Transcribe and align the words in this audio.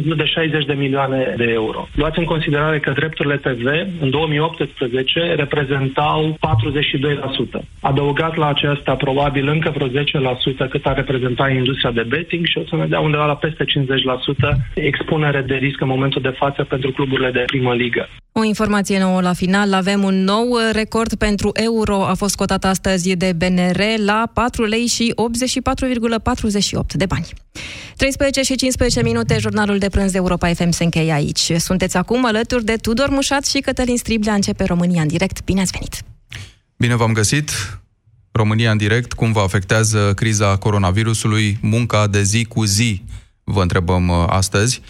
de 0.00 0.24
60 0.24 0.64
de 0.64 0.72
milioane 0.72 1.34
de 1.36 1.44
euro. 1.44 1.88
Luați 1.94 2.18
în 2.18 2.24
considerare 2.24 2.80
că 2.80 2.90
drepturile 2.90 3.36
TV 3.36 3.66
în 4.00 4.10
2018 4.10 5.34
reprezentau 5.34 6.38
42%. 7.58 7.62
Adăugat 7.80 8.36
la 8.36 8.48
aceasta 8.48 8.94
probabil 8.94 9.48
încă 9.48 9.72
vreo 9.74 9.88
10% 9.88 10.70
cât 10.70 10.86
ar 10.86 10.94
reprezenta 10.94 11.48
industria 11.48 11.90
de 11.90 12.06
betting 12.08 12.46
și 12.46 12.58
o 12.58 12.64
să 12.68 12.76
ne 12.76 12.86
dea 12.86 13.00
undeva 13.00 13.26
la 13.26 13.36
peste 13.36 13.64
50% 13.64 13.68
expunere 14.74 15.40
de 15.40 15.54
risc 15.54 15.80
în 15.80 15.88
momentul 15.88 16.22
de 16.22 16.34
față 16.36 16.64
pentru 16.64 16.90
cluburile 16.92 17.30
de 17.30 17.44
primă 17.46 17.74
ligă. 17.74 18.08
O 18.32 18.44
informație 18.44 18.98
nouă 18.98 19.20
la 19.20 19.32
final. 19.32 19.72
Avem 19.72 20.02
un 20.02 20.24
nou 20.24 20.48
record 20.72 21.14
pentru 21.14 21.50
euro. 21.54 22.04
A 22.04 22.14
fost 22.14 22.36
cotat 22.36 22.64
astăzi 22.64 23.16
de 23.16 23.32
BNR 23.36 23.80
la 24.04 24.30
4 24.34 24.64
lei 24.64 24.86
și 24.86 25.14
84,48 26.80 26.80
de 26.92 27.06
bani. 27.06 27.26
13 27.96 28.42
și 28.42 28.54
15 28.54 29.02
minute, 29.02 29.36
jurnalul 29.38 29.78
de 29.82 29.88
prânz 29.88 30.10
de 30.10 30.16
Europa 30.16 30.54
FM 30.54 30.70
se 30.70 30.84
încheie 30.84 31.12
aici. 31.12 31.52
Sunteți 31.56 31.96
acum 31.96 32.24
alături 32.24 32.64
de 32.64 32.76
Tudor 32.76 33.08
Mușat 33.08 33.44
și 33.44 33.58
Cătălin 33.58 33.96
Striblea. 33.96 34.34
Începe 34.34 34.64
România 34.64 35.02
în 35.02 35.08
direct. 35.08 35.44
Bine 35.44 35.60
ați 35.60 35.72
venit! 35.72 36.02
Bine 36.76 36.94
v-am 36.94 37.12
găsit! 37.12 37.50
România 38.32 38.70
în 38.70 38.76
direct, 38.76 39.12
cum 39.12 39.32
vă 39.32 39.40
afectează 39.40 40.12
criza 40.14 40.56
coronavirusului, 40.56 41.58
munca 41.60 42.06
de 42.06 42.22
zi 42.22 42.44
cu 42.44 42.64
zi, 42.64 43.02
vă 43.44 43.62
întrebăm 43.62 44.08
uh, 44.08 44.24
astăzi. 44.26 44.80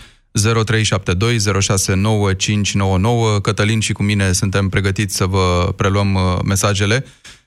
0372 0.65 1.39
Cătălin 3.43 3.81
și 3.81 3.93
cu 3.93 4.03
mine 4.03 4.33
suntem 4.33 4.69
pregătiți 4.69 5.17
să 5.17 5.27
vă 5.27 5.73
preluăm 5.77 6.15
uh, 6.15 6.39
mesajele. 6.45 7.05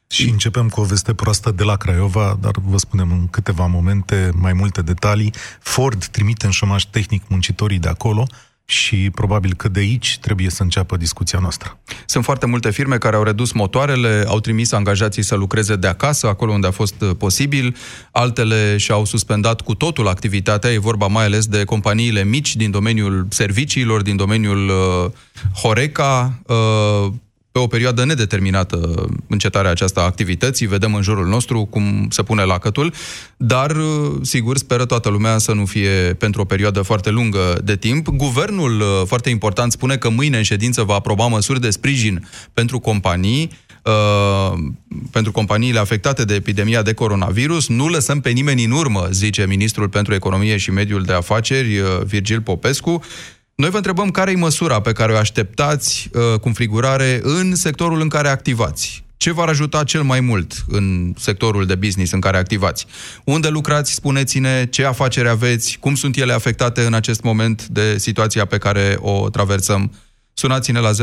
Și 0.07 0.29
începem 0.29 0.69
cu 0.69 0.81
o 0.81 0.83
veste 0.83 1.13
proastă 1.13 1.51
de 1.51 1.63
la 1.63 1.75
Craiova, 1.75 2.37
dar 2.41 2.53
vă 2.63 2.77
spunem 2.77 3.11
în 3.11 3.27
câteva 3.27 3.65
momente 3.65 4.29
mai 4.33 4.53
multe 4.53 4.81
detalii. 4.81 5.33
Ford 5.59 6.05
trimite 6.05 6.45
în 6.45 6.51
șomaj 6.51 6.83
tehnic 6.83 7.23
muncitorii 7.27 7.79
de 7.79 7.87
acolo, 7.87 8.27
și 8.65 9.09
probabil 9.09 9.53
că 9.53 9.67
de 9.67 9.79
aici 9.79 10.17
trebuie 10.21 10.49
să 10.49 10.63
înceapă 10.63 10.97
discuția 10.97 11.39
noastră. 11.39 11.77
Sunt 12.05 12.23
foarte 12.23 12.45
multe 12.45 12.71
firme 12.71 12.97
care 12.97 13.15
au 13.15 13.23
redus 13.23 13.51
motoarele, 13.51 14.23
au 14.27 14.39
trimis 14.39 14.71
angajații 14.71 15.23
să 15.23 15.35
lucreze 15.35 15.75
de 15.75 15.87
acasă, 15.87 16.27
acolo 16.27 16.51
unde 16.51 16.67
a 16.67 16.71
fost 16.71 17.01
uh, 17.01 17.11
posibil, 17.17 17.75
altele 18.11 18.77
și-au 18.77 19.05
suspendat 19.05 19.61
cu 19.61 19.75
totul 19.75 20.07
activitatea, 20.07 20.71
e 20.71 20.77
vorba 20.77 21.07
mai 21.07 21.25
ales 21.25 21.45
de 21.45 21.63
companiile 21.63 22.23
mici 22.23 22.55
din 22.55 22.71
domeniul 22.71 23.27
serviciilor, 23.29 24.01
din 24.01 24.15
domeniul 24.15 24.69
uh, 24.69 25.11
Horeca, 25.61 26.41
uh, 26.45 27.13
pe 27.55 27.61
o 27.61 27.67
perioadă 27.67 28.05
nedeterminată 28.05 29.05
încetarea 29.27 29.71
aceasta 29.71 30.01
a 30.01 30.03
activității, 30.03 30.67
vedem 30.67 30.93
în 30.93 31.01
jurul 31.01 31.27
nostru 31.27 31.65
cum 31.65 32.07
se 32.09 32.23
pune 32.23 32.43
lacătul, 32.43 32.93
dar, 33.37 33.75
sigur, 34.21 34.57
speră 34.57 34.85
toată 34.85 35.09
lumea 35.09 35.37
să 35.37 35.53
nu 35.53 35.65
fie 35.65 36.15
pentru 36.17 36.41
o 36.41 36.45
perioadă 36.45 36.81
foarte 36.81 37.09
lungă 37.09 37.59
de 37.63 37.75
timp. 37.75 38.07
Guvernul, 38.07 38.83
foarte 39.07 39.29
important, 39.29 39.71
spune 39.71 39.97
că 39.97 40.09
mâine 40.09 40.37
în 40.37 40.43
ședință 40.43 40.83
va 40.83 40.93
aproba 40.93 41.27
măsuri 41.27 41.61
de 41.61 41.69
sprijin 41.69 42.27
pentru 42.53 42.79
companii, 42.79 43.51
Uh, 43.85 44.53
pentru 45.11 45.31
companiile 45.31 45.79
afectate 45.79 46.23
de 46.23 46.33
epidemia 46.33 46.81
de 46.81 46.93
coronavirus. 46.93 47.67
Nu 47.67 47.87
lăsăm 47.87 48.19
pe 48.19 48.29
nimeni 48.29 48.63
în 48.63 48.71
urmă, 48.71 49.07
zice 49.11 49.45
ministrul 49.47 49.89
pentru 49.89 50.13
economie 50.13 50.57
și 50.57 50.71
mediul 50.71 51.03
de 51.03 51.13
afaceri, 51.13 51.77
uh, 51.77 51.87
Virgil 52.05 52.41
Popescu. 52.41 53.03
Noi 53.55 53.69
vă 53.69 53.75
întrebăm 53.77 54.11
care 54.11 54.31
e 54.31 54.35
măsura 54.35 54.81
pe 54.81 54.91
care 54.91 55.13
o 55.13 55.17
așteptați 55.17 56.09
uh, 56.13 56.39
cu 56.39 56.47
înfrigurare 56.47 57.19
în 57.23 57.55
sectorul 57.55 58.01
în 58.01 58.07
care 58.07 58.27
activați. 58.27 59.03
Ce 59.17 59.31
v-ar 59.31 59.47
ajuta 59.47 59.83
cel 59.83 60.03
mai 60.03 60.19
mult 60.19 60.53
în 60.67 61.13
sectorul 61.17 61.65
de 61.65 61.75
business 61.75 62.11
în 62.11 62.19
care 62.19 62.37
activați? 62.37 62.85
Unde 63.23 63.47
lucrați, 63.47 63.93
spuneți-ne, 63.93 64.65
ce 64.65 64.85
afaceri 64.85 65.29
aveți, 65.29 65.77
cum 65.79 65.95
sunt 65.95 66.17
ele 66.17 66.33
afectate 66.33 66.85
în 66.85 66.93
acest 66.93 67.21
moment 67.21 67.67
de 67.67 67.97
situația 67.97 68.45
pe 68.45 68.57
care 68.57 68.97
o 68.99 69.29
traversăm. 69.29 69.91
Sunați-ne 70.33 70.79
la 70.79 70.91
0372069599 70.91 70.95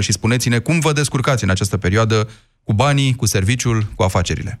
și 0.00 0.12
spuneți-ne 0.12 0.58
cum 0.58 0.80
vă 0.80 0.92
descurcați 0.92 1.44
în 1.44 1.50
această 1.50 1.76
perioadă 1.76 2.28
cu 2.64 2.72
banii, 2.72 3.14
cu 3.14 3.26
serviciul, 3.26 3.86
cu 3.94 4.02
afacerile. 4.02 4.60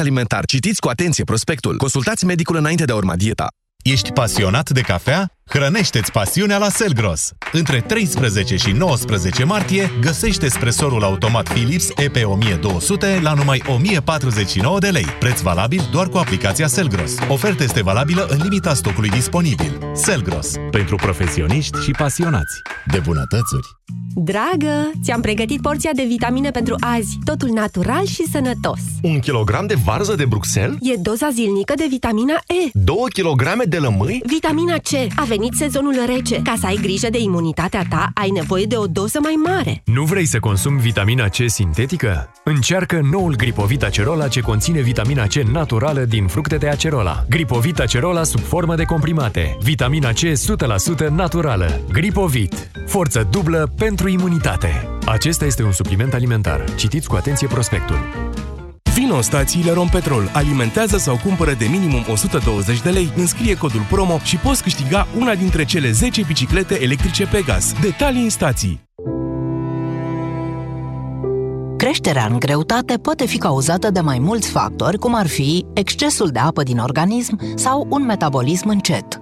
alimentar. 0.00 0.44
Citiți 0.44 0.80
cu 0.80 0.88
atenție 0.88 1.24
prospectul. 1.24 1.76
Consultați 1.76 2.24
medicul 2.24 2.56
înainte 2.56 2.84
de 2.84 2.92
a 2.92 2.94
urma 2.94 3.16
dieta. 3.16 3.46
Ești 3.82 4.12
pasionat 4.12 4.70
de 4.70 4.80
cafea? 4.80 5.33
Hrănește-ți 5.46 6.12
pasiunea 6.12 6.58
la 6.58 6.68
Selgros! 6.68 7.32
Între 7.52 7.80
13 7.80 8.56
și 8.56 8.70
19 8.70 9.44
martie 9.44 9.90
găsește 10.00 10.44
espresorul 10.44 11.02
automat 11.02 11.48
Philips 11.48 11.88
EP1200 12.00 13.20
la 13.20 13.32
numai 13.34 13.62
1049 13.66 14.78
de 14.78 14.88
lei. 14.88 15.06
Preț 15.18 15.40
valabil 15.40 15.88
doar 15.92 16.08
cu 16.08 16.16
aplicația 16.16 16.66
Selgros. 16.66 17.14
Oferta 17.28 17.62
este 17.62 17.82
valabilă 17.82 18.26
în 18.30 18.38
limita 18.42 18.74
stocului 18.74 19.08
disponibil. 19.10 19.78
Selgros. 19.92 20.52
Pentru 20.70 20.96
profesioniști 20.96 21.78
și 21.82 21.90
pasionați 21.90 22.62
de 22.86 22.98
bunătățuri. 22.98 23.66
Dragă, 24.16 24.90
ți-am 25.02 25.20
pregătit 25.20 25.60
porția 25.60 25.90
de 25.94 26.04
vitamine 26.08 26.50
pentru 26.50 26.76
azi. 26.80 27.18
Totul 27.24 27.48
natural 27.48 28.04
și 28.06 28.26
sănătos. 28.32 28.80
Un 29.02 29.18
kilogram 29.18 29.66
de 29.66 29.74
varză 29.84 30.14
de 30.14 30.24
Bruxelles? 30.24 30.76
E 30.80 30.94
doza 30.96 31.30
zilnică 31.30 31.72
de 31.76 31.86
vitamina 31.88 32.32
E. 32.32 32.68
2 32.72 32.96
kilograme 33.12 33.64
de 33.64 33.76
lămâi? 33.76 34.22
Vitamina 34.26 34.76
C. 34.76 34.90
A 35.16 35.24
venit 35.36 35.54
sezonul 35.54 35.94
rece. 36.06 36.40
Ca 36.42 36.54
să 36.58 36.66
ai 36.66 36.78
grijă 36.82 37.10
de 37.10 37.18
imunitatea 37.20 37.84
ta, 37.88 38.10
ai 38.14 38.30
nevoie 38.30 38.64
de 38.64 38.76
o 38.76 38.86
doză 38.86 39.18
mai 39.22 39.34
mare. 39.44 39.82
Nu 39.84 40.02
vrei 40.02 40.26
să 40.26 40.38
consumi 40.38 40.80
vitamina 40.80 41.28
C 41.28 41.34
sintetică? 41.46 42.30
Încearcă 42.44 43.00
noul 43.10 43.36
Gripovit 43.36 43.82
Acerola 43.82 44.28
ce 44.28 44.40
conține 44.40 44.80
vitamina 44.80 45.26
C 45.26 45.34
naturală 45.34 46.00
din 46.00 46.26
fructe 46.26 46.56
de 46.56 46.68
acerola. 46.68 47.24
Gripovit 47.28 47.78
Acerola 47.78 48.22
sub 48.22 48.40
formă 48.40 48.74
de 48.74 48.84
comprimate. 48.84 49.56
Vitamina 49.62 50.10
C 50.10 50.20
100% 51.06 51.08
naturală. 51.10 51.80
Gripovit. 51.92 52.70
Forță 52.86 53.28
dublă 53.30 53.72
pentru 53.78 54.08
imunitate. 54.08 54.88
Acesta 55.04 55.44
este 55.44 55.62
un 55.62 55.72
supliment 55.72 56.14
alimentar. 56.14 56.64
Citiți 56.74 57.08
cu 57.08 57.14
atenție 57.14 57.46
prospectul. 57.46 57.96
Vino 58.94 59.14
în 59.16 59.22
stațiile 59.22 59.72
Rompetrol, 59.72 60.30
alimentează 60.32 60.96
sau 60.96 61.18
cumpără 61.24 61.54
de 61.58 61.66
minimum 61.70 62.04
120 62.10 62.82
de 62.82 62.90
lei, 62.90 63.12
înscrie 63.16 63.56
codul 63.56 63.86
promo 63.90 64.18
și 64.22 64.36
poți 64.36 64.62
câștiga 64.62 65.06
una 65.18 65.34
dintre 65.34 65.64
cele 65.64 65.90
10 65.90 66.22
biciclete 66.26 66.82
electrice 66.82 67.26
Pegas. 67.26 67.74
Detalii 67.80 68.22
în 68.22 68.30
stații. 68.30 68.80
Creșterea 71.76 72.26
în 72.30 72.38
greutate 72.38 72.96
poate 72.96 73.26
fi 73.26 73.38
cauzată 73.38 73.90
de 73.90 74.00
mai 74.00 74.18
mulți 74.18 74.50
factori, 74.50 74.98
cum 74.98 75.14
ar 75.14 75.26
fi 75.26 75.64
excesul 75.72 76.28
de 76.28 76.38
apă 76.38 76.62
din 76.62 76.78
organism 76.78 77.56
sau 77.56 77.86
un 77.90 78.04
metabolism 78.04 78.68
încet. 78.68 79.20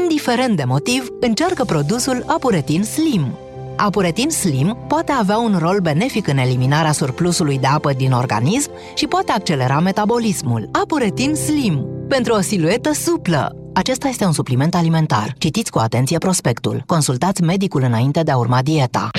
Indiferent 0.00 0.56
de 0.56 0.64
motiv, 0.64 1.08
încearcă 1.20 1.64
produsul 1.64 2.24
Apuretin 2.26 2.82
Slim, 2.82 3.38
Apuretin 3.76 4.30
Slim 4.30 4.84
poate 4.88 5.12
avea 5.12 5.38
un 5.38 5.56
rol 5.58 5.78
benefic 5.80 6.26
în 6.26 6.38
eliminarea 6.38 6.92
surplusului 6.92 7.58
de 7.58 7.66
apă 7.66 7.92
din 7.92 8.12
organism 8.12 8.70
și 8.94 9.06
poate 9.06 9.32
accelera 9.32 9.80
metabolismul. 9.80 10.68
Apuretin 10.72 11.34
Slim. 11.34 11.86
Pentru 12.08 12.32
o 12.32 12.40
siluetă 12.40 12.92
suplă. 12.92 13.56
Acesta 13.74 14.08
este 14.08 14.24
un 14.24 14.32
supliment 14.32 14.74
alimentar. 14.74 15.34
Citiți 15.38 15.70
cu 15.70 15.78
atenție 15.78 16.18
prospectul. 16.18 16.82
Consultați 16.86 17.42
medicul 17.42 17.82
înainte 17.82 18.22
de 18.22 18.30
a 18.30 18.36
urma 18.36 18.62
dieta. 18.62 19.10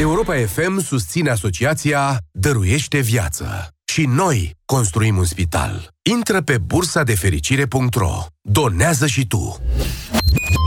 Europa 0.00 0.34
FM 0.34 0.80
susține 0.80 1.30
asociația 1.30 2.18
Dăruiește 2.32 2.98
Viață. 2.98 3.75
Și 3.96 4.04
noi 4.04 4.56
construim 4.64 5.16
un 5.16 5.24
spital. 5.24 5.88
Intră 6.02 6.42
pe 6.42 6.58
bursa 6.58 7.02
de 7.02 7.14
fericire.ro. 7.14 8.26
Donează 8.40 9.06
și 9.06 9.26
tu. 9.26 9.60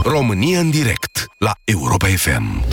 România 0.04 0.60
în 0.60 0.70
direct 0.70 1.24
la 1.38 1.52
Europa 1.64 2.06
FM. 2.06 2.64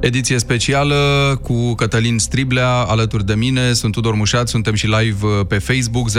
Ediție 0.00 0.38
specială 0.38 0.94
cu 1.42 1.74
Cătălin 1.74 2.18
Striblea 2.18 2.70
alături 2.70 3.26
de 3.26 3.34
mine. 3.34 3.72
Sunt 3.72 3.92
Tudor 3.92 4.14
Mușat, 4.14 4.48
suntem 4.48 4.74
și 4.74 4.86
live 4.86 5.26
uh, 5.26 5.46
pe 5.46 5.58
Facebook. 5.58 6.10
0372069599 6.10 6.14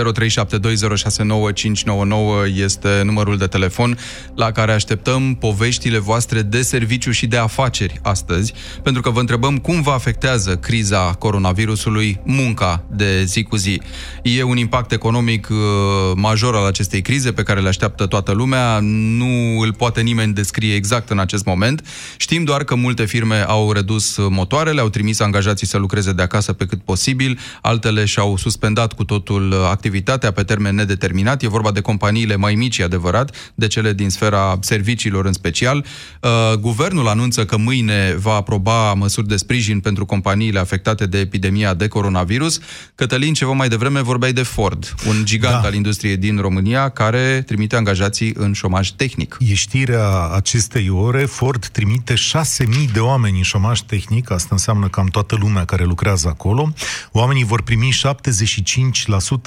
este 2.55 3.01
numărul 3.03 3.37
de 3.37 3.47
telefon 3.47 3.97
la 4.35 4.51
care 4.51 4.71
așteptăm 4.71 5.35
poveștile 5.35 5.97
voastre 5.97 6.41
de 6.41 6.61
serviciu 6.61 7.11
și 7.11 7.27
de 7.27 7.37
afaceri 7.37 7.99
astăzi, 8.03 8.53
pentru 8.83 9.01
că 9.01 9.09
vă 9.09 9.19
întrebăm 9.19 9.57
cum 9.57 9.81
vă 9.81 9.91
afectează 9.91 10.55
criza 10.55 11.13
coronavirusului 11.19 12.19
munca 12.23 12.83
de 12.91 13.23
zi 13.23 13.43
cu 13.43 13.55
zi. 13.55 13.81
E 14.23 14.43
un 14.43 14.57
impact 14.57 14.91
economic 14.91 15.47
uh, 15.51 15.57
major 16.15 16.55
al 16.55 16.65
acestei 16.65 17.01
crize 17.01 17.31
pe 17.31 17.43
care 17.43 17.59
le 17.59 17.67
așteaptă 17.67 18.05
toată 18.05 18.31
lumea. 18.31 18.79
Nu 18.81 19.59
îl 19.59 19.73
poate 19.73 20.01
nimeni 20.01 20.33
descrie 20.33 20.75
exact 20.75 21.09
în 21.09 21.19
acest 21.19 21.45
moment. 21.45 21.87
Știm 22.17 22.43
doar 22.43 22.63
că 22.63 22.75
multe 22.75 23.05
firme 23.05 23.45
au 23.47 23.66
redus 23.71 24.17
motoarele, 24.29 24.81
au 24.81 24.89
trimis 24.89 25.19
angajații 25.19 25.67
să 25.67 25.77
lucreze 25.77 26.11
de 26.11 26.21
acasă 26.21 26.53
pe 26.53 26.65
cât 26.65 26.81
posibil, 26.81 27.39
altele 27.61 28.05
și-au 28.05 28.37
suspendat 28.37 28.93
cu 28.93 29.03
totul 29.03 29.53
activitatea 29.53 30.31
pe 30.31 30.43
termen 30.43 30.75
nedeterminat. 30.75 31.41
E 31.41 31.47
vorba 31.47 31.71
de 31.71 31.81
companiile 31.81 32.35
mai 32.35 32.55
mici, 32.55 32.79
adevărat, 32.79 33.51
de 33.55 33.67
cele 33.67 33.93
din 33.93 34.09
sfera 34.09 34.57
serviciilor 34.61 35.25
în 35.25 35.33
special. 35.33 35.85
Uh, 36.21 36.57
guvernul 36.59 37.07
anunță 37.07 37.45
că 37.45 37.57
mâine 37.57 38.15
va 38.19 38.33
aproba 38.33 38.93
măsuri 38.93 39.27
de 39.27 39.35
sprijin 39.35 39.79
pentru 39.79 40.05
companiile 40.05 40.59
afectate 40.59 41.05
de 41.05 41.19
epidemia 41.19 41.73
de 41.73 41.87
coronavirus. 41.87 42.59
Cătălin, 42.95 43.33
ceva 43.33 43.51
mai 43.51 43.69
devreme 43.69 44.01
vorbeai 44.01 44.33
de 44.33 44.43
Ford, 44.43 44.93
un 45.07 45.25
gigant 45.25 45.61
da. 45.61 45.67
al 45.67 45.73
industriei 45.73 46.17
din 46.17 46.37
România 46.37 46.89
care 46.89 47.43
trimite 47.45 47.75
angajații 47.75 48.33
în 48.35 48.53
șomaj 48.53 48.89
tehnic. 48.89 49.37
E 49.39 49.53
știrea 49.53 50.27
acestei 50.35 50.89
ore, 50.89 51.25
Ford 51.25 51.65
trimite 51.65 52.13
6.000 52.13 52.91
de 52.93 52.99
oameni 52.99 53.37
în 53.37 53.43
șomaj 53.43 53.56
tehnic, 53.81 54.31
asta 54.31 54.47
înseamnă 54.51 54.87
cam 54.87 55.07
toată 55.07 55.35
lumea 55.35 55.65
care 55.65 55.83
lucrează 55.83 56.27
acolo. 56.27 56.73
Oamenii 57.11 57.43
vor 57.43 57.61
primi 57.61 57.97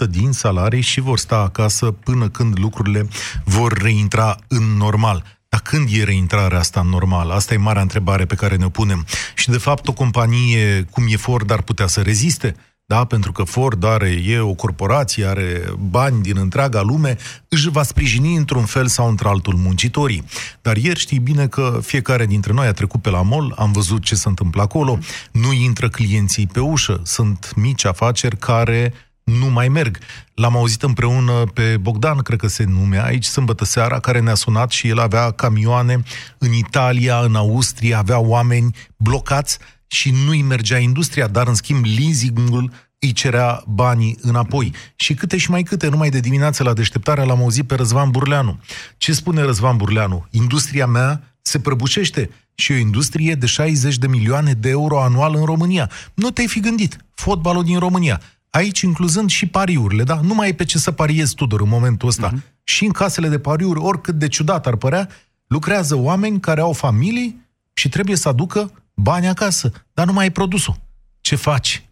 75% 0.05 0.09
din 0.11 0.33
salarii 0.33 0.81
și 0.81 1.01
vor 1.01 1.19
sta 1.19 1.37
acasă 1.37 1.91
până 1.91 2.29
când 2.29 2.59
lucrurile 2.59 3.09
vor 3.45 3.73
reintra 3.73 4.37
în 4.49 4.77
normal. 4.77 5.39
Dar 5.49 5.61
când 5.61 5.89
e 5.93 6.05
reintrarea 6.05 6.59
asta 6.59 6.83
normală? 6.83 7.35
Asta 7.35 7.55
e 7.55 7.57
marea 7.57 7.83
întrebare 7.83 8.25
pe 8.25 8.35
care 8.35 8.57
ne 8.57 8.69
punem. 8.69 9.07
Și 9.35 9.49
de 9.49 9.59
fapt 9.59 9.89
o 9.89 9.93
companie 9.93 10.87
cum 10.91 11.05
e 11.09 11.17
Ford 11.17 11.51
ar 11.51 11.63
putea 11.63 11.87
să 11.87 12.01
reziste? 12.01 12.57
Da? 12.91 13.05
pentru 13.05 13.33
că 13.33 13.43
Ford 13.43 13.85
are, 13.85 14.09
e 14.27 14.39
o 14.39 14.55
corporație, 14.55 15.27
are 15.27 15.63
bani 15.91 16.23
din 16.23 16.37
întreaga 16.37 16.81
lume, 16.81 17.17
își 17.49 17.69
va 17.69 17.83
sprijini 17.83 18.37
într-un 18.37 18.65
fel 18.65 18.87
sau 18.87 19.09
într-altul 19.09 19.55
muncitorii. 19.55 20.25
Dar 20.63 20.77
ieri 20.77 20.99
știi 20.99 21.19
bine 21.19 21.47
că 21.47 21.81
fiecare 21.83 22.27
dintre 22.27 22.53
noi 22.53 22.67
a 22.67 22.73
trecut 22.73 23.03
pe 23.03 23.11
la 23.11 23.23
mall, 23.23 23.55
am 23.57 23.73
văzut 23.73 24.03
ce 24.03 24.15
se 24.15 24.29
întâmplă 24.29 24.63
acolo, 24.63 24.99
nu 25.33 25.53
intră 25.53 25.89
clienții 25.89 26.47
pe 26.47 26.61
ușă, 26.61 27.01
sunt 27.05 27.53
mici 27.57 27.85
afaceri 27.85 28.37
care 28.37 28.93
nu 29.23 29.47
mai 29.47 29.69
merg. 29.69 29.99
L-am 30.35 30.57
auzit 30.57 30.83
împreună 30.83 31.33
pe 31.55 31.77
Bogdan, 31.77 32.19
cred 32.19 32.39
că 32.39 32.47
se 32.47 32.65
numea 32.65 33.05
aici, 33.05 33.25
sâmbătă 33.25 33.65
seara, 33.65 34.01
care 34.01 34.21
ne-a 34.21 34.35
sunat 34.35 34.71
și 34.71 34.89
el 34.89 34.99
avea 34.99 35.31
camioane 35.31 36.03
în 36.39 36.53
Italia, 36.53 37.19
în 37.19 37.35
Austria, 37.35 37.99
avea 37.99 38.19
oameni 38.19 38.75
blocați 38.97 39.59
și 39.93 40.11
nu-i 40.25 40.43
mergea 40.43 40.79
industria, 40.79 41.27
dar 41.27 41.47
în 41.47 41.55
schimb 41.55 41.85
leasingul 41.99 42.73
îi 42.99 43.13
cerea 43.13 43.63
banii 43.67 44.19
înapoi. 44.21 44.73
Și 44.97 45.15
câte 45.15 45.37
și 45.37 45.51
mai 45.51 45.63
câte, 45.63 45.89
numai 45.89 46.11
de 46.11 46.21
dimineață 46.21 46.63
la 46.63 46.73
deșteptare 46.73 47.25
l-am 47.25 47.41
auzit 47.41 47.67
pe 47.67 47.75
Răzvan 47.75 48.11
Burleanu. 48.11 48.61
Ce 48.97 49.13
spune 49.13 49.43
Răzvan 49.43 49.77
Burleanu? 49.77 50.27
Industria 50.31 50.87
mea 50.87 51.35
se 51.43 51.61
prăbușește 51.61 52.31
și 52.55 52.73
o 52.73 52.75
industrie 52.75 53.35
de 53.35 53.47
60 53.47 53.99
de 53.99 54.07
milioane 54.07 54.53
de 54.53 54.69
euro 54.69 55.01
anual 55.03 55.35
în 55.35 55.45
România. 55.45 55.91
Nu 56.15 56.31
te-ai 56.31 56.47
fi 56.47 56.61
gândit. 56.61 56.97
Fotbalul 57.15 57.65
din 57.65 57.79
România. 57.79 58.21
Aici 58.51 58.81
incluzând 58.81 59.31
și 59.31 59.47
pariurile, 59.47 60.03
da? 60.03 60.21
Nu 60.23 60.35
mai 60.35 60.49
e 60.49 60.55
pe 60.55 60.65
ce 60.65 60.79
să 60.79 60.91
pariezi, 60.91 61.35
Tudor, 61.35 61.61
în 61.61 61.69
momentul 61.69 62.09
ăsta. 62.09 62.33
Uh-huh. 62.33 62.63
Și 62.65 62.85
în 62.85 62.91
casele 62.91 63.29
de 63.29 63.39
pariuri, 63.39 63.81
oricât 63.81 64.15
de 64.15 64.29
ciudat 64.29 64.67
ar 64.67 64.77
părea, 64.77 65.09
lucrează 65.47 65.97
oameni 65.97 66.41
care 66.41 66.61
au 66.61 66.73
familii 66.73 67.49
și 67.73 67.89
trebuie 67.89 68.17
să 68.17 68.29
aducă 68.29 68.73
bani 69.01 69.29
acasă, 69.29 69.73
dar 69.95 70.07
nu 70.07 70.13
mai 70.13 70.25
ai 70.25 70.31
produsul. 70.31 70.77
Ce 71.21 71.37
faci? 71.37 71.90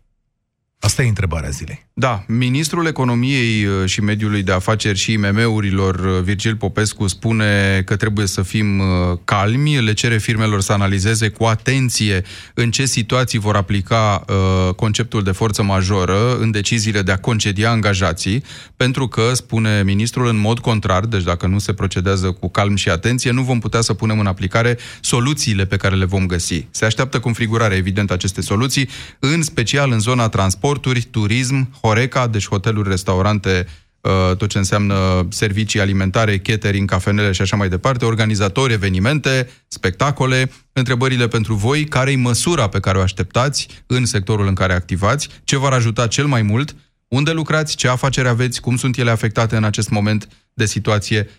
Asta 0.81 1.03
e 1.03 1.09
întrebarea 1.09 1.49
zilei. 1.49 1.87
Da, 1.95 2.25
ministrul 2.27 2.87
economiei 2.87 3.65
uh, 3.65 3.85
și 3.85 4.01
mediului 4.01 4.43
de 4.43 4.53
afaceri 4.53 4.99
și 4.99 5.13
IMM-urilor, 5.13 5.95
uh, 5.95 6.23
Virgil 6.23 6.57
Popescu, 6.57 7.07
spune 7.07 7.83
că 7.85 7.97
trebuie 7.97 8.27
să 8.27 8.43
fim 8.43 8.79
uh, 8.79 8.87
calmi, 9.25 9.83
le 9.83 9.93
cere 9.93 10.19
firmelor 10.19 10.61
să 10.61 10.73
analizeze 10.73 11.29
cu 11.29 11.45
atenție 11.45 12.23
în 12.55 12.71
ce 12.71 12.85
situații 12.85 13.39
vor 13.39 13.57
aplica 13.57 14.25
uh, 14.29 14.75
conceptul 14.75 15.23
de 15.23 15.31
forță 15.31 15.63
majoră 15.63 16.37
în 16.37 16.51
deciziile 16.51 17.03
de 17.03 17.13
a 17.13 17.19
concedia 17.19 17.71
angajații, 17.71 18.43
pentru 18.77 19.09
că, 19.09 19.35
spune 19.35 19.83
ministrul, 19.83 20.27
în 20.27 20.39
mod 20.39 20.59
contrar, 20.59 21.05
deci 21.05 21.23
dacă 21.23 21.47
nu 21.47 21.59
se 21.59 21.73
procedează 21.73 22.31
cu 22.31 22.49
calm 22.51 22.77
și 22.77 22.89
atenție, 22.89 23.31
nu 23.31 23.43
vom 23.43 23.59
putea 23.59 23.81
să 23.81 23.95
punem 23.95 24.19
în 24.19 24.27
aplicare 24.27 24.79
soluțiile 25.01 25.65
pe 25.65 25.77
care 25.77 25.95
le 25.95 26.05
vom 26.05 26.27
găsi. 26.27 26.67
Se 26.71 26.85
așteaptă 26.85 27.21
cu 27.21 27.29
înfrigurare, 27.29 27.75
evident, 27.75 28.11
aceste 28.11 28.41
soluții, 28.41 28.89
în 29.19 29.43
special 29.43 29.91
în 29.91 30.01
zona 30.01 30.29
transporturi, 30.69 31.07
turism, 31.11 31.71
Horeca, 31.81 32.27
deci 32.27 32.49
hoteluri, 32.49 32.89
restaurante, 32.89 33.67
uh, 34.01 34.37
tot 34.37 34.49
ce 34.49 34.59
înseamnă 34.59 35.27
servicii 35.31 35.81
alimentare, 35.81 36.39
catering, 36.39 36.89
cafenele 36.89 37.33
și 37.33 37.43
așa 37.43 37.57
mai 37.57 37.69
departe, 37.69 38.05
organizatori, 38.05 38.73
evenimente, 38.73 39.51
spectacole. 39.69 40.51
Întrebările 40.73 41.29
pentru 41.29 41.55
voi, 41.55 41.85
care 41.85 42.11
e 42.11 42.17
măsura 42.17 42.69
pe 42.69 42.81
care 42.81 42.99
o 42.99 43.01
așteptați 43.01 43.69
în 43.87 44.07
sectorul 44.07 44.47
în 44.47 44.55
care 44.55 44.73
activați, 44.73 45.29
ce 45.45 45.57
v-ar 45.57 45.73
ajuta 45.73 46.07
cel 46.07 46.27
mai 46.27 46.43
mult, 46.43 46.77
unde 47.09 47.31
lucrați, 47.31 47.77
ce 47.77 47.89
afaceri 47.89 48.29
aveți, 48.29 48.61
cum 48.61 48.77
sunt 48.77 48.97
ele 48.97 49.11
afectate 49.11 49.57
în 49.57 49.65
acest 49.65 49.91
moment 49.91 50.29
de 50.55 50.67
situație? 50.67 51.29
0372069599 51.29 51.31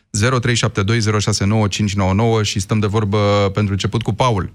și 2.41 2.59
stăm 2.59 2.79
de 2.79 2.87
vorbă 2.87 3.49
pentru 3.53 3.73
început 3.73 4.01
cu 4.01 4.13
Paul. 4.13 4.53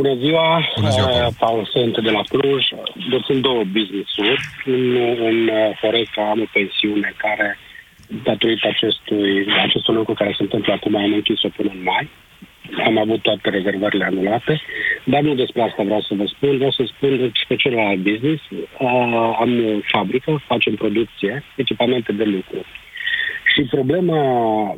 Bună 0.00 0.14
ziua, 0.14 0.48
Bună 0.76 0.90
ziua 0.90 1.06
Paul. 1.06 1.26
Uh, 1.26 1.34
Paul 1.38 1.64
sunt 1.64 1.98
de 2.06 2.10
la 2.10 2.22
Cluj. 2.28 2.64
Dețin 3.10 3.40
două 3.40 3.62
business-uri. 3.76 4.42
Unul 4.66 5.16
în 5.30 5.48
uh, 5.48 5.76
Horeca, 5.80 6.30
am 6.30 6.40
o 6.40 6.48
pensiune 6.52 7.14
care, 7.16 7.58
datorită 8.24 8.66
acestui, 8.68 9.46
acestui 9.62 9.94
lucru 9.94 10.14
care 10.14 10.32
se 10.36 10.42
întâmplă 10.42 10.72
acum, 10.72 10.96
am 10.96 11.12
închis-o 11.12 11.48
până 11.56 11.70
în 11.72 11.82
mai. 11.82 12.08
Am 12.84 12.98
avut 12.98 13.20
toate 13.22 13.50
rezervările 13.50 14.04
anulate, 14.04 14.60
dar 15.04 15.20
nu 15.22 15.34
despre 15.34 15.62
asta 15.62 15.82
vreau 15.82 16.00
să 16.00 16.14
vă 16.14 16.24
spun. 16.26 16.56
Vreau 16.56 16.70
să 16.70 16.82
spun 16.86 17.16
despre 17.16 17.56
celălalt 17.56 17.98
business. 17.98 18.42
Uh, 18.50 19.36
am 19.40 19.50
o 19.66 19.78
fabrică, 19.92 20.42
facem 20.46 20.74
producție, 20.74 21.44
echipamente 21.56 22.12
de 22.12 22.24
lucru. 22.24 22.58
Și 23.54 23.62
problema 23.62 24.22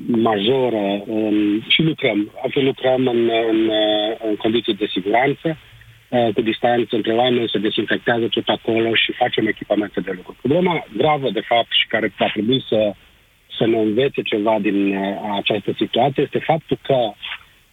majoră, 0.06 1.02
um, 1.06 1.60
și 1.68 1.82
lucrăm, 1.82 2.32
acum 2.44 2.64
lucrăm 2.64 3.06
în, 3.06 3.30
în, 3.50 3.70
în 4.28 4.36
condiții 4.36 4.74
de 4.74 4.86
siguranță, 4.86 5.56
uh, 6.08 6.28
cu 6.34 6.40
distanță 6.40 6.96
între 6.96 7.12
oameni, 7.12 7.48
se 7.48 7.58
desinfectează 7.58 8.28
tot 8.28 8.48
acolo 8.48 8.94
și 8.94 9.12
facem 9.12 9.46
echipamente 9.46 10.00
de 10.00 10.12
lucru. 10.16 10.36
Problema 10.40 10.84
gravă, 10.96 11.30
de 11.30 11.40
fapt, 11.40 11.72
și 11.72 11.86
care 11.86 12.12
va 12.18 12.28
trebui 12.32 12.64
să, 12.68 12.94
să 13.58 13.66
ne 13.66 13.78
învețe 13.78 14.22
ceva 14.22 14.58
din 14.60 14.96
uh, 14.96 15.16
această 15.36 15.72
situație 15.76 16.22
este 16.22 16.38
faptul 16.38 16.78
că 16.82 16.98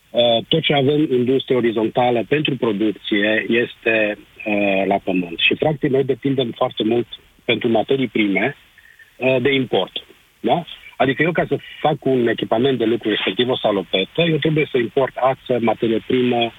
uh, 0.09 0.43
tot 0.47 0.61
ce 0.61 0.73
avem 0.73 1.07
industrie 1.11 1.57
orizontală 1.57 2.25
pentru 2.27 2.55
producție 2.55 3.45
este 3.49 4.17
uh, 4.45 4.83
la 4.85 4.97
pământ. 5.03 5.39
Și, 5.39 5.55
practic, 5.55 5.89
noi 5.89 6.03
depindem 6.03 6.51
foarte 6.55 6.83
mult 6.83 7.07
pentru 7.45 7.69
materii 7.69 8.07
prime 8.07 8.55
uh, 9.17 9.41
de 9.41 9.53
import. 9.53 10.03
Da? 10.39 10.65
Adică 10.97 11.23
eu 11.23 11.31
ca 11.31 11.45
să 11.47 11.57
fac 11.81 12.05
un 12.05 12.27
echipament 12.27 12.77
de 12.77 12.85
lucru, 12.85 13.09
respectiv 13.09 13.49
o 13.49 13.57
salopetă, 13.57 14.21
eu 14.21 14.37
trebuie 14.37 14.67
să 14.71 14.77
import 14.77 15.15
ață, 15.15 15.57
materie 15.61 16.03
primă, 16.07 16.51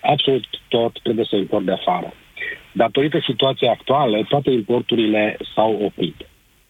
absolut 0.00 0.44
tot 0.68 1.00
trebuie 1.02 1.26
să 1.28 1.36
import 1.36 1.64
de 1.64 1.72
afară. 1.72 2.12
Datorită 2.72 3.18
situației 3.26 3.70
actuale, 3.70 4.26
toate 4.28 4.50
importurile 4.50 5.36
s-au 5.54 5.78
oprit. 5.82 6.16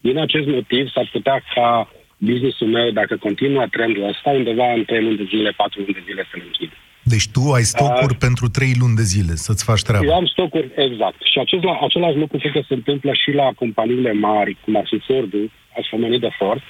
Din 0.01 0.19
acest 0.19 0.47
motiv 0.47 0.91
s-ar 0.91 1.09
putea 1.13 1.43
ca 1.55 1.89
businessul 2.17 2.67
meu, 2.67 2.91
dacă 2.91 3.17
continuă 3.17 3.67
trendul 3.71 4.09
ăsta, 4.09 4.31
undeva 4.31 4.73
în 4.73 4.85
3 4.85 5.03
luni 5.03 5.17
de 5.17 5.27
zile, 5.29 5.51
4 5.51 5.81
luni 5.81 5.93
de 5.93 6.03
zile 6.07 6.25
să-l 6.31 6.43
închid. 6.45 6.71
Deci 7.03 7.29
tu 7.35 7.43
ai 7.53 7.63
stocuri 7.63 8.17
uh, 8.17 8.23
pentru 8.27 8.49
3 8.49 8.73
luni 8.81 8.97
de 9.01 9.03
zile 9.03 9.35
să-ți 9.35 9.65
faci 9.65 9.83
treaba. 9.83 10.05
Eu 10.05 10.15
am 10.15 10.27
stocuri, 10.27 10.71
exact. 10.77 11.21
Și 11.31 11.39
acest, 11.39 11.63
același 11.81 12.17
lucru 12.17 12.37
cred 12.39 12.53
că 12.53 12.63
se 12.69 12.75
întâmplă 12.75 13.13
și 13.13 13.31
la 13.41 13.49
companiile 13.63 14.13
mari, 14.13 14.57
cum 14.65 14.77
ar 14.77 14.87
fi 14.87 14.99
Ford-ul, 14.99 15.51
ați 15.77 15.89
pomenit 15.91 16.21
de 16.21 16.31
Ford, 16.39 16.63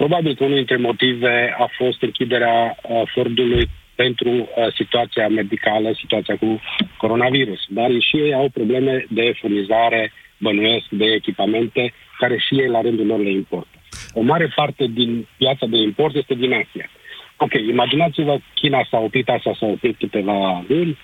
Probabil 0.00 0.34
că 0.34 0.44
unul 0.44 0.56
dintre 0.56 0.76
motive 0.76 1.54
a 1.58 1.68
fost 1.76 2.02
închiderea 2.02 2.76
uh, 2.82 3.02
Fordului 3.14 3.68
pentru 3.94 4.30
uh, 4.30 4.46
situația 4.74 5.28
medicală, 5.28 5.88
situația 6.02 6.36
cu 6.36 6.60
coronavirus. 6.96 7.60
Dar 7.68 7.90
și 7.98 8.16
ei 8.16 8.34
au 8.34 8.48
probleme 8.48 9.04
de 9.08 9.34
furnizare, 9.40 10.12
bănuiesc, 10.38 10.86
de 10.90 11.04
echipamente, 11.04 11.92
care 12.18 12.36
și 12.38 12.54
ei 12.60 12.68
la 12.68 12.80
rândul 12.80 13.06
lor 13.06 13.20
le 13.20 13.30
importă. 13.30 13.76
O 14.12 14.20
mare 14.20 14.52
parte 14.54 14.86
din 14.86 15.26
piața 15.36 15.66
de 15.66 15.76
import 15.76 16.14
este 16.14 16.34
din 16.34 16.52
Asia. 16.52 16.90
Ok, 17.36 17.52
imaginați-vă, 17.52 18.38
China 18.54 18.86
s-a 18.90 18.98
oprit, 18.98 19.28
asta 19.28 19.56
s-a 19.58 19.66
oprit 19.66 19.96
câteva 19.98 20.64
luni, 20.68 20.98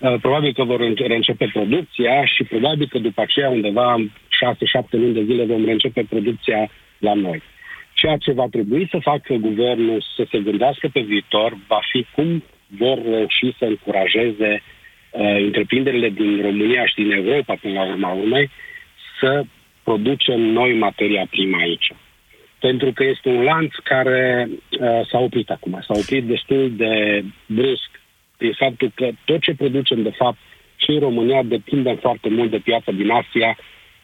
Uh, 0.00 0.14
probabil 0.20 0.52
că 0.52 0.64
vor 0.64 0.80
reîncepe 0.96 1.50
producția 1.52 2.24
și 2.24 2.44
probabil 2.44 2.86
că 2.90 2.98
după 2.98 3.20
aceea 3.20 3.48
undeva 3.48 3.96
6-7 3.98 4.90
luni 4.90 5.14
de 5.14 5.22
zile 5.22 5.44
vom 5.44 5.64
reîncepe 5.64 6.06
producția 6.08 6.70
la 6.98 7.14
noi. 7.14 7.42
Ceea 8.00 8.16
ce 8.16 8.32
va 8.32 8.46
trebui 8.50 8.88
să 8.90 8.98
facă 8.98 9.34
guvernul 9.34 10.04
să 10.16 10.26
se 10.30 10.38
gândească 10.38 10.88
pe 10.92 11.00
viitor 11.00 11.56
va 11.66 11.80
fi 11.90 12.06
cum 12.14 12.42
vor 12.66 12.98
reuși 13.04 13.56
să 13.58 13.64
încurajeze 13.64 14.62
uh, 15.10 15.36
întreprinderile 15.46 16.08
din 16.08 16.42
România 16.42 16.86
și 16.86 16.94
din 16.94 17.10
Europa, 17.10 17.54
până 17.60 17.74
la 17.74 17.84
urma 17.84 18.12
urmei, 18.12 18.50
să 19.20 19.44
producem 19.82 20.40
noi 20.40 20.78
materia 20.78 21.26
prima 21.30 21.58
aici. 21.58 21.92
Pentru 22.58 22.92
că 22.92 23.04
este 23.04 23.28
un 23.28 23.42
lanț 23.42 23.74
care 23.84 24.48
uh, 24.50 25.00
s-a 25.10 25.18
oprit 25.18 25.50
acum, 25.50 25.78
s-a 25.86 25.94
oprit 25.98 26.24
destul 26.24 26.72
de 26.76 27.24
brusc 27.46 27.90
prin 28.36 28.52
faptul 28.52 28.92
că 28.94 29.10
tot 29.24 29.40
ce 29.40 29.54
producem, 29.54 30.02
de 30.02 30.14
fapt, 30.16 30.38
și 30.76 30.90
în 30.90 30.98
România 30.98 31.42
depinde 31.42 31.98
foarte 32.00 32.28
mult 32.28 32.50
de 32.50 32.58
piața 32.58 32.92
din 32.92 33.10
Asia 33.10 33.58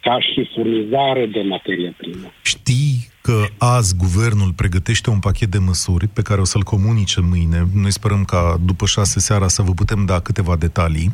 ca 0.07 0.19
și 0.19 0.49
furnizare 0.53 1.25
de 1.25 1.41
materie 1.41 1.93
primă. 1.97 2.27
Știi 2.41 2.93
că 3.21 3.37
azi 3.75 3.95
guvernul 4.03 4.51
pregătește 4.61 5.09
un 5.09 5.19
pachet 5.19 5.49
de 5.55 5.57
măsuri 5.57 6.07
pe 6.07 6.21
care 6.21 6.39
o 6.41 6.43
să-l 6.53 6.69
comunice 6.73 7.19
mâine. 7.31 7.59
Noi 7.83 7.91
sperăm 7.99 8.23
ca 8.33 8.41
după 8.69 8.85
șase 8.85 9.19
seara 9.19 9.47
să 9.47 9.61
vă 9.61 9.73
putem 9.81 10.05
da 10.05 10.17
câteva 10.27 10.55
detalii. 10.65 11.09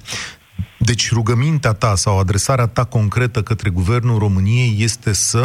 Deci 0.90 1.12
rugămintea 1.18 1.74
ta 1.84 1.94
sau 2.04 2.20
adresarea 2.20 2.68
ta 2.78 2.86
concretă 2.98 3.40
către 3.50 3.70
guvernul 3.70 4.18
României 4.26 4.72
este 4.88 5.12
să... 5.14 5.44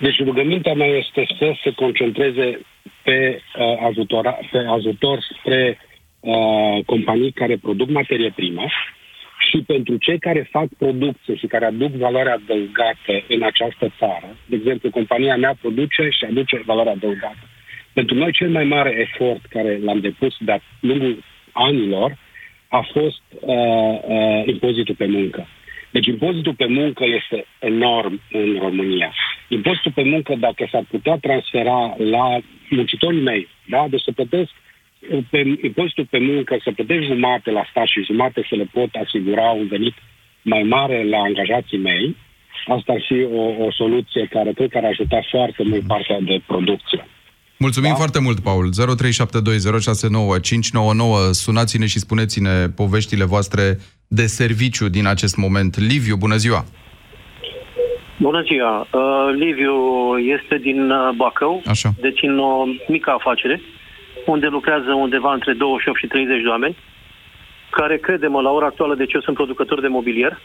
Deci 0.00 0.18
rugămintea 0.24 0.74
mea 0.74 0.90
este 1.02 1.22
să 1.38 1.46
se 1.62 1.70
concentreze 1.82 2.60
pe, 3.04 3.42
uh, 3.58 3.86
ajutor, 3.88 4.24
pe 4.52 4.58
ajutor 4.78 5.16
spre 5.38 5.78
uh, 6.20 6.84
companii 6.86 7.32
care 7.32 7.56
produc 7.56 7.88
materie 7.90 8.32
primă 8.36 8.64
și 9.52 9.62
pentru 9.66 9.96
cei 9.96 10.18
care 10.18 10.48
fac 10.50 10.68
producție 10.78 11.34
și 11.36 11.46
care 11.46 11.64
aduc 11.64 11.90
valoare 11.90 12.30
adăugată 12.30 13.12
în 13.28 13.42
această 13.42 13.92
țară. 13.98 14.36
De 14.46 14.56
exemplu, 14.56 14.90
compania 14.90 15.36
mea 15.36 15.54
produce 15.60 16.08
și 16.10 16.24
aduce 16.24 16.62
valoare 16.64 16.90
adăugată. 16.90 17.44
Pentru 17.92 18.14
noi 18.14 18.32
cel 18.32 18.50
mai 18.50 18.64
mare 18.64 18.90
efort 18.98 19.44
care 19.48 19.78
l-am 19.84 20.00
depus 20.00 20.34
de-a 20.38 20.60
lungul 20.80 21.22
anilor 21.52 22.18
a 22.68 22.88
fost 22.92 23.22
uh, 23.40 23.98
uh, 24.06 24.42
impozitul 24.46 24.94
pe 24.94 25.06
muncă. 25.06 25.46
Deci 25.90 26.06
impozitul 26.06 26.54
pe 26.54 26.66
muncă 26.66 27.04
este 27.04 27.44
enorm 27.58 28.20
în 28.30 28.58
România. 28.60 29.14
Impozitul 29.48 29.92
pe 29.94 30.02
muncă, 30.02 30.34
dacă 30.38 30.68
s-ar 30.70 30.84
putea 30.90 31.16
transfera 31.16 31.94
la 31.98 32.38
muncitorii 32.68 33.20
mei, 33.20 33.48
da? 33.68 33.86
deci 33.90 34.00
să 34.00 34.12
plătesc 34.12 34.50
pe 35.30 35.38
impozitul 35.62 36.06
pe 36.10 36.18
muncă 36.18 36.56
să 36.64 36.70
plătești 36.70 37.12
jumate 37.12 37.50
la 37.50 37.66
stat 37.70 37.86
și 37.86 38.04
jumate 38.04 38.46
să 38.48 38.54
le 38.54 38.68
pot 38.72 38.88
asigura 39.04 39.50
un 39.50 39.66
venit 39.66 39.94
mai 40.42 40.62
mare 40.62 41.08
la 41.08 41.18
angajații 41.18 41.78
mei, 41.78 42.16
asta 42.66 42.92
ar 42.92 43.04
fi 43.08 43.22
o, 43.22 43.64
o 43.64 43.72
soluție 43.72 44.26
care 44.30 44.52
cred 44.52 44.70
că 44.70 44.78
ar 44.78 44.84
ajuta 44.84 45.20
foarte 45.30 45.62
mult 45.62 45.86
partea 45.86 46.20
de 46.20 46.40
producție. 46.46 47.06
Mulțumim 47.56 47.90
da? 47.90 47.96
foarte 47.96 48.20
mult, 48.20 48.40
Paul. 48.40 48.68
0372069599. 48.68 48.72
Sunați-ne 51.30 51.86
și 51.86 51.98
spuneți-ne 51.98 52.68
poveștile 52.68 53.24
voastre 53.24 53.78
de 54.08 54.26
serviciu 54.26 54.88
din 54.88 55.06
acest 55.06 55.36
moment. 55.36 55.78
Liviu, 55.78 56.16
bună 56.16 56.36
ziua! 56.36 56.64
Bună 58.20 58.42
ziua! 58.42 58.80
Uh, 58.80 59.34
Liviu 59.38 59.72
este 60.36 60.58
din 60.58 60.90
uh, 60.90 61.10
Bacău, 61.16 61.62
Așa. 61.66 61.90
dețin 62.00 62.38
o 62.38 62.64
mică 62.88 63.10
afacere 63.10 63.60
unde 64.26 64.46
lucrează 64.46 64.92
undeva 64.92 65.32
între 65.32 65.52
28 65.52 65.98
și 65.98 66.06
30 66.06 66.42
de 66.42 66.48
oameni, 66.48 66.76
care, 67.70 67.96
crede-mă, 67.96 68.40
la 68.40 68.50
ora 68.50 68.66
actuală, 68.66 68.94
deci 68.94 69.12
eu 69.12 69.20
sunt 69.20 69.36
producător 69.36 69.80
de 69.80 69.88
mobilier, 69.88 70.38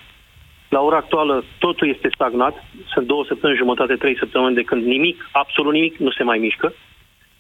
la 0.69 0.81
ora 0.81 0.95
actuală 0.95 1.43
totul 1.59 1.87
este 1.89 2.09
stagnat, 2.13 2.63
sunt 2.85 3.07
două 3.07 3.23
săptămâni, 3.27 3.57
jumătate, 3.57 3.95
trei 3.95 4.17
săptămâni 4.17 4.55
de 4.55 4.63
când 4.63 4.85
nimic, 4.85 5.29
absolut 5.31 5.73
nimic, 5.73 5.97
nu 5.97 6.11
se 6.11 6.23
mai 6.23 6.37
mișcă. 6.37 6.73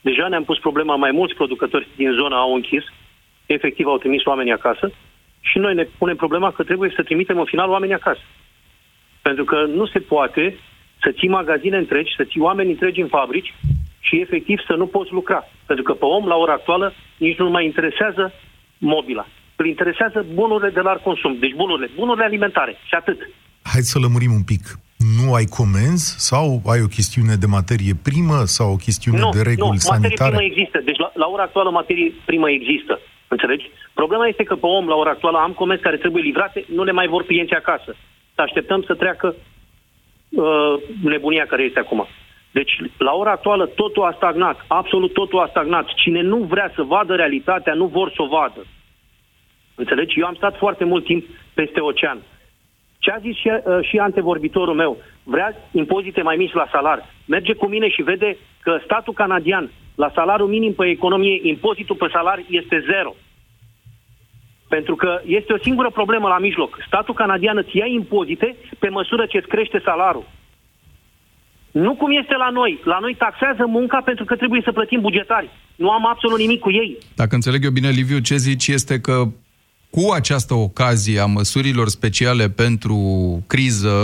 Deja 0.01 0.27
ne-am 0.27 0.43
pus 0.43 0.59
problema, 0.59 0.95
mai 0.95 1.11
mulți 1.11 1.35
producători 1.35 1.87
din 1.95 2.11
zona 2.11 2.37
au 2.37 2.53
închis, 2.53 2.83
efectiv 3.45 3.87
au 3.87 3.97
trimis 3.97 4.25
oamenii 4.25 4.51
acasă 4.51 4.91
și 5.39 5.57
noi 5.57 5.73
ne 5.73 5.83
punem 5.97 6.15
problema 6.15 6.51
că 6.51 6.63
trebuie 6.63 6.91
să 6.95 7.03
trimitem 7.03 7.39
în 7.39 7.45
final 7.45 7.69
oamenii 7.69 7.95
acasă. 7.95 8.21
Pentru 9.21 9.43
că 9.43 9.65
nu 9.65 9.85
se 9.85 9.99
poate 9.99 10.57
să 11.01 11.11
ții 11.11 11.27
magazine 11.27 11.77
întregi, 11.77 12.15
să 12.15 12.23
ții 12.23 12.41
oameni 12.41 12.69
întregi 12.69 13.01
în 13.01 13.07
fabrici 13.07 13.53
și 13.99 14.19
efectiv 14.21 14.59
să 14.67 14.73
nu 14.73 14.85
poți 14.85 15.11
lucra. 15.11 15.43
Pentru 15.65 15.83
că 15.83 15.93
pe 15.93 16.05
om, 16.05 16.25
la 16.27 16.35
ora 16.35 16.53
actuală, 16.53 16.93
nici 17.17 17.37
nu 17.37 17.49
mai 17.49 17.65
interesează 17.65 18.33
mobila. 18.77 19.25
Îl 19.55 19.65
interesează 19.65 20.25
bunurile 20.33 20.69
de 20.69 20.79
larg 20.79 21.01
consum. 21.01 21.37
Deci 21.39 21.53
bunurile, 21.53 21.89
bunurile 21.95 22.25
alimentare 22.25 22.77
și 22.87 22.93
atât. 22.93 23.19
Hai 23.61 23.81
să 23.81 23.99
lămurim 23.99 24.31
un 24.31 24.43
pic. 24.43 24.63
Nu 25.19 25.33
ai 25.33 25.45
comenzi 25.59 26.15
sau 26.29 26.61
ai 26.71 26.81
o 26.81 26.93
chestiune 26.97 27.35
de 27.35 27.45
materie 27.45 27.93
primă 28.03 28.37
sau 28.43 28.71
o 28.71 28.75
chestiune 28.75 29.19
nu, 29.19 29.29
de 29.29 29.41
reguli 29.41 29.79
nu, 29.81 29.87
sanitare? 29.91 30.31
materie 30.31 30.37
primă 30.37 30.43
există. 30.51 30.77
Deci 30.89 30.97
la, 30.97 31.11
la 31.13 31.27
ora 31.33 31.43
actuală 31.43 31.69
materie 31.69 32.13
primă 32.25 32.49
există. 32.49 32.99
Înțelegi? 33.27 33.65
Problema 33.93 34.27
este 34.27 34.43
că 34.43 34.55
pe 34.55 34.65
om, 34.65 34.87
la 34.87 34.95
ora 34.95 35.09
actuală, 35.09 35.37
am 35.37 35.51
comenzi 35.51 35.83
care 35.83 35.97
trebuie 35.97 36.23
livrate, 36.23 36.65
nu 36.77 36.83
le 36.83 36.91
mai 36.91 37.07
vor 37.07 37.23
clienții 37.25 37.55
acasă. 37.55 37.95
Să 38.35 38.41
așteptăm 38.41 38.81
să 38.87 38.93
treacă 38.93 39.35
uh, 40.29 40.73
nebunia 41.03 41.45
care 41.45 41.63
este 41.63 41.79
acum. 41.79 42.07
Deci, 42.57 42.73
la 42.97 43.13
ora 43.13 43.31
actuală, 43.31 43.65
totul 43.65 44.03
a 44.03 44.13
stagnat. 44.15 44.65
Absolut 44.67 45.13
totul 45.13 45.39
a 45.39 45.47
stagnat. 45.47 45.85
Cine 45.93 46.21
nu 46.21 46.37
vrea 46.37 46.71
să 46.75 46.81
vadă 46.83 47.15
realitatea, 47.15 47.73
nu 47.73 47.85
vor 47.85 48.11
să 48.15 48.21
o 48.21 48.27
vadă. 48.27 48.65
Înțelegi? 49.75 50.19
Eu 50.19 50.25
am 50.25 50.35
stat 50.35 50.57
foarte 50.57 50.83
mult 50.83 51.03
timp 51.05 51.25
peste 51.53 51.79
ocean. 51.79 52.19
Ce 52.99 53.11
a 53.11 53.17
zis 53.17 53.35
și, 53.35 53.49
uh, 53.49 53.79
și 53.81 53.97
antevorbitorul 53.97 54.73
meu? 54.73 54.97
Vrea 55.23 55.55
impozite 55.71 56.21
mai 56.21 56.35
mici 56.35 56.53
la 56.53 56.67
salar. 56.71 57.05
Merge 57.25 57.53
cu 57.53 57.67
mine 57.67 57.89
și 57.89 58.01
vede 58.01 58.37
că 58.61 58.79
statul 58.83 59.13
canadian, 59.13 59.71
la 59.95 60.11
salariul 60.13 60.47
minim 60.47 60.73
pe 60.73 60.85
economie, 60.85 61.39
impozitul 61.41 61.95
pe 61.95 62.07
salari 62.11 62.45
este 62.49 62.83
zero. 62.91 63.15
Pentru 64.69 64.95
că 64.95 65.21
este 65.25 65.53
o 65.53 65.57
singură 65.57 65.89
problemă 65.89 66.27
la 66.27 66.37
mijloc. 66.37 66.77
Statul 66.85 67.13
canadian 67.13 67.57
îți 67.57 67.77
ia 67.77 67.85
impozite 67.85 68.55
pe 68.79 68.89
măsură 68.89 69.25
ce 69.25 69.37
îți 69.37 69.47
crește 69.47 69.81
salariul. 69.83 70.25
Nu 71.85 71.95
cum 71.95 72.11
este 72.11 72.35
la 72.35 72.49
noi. 72.49 72.79
La 72.83 72.97
noi 73.01 73.15
taxează 73.15 73.65
munca 73.67 74.01
pentru 74.05 74.25
că 74.25 74.35
trebuie 74.35 74.61
să 74.63 74.71
plătim 74.71 75.01
bugetari. 75.01 75.49
Nu 75.75 75.89
am 75.89 76.07
absolut 76.07 76.39
nimic 76.39 76.59
cu 76.59 76.71
ei. 76.71 76.97
Dacă 77.15 77.35
înțeleg 77.35 77.63
eu 77.63 77.71
bine, 77.71 77.89
Liviu, 77.89 78.19
ce 78.19 78.35
zici 78.35 78.67
este 78.67 78.99
că 78.99 79.15
cu 79.89 80.11
această 80.13 80.53
ocazie 80.53 81.19
a 81.19 81.25
măsurilor 81.25 81.87
speciale 81.87 82.49
pentru 82.49 82.97
criză, 83.47 83.95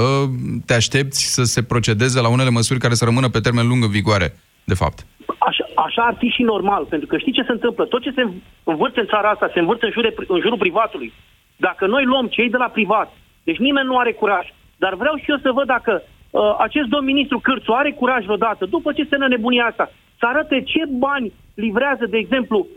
te 0.66 0.74
aștepți 0.74 1.34
să 1.34 1.44
se 1.44 1.64
procedeze 1.64 2.22
la 2.22 2.30
unele 2.30 2.50
măsuri 2.50 2.80
care 2.80 2.94
să 2.94 3.06
rămână 3.06 3.30
pe 3.30 3.40
termen 3.40 3.68
lung 3.68 3.84
în 3.84 3.90
vigoare, 3.90 4.28
de 4.64 4.74
fapt. 4.74 5.06
Așa, 5.38 5.66
așa 5.76 6.02
ar 6.02 6.16
fi 6.20 6.28
și 6.28 6.42
normal, 6.42 6.84
pentru 6.86 7.08
că 7.08 7.18
știi 7.18 7.38
ce 7.38 7.44
se 7.44 7.52
întâmplă? 7.52 7.86
Tot 7.86 8.02
ce 8.02 8.12
se 8.16 8.24
învârte 8.64 9.00
în 9.00 9.06
țara 9.06 9.30
asta 9.30 9.50
se 9.54 9.60
învârte 9.60 9.86
în, 9.86 9.92
jure, 9.92 10.14
în 10.28 10.40
jurul 10.42 10.58
privatului. 10.58 11.14
Dacă 11.56 11.88
noi 11.88 12.04
luăm 12.06 12.28
cei 12.28 12.50
de 12.50 12.58
la 12.58 12.70
privat, 12.78 13.14
deci 13.44 13.58
nimeni 13.58 13.88
nu 13.88 13.98
are 13.98 14.12
curaj, 14.12 14.46
dar 14.78 14.96
vreau 14.96 15.16
și 15.16 15.32
eu 15.32 15.38
să 15.38 15.52
văd 15.52 15.68
dacă 15.68 15.94
uh, 16.02 16.13
acest 16.58 16.88
domn 16.88 17.06
ministru 17.06 17.40
Cârțu 17.40 17.72
are 17.72 17.92
curaj 17.92 18.24
vreodată, 18.24 18.66
după 18.66 18.94
ce 18.94 19.08
se 19.10 19.16
nebunia 19.16 19.66
asta, 19.66 19.92
să 20.20 20.26
arate 20.26 20.62
ce 20.62 20.84
bani 20.90 21.34
livrează, 21.56 22.06
de 22.06 22.18
exemplu, 22.18 22.68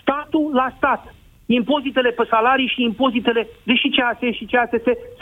statul 0.00 0.50
la 0.54 0.68
stat, 0.76 1.14
impozitele 1.46 2.10
pe 2.10 2.24
salarii 2.30 2.72
și 2.74 2.82
impozitele 2.82 3.42
de 3.62 3.74
și 3.74 3.88
CAS 3.96 4.18
și 4.38 4.44
CASS, 4.52 4.70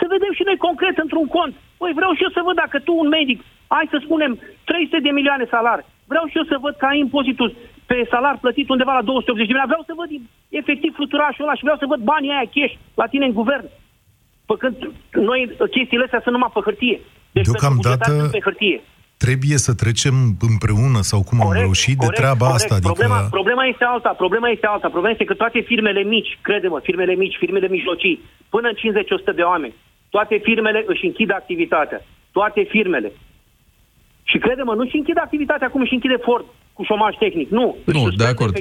să 0.01 0.05
vedem 0.15 0.33
și 0.35 0.43
noi 0.45 0.57
concret 0.57 0.99
într-un 0.99 1.27
cont. 1.27 1.55
Păi 1.79 1.93
vreau 1.95 2.13
și 2.15 2.23
eu 2.23 2.31
să 2.31 2.43
văd 2.45 2.55
dacă 2.55 2.79
tu, 2.79 2.93
un 2.97 3.09
medic, 3.09 3.39
ai 3.67 3.87
să 3.91 3.99
spunem 4.05 4.39
300 4.65 4.99
de 5.01 5.11
milioane 5.11 5.47
salari, 5.55 5.87
vreau 6.07 6.27
și 6.27 6.37
eu 6.37 6.45
să 6.45 6.57
văd 6.61 6.75
că 6.77 6.87
ai 6.87 6.99
impozitul 6.99 7.55
pe 7.87 8.07
salar 8.11 8.37
plătit 8.41 8.69
undeva 8.69 8.93
la 8.93 9.03
280 9.03 9.47
de 9.47 9.53
milioane, 9.53 9.73
vreau 9.73 9.85
să 9.87 9.99
văd 10.01 10.11
efectiv 10.61 10.95
fluturașul 10.95 11.45
ăla 11.45 11.55
și 11.55 11.67
vreau 11.67 11.79
să 11.79 11.91
văd 11.93 12.01
banii 12.13 12.31
aia 12.31 12.53
cash 12.55 12.75
la 12.95 13.07
tine 13.07 13.25
în 13.27 13.39
guvern. 13.41 13.67
Păcând 14.51 14.77
noi 15.31 15.41
chestiile 15.77 16.05
astea 16.05 16.21
sunt 16.25 16.35
numai 16.37 16.51
pe 16.55 16.61
hârtie. 16.67 16.99
Deci 17.37 17.47
Deocamdată 17.49 18.13
pe 18.37 18.41
hârtie. 18.47 18.79
trebuie 19.25 19.59
să 19.67 19.73
trecem 19.83 20.15
împreună 20.53 21.01
sau 21.11 21.21
cum 21.29 21.39
corect, 21.39 21.55
am 21.55 21.63
reușit 21.65 21.97
corect, 21.99 22.15
de 22.15 22.21
treaba 22.21 22.47
corect. 22.47 22.59
asta. 22.59 22.75
Adică... 22.75 22.93
Problema, 22.93 23.19
problema 23.39 23.65
este 23.73 23.85
alta, 23.95 24.11
problema 24.23 24.49
este 24.57 24.67
alta. 24.75 24.89
Problema 24.95 25.15
este 25.17 25.29
că 25.31 25.35
toate 25.43 25.61
firmele 25.71 26.03
mici, 26.15 26.33
crede-mă, 26.47 26.79
firmele 26.89 27.15
mici, 27.23 27.41
firmele 27.43 27.69
mijlocii, 27.77 28.17
până 28.55 28.67
în 28.69 28.77
50-100 29.33 29.35
de 29.41 29.45
oameni, 29.53 29.75
toate 30.15 30.37
firmele 30.49 30.81
își 30.93 31.05
închid 31.09 31.31
activitatea. 31.41 32.01
Toate 32.37 32.61
firmele. 32.75 33.11
Și 34.31 34.39
crede-mă, 34.45 34.75
nu 34.75 34.85
și 34.91 34.97
închid 34.97 35.19
activitatea 35.19 35.69
cum 35.71 35.83
și 35.85 35.95
închide 35.95 36.19
Ford 36.27 36.45
cu 36.79 36.85
șomaj 36.85 37.15
tehnic. 37.19 37.49
Nu. 37.51 37.77
Nu, 37.85 38.09
de 38.11 38.25
acord. 38.25 38.53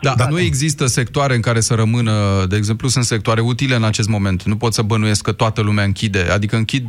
Da, 0.00 0.14
dar 0.16 0.28
nu 0.30 0.40
există 0.40 0.86
sectoare 0.86 1.34
în 1.34 1.40
care 1.40 1.60
să 1.60 1.74
rămână, 1.74 2.12
de 2.48 2.56
exemplu, 2.56 2.88
sunt 2.88 3.04
sectoare 3.04 3.40
utile 3.40 3.74
în 3.74 3.84
acest 3.84 4.08
moment. 4.08 4.42
Nu 4.42 4.56
pot 4.56 4.72
să 4.72 4.82
bănuiesc 4.82 5.22
că 5.24 5.32
toată 5.32 5.60
lumea 5.62 5.84
închide. 5.84 6.22
Adică 6.36 6.56
închid 6.56 6.84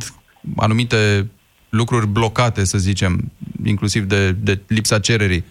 anumite 0.56 1.30
lucruri 1.68 2.06
blocate, 2.06 2.64
să 2.64 2.78
zicem, 2.78 3.12
inclusiv 3.64 4.02
de, 4.02 4.32
de 4.32 4.60
lipsa 4.66 4.98
cererii. 4.98 5.44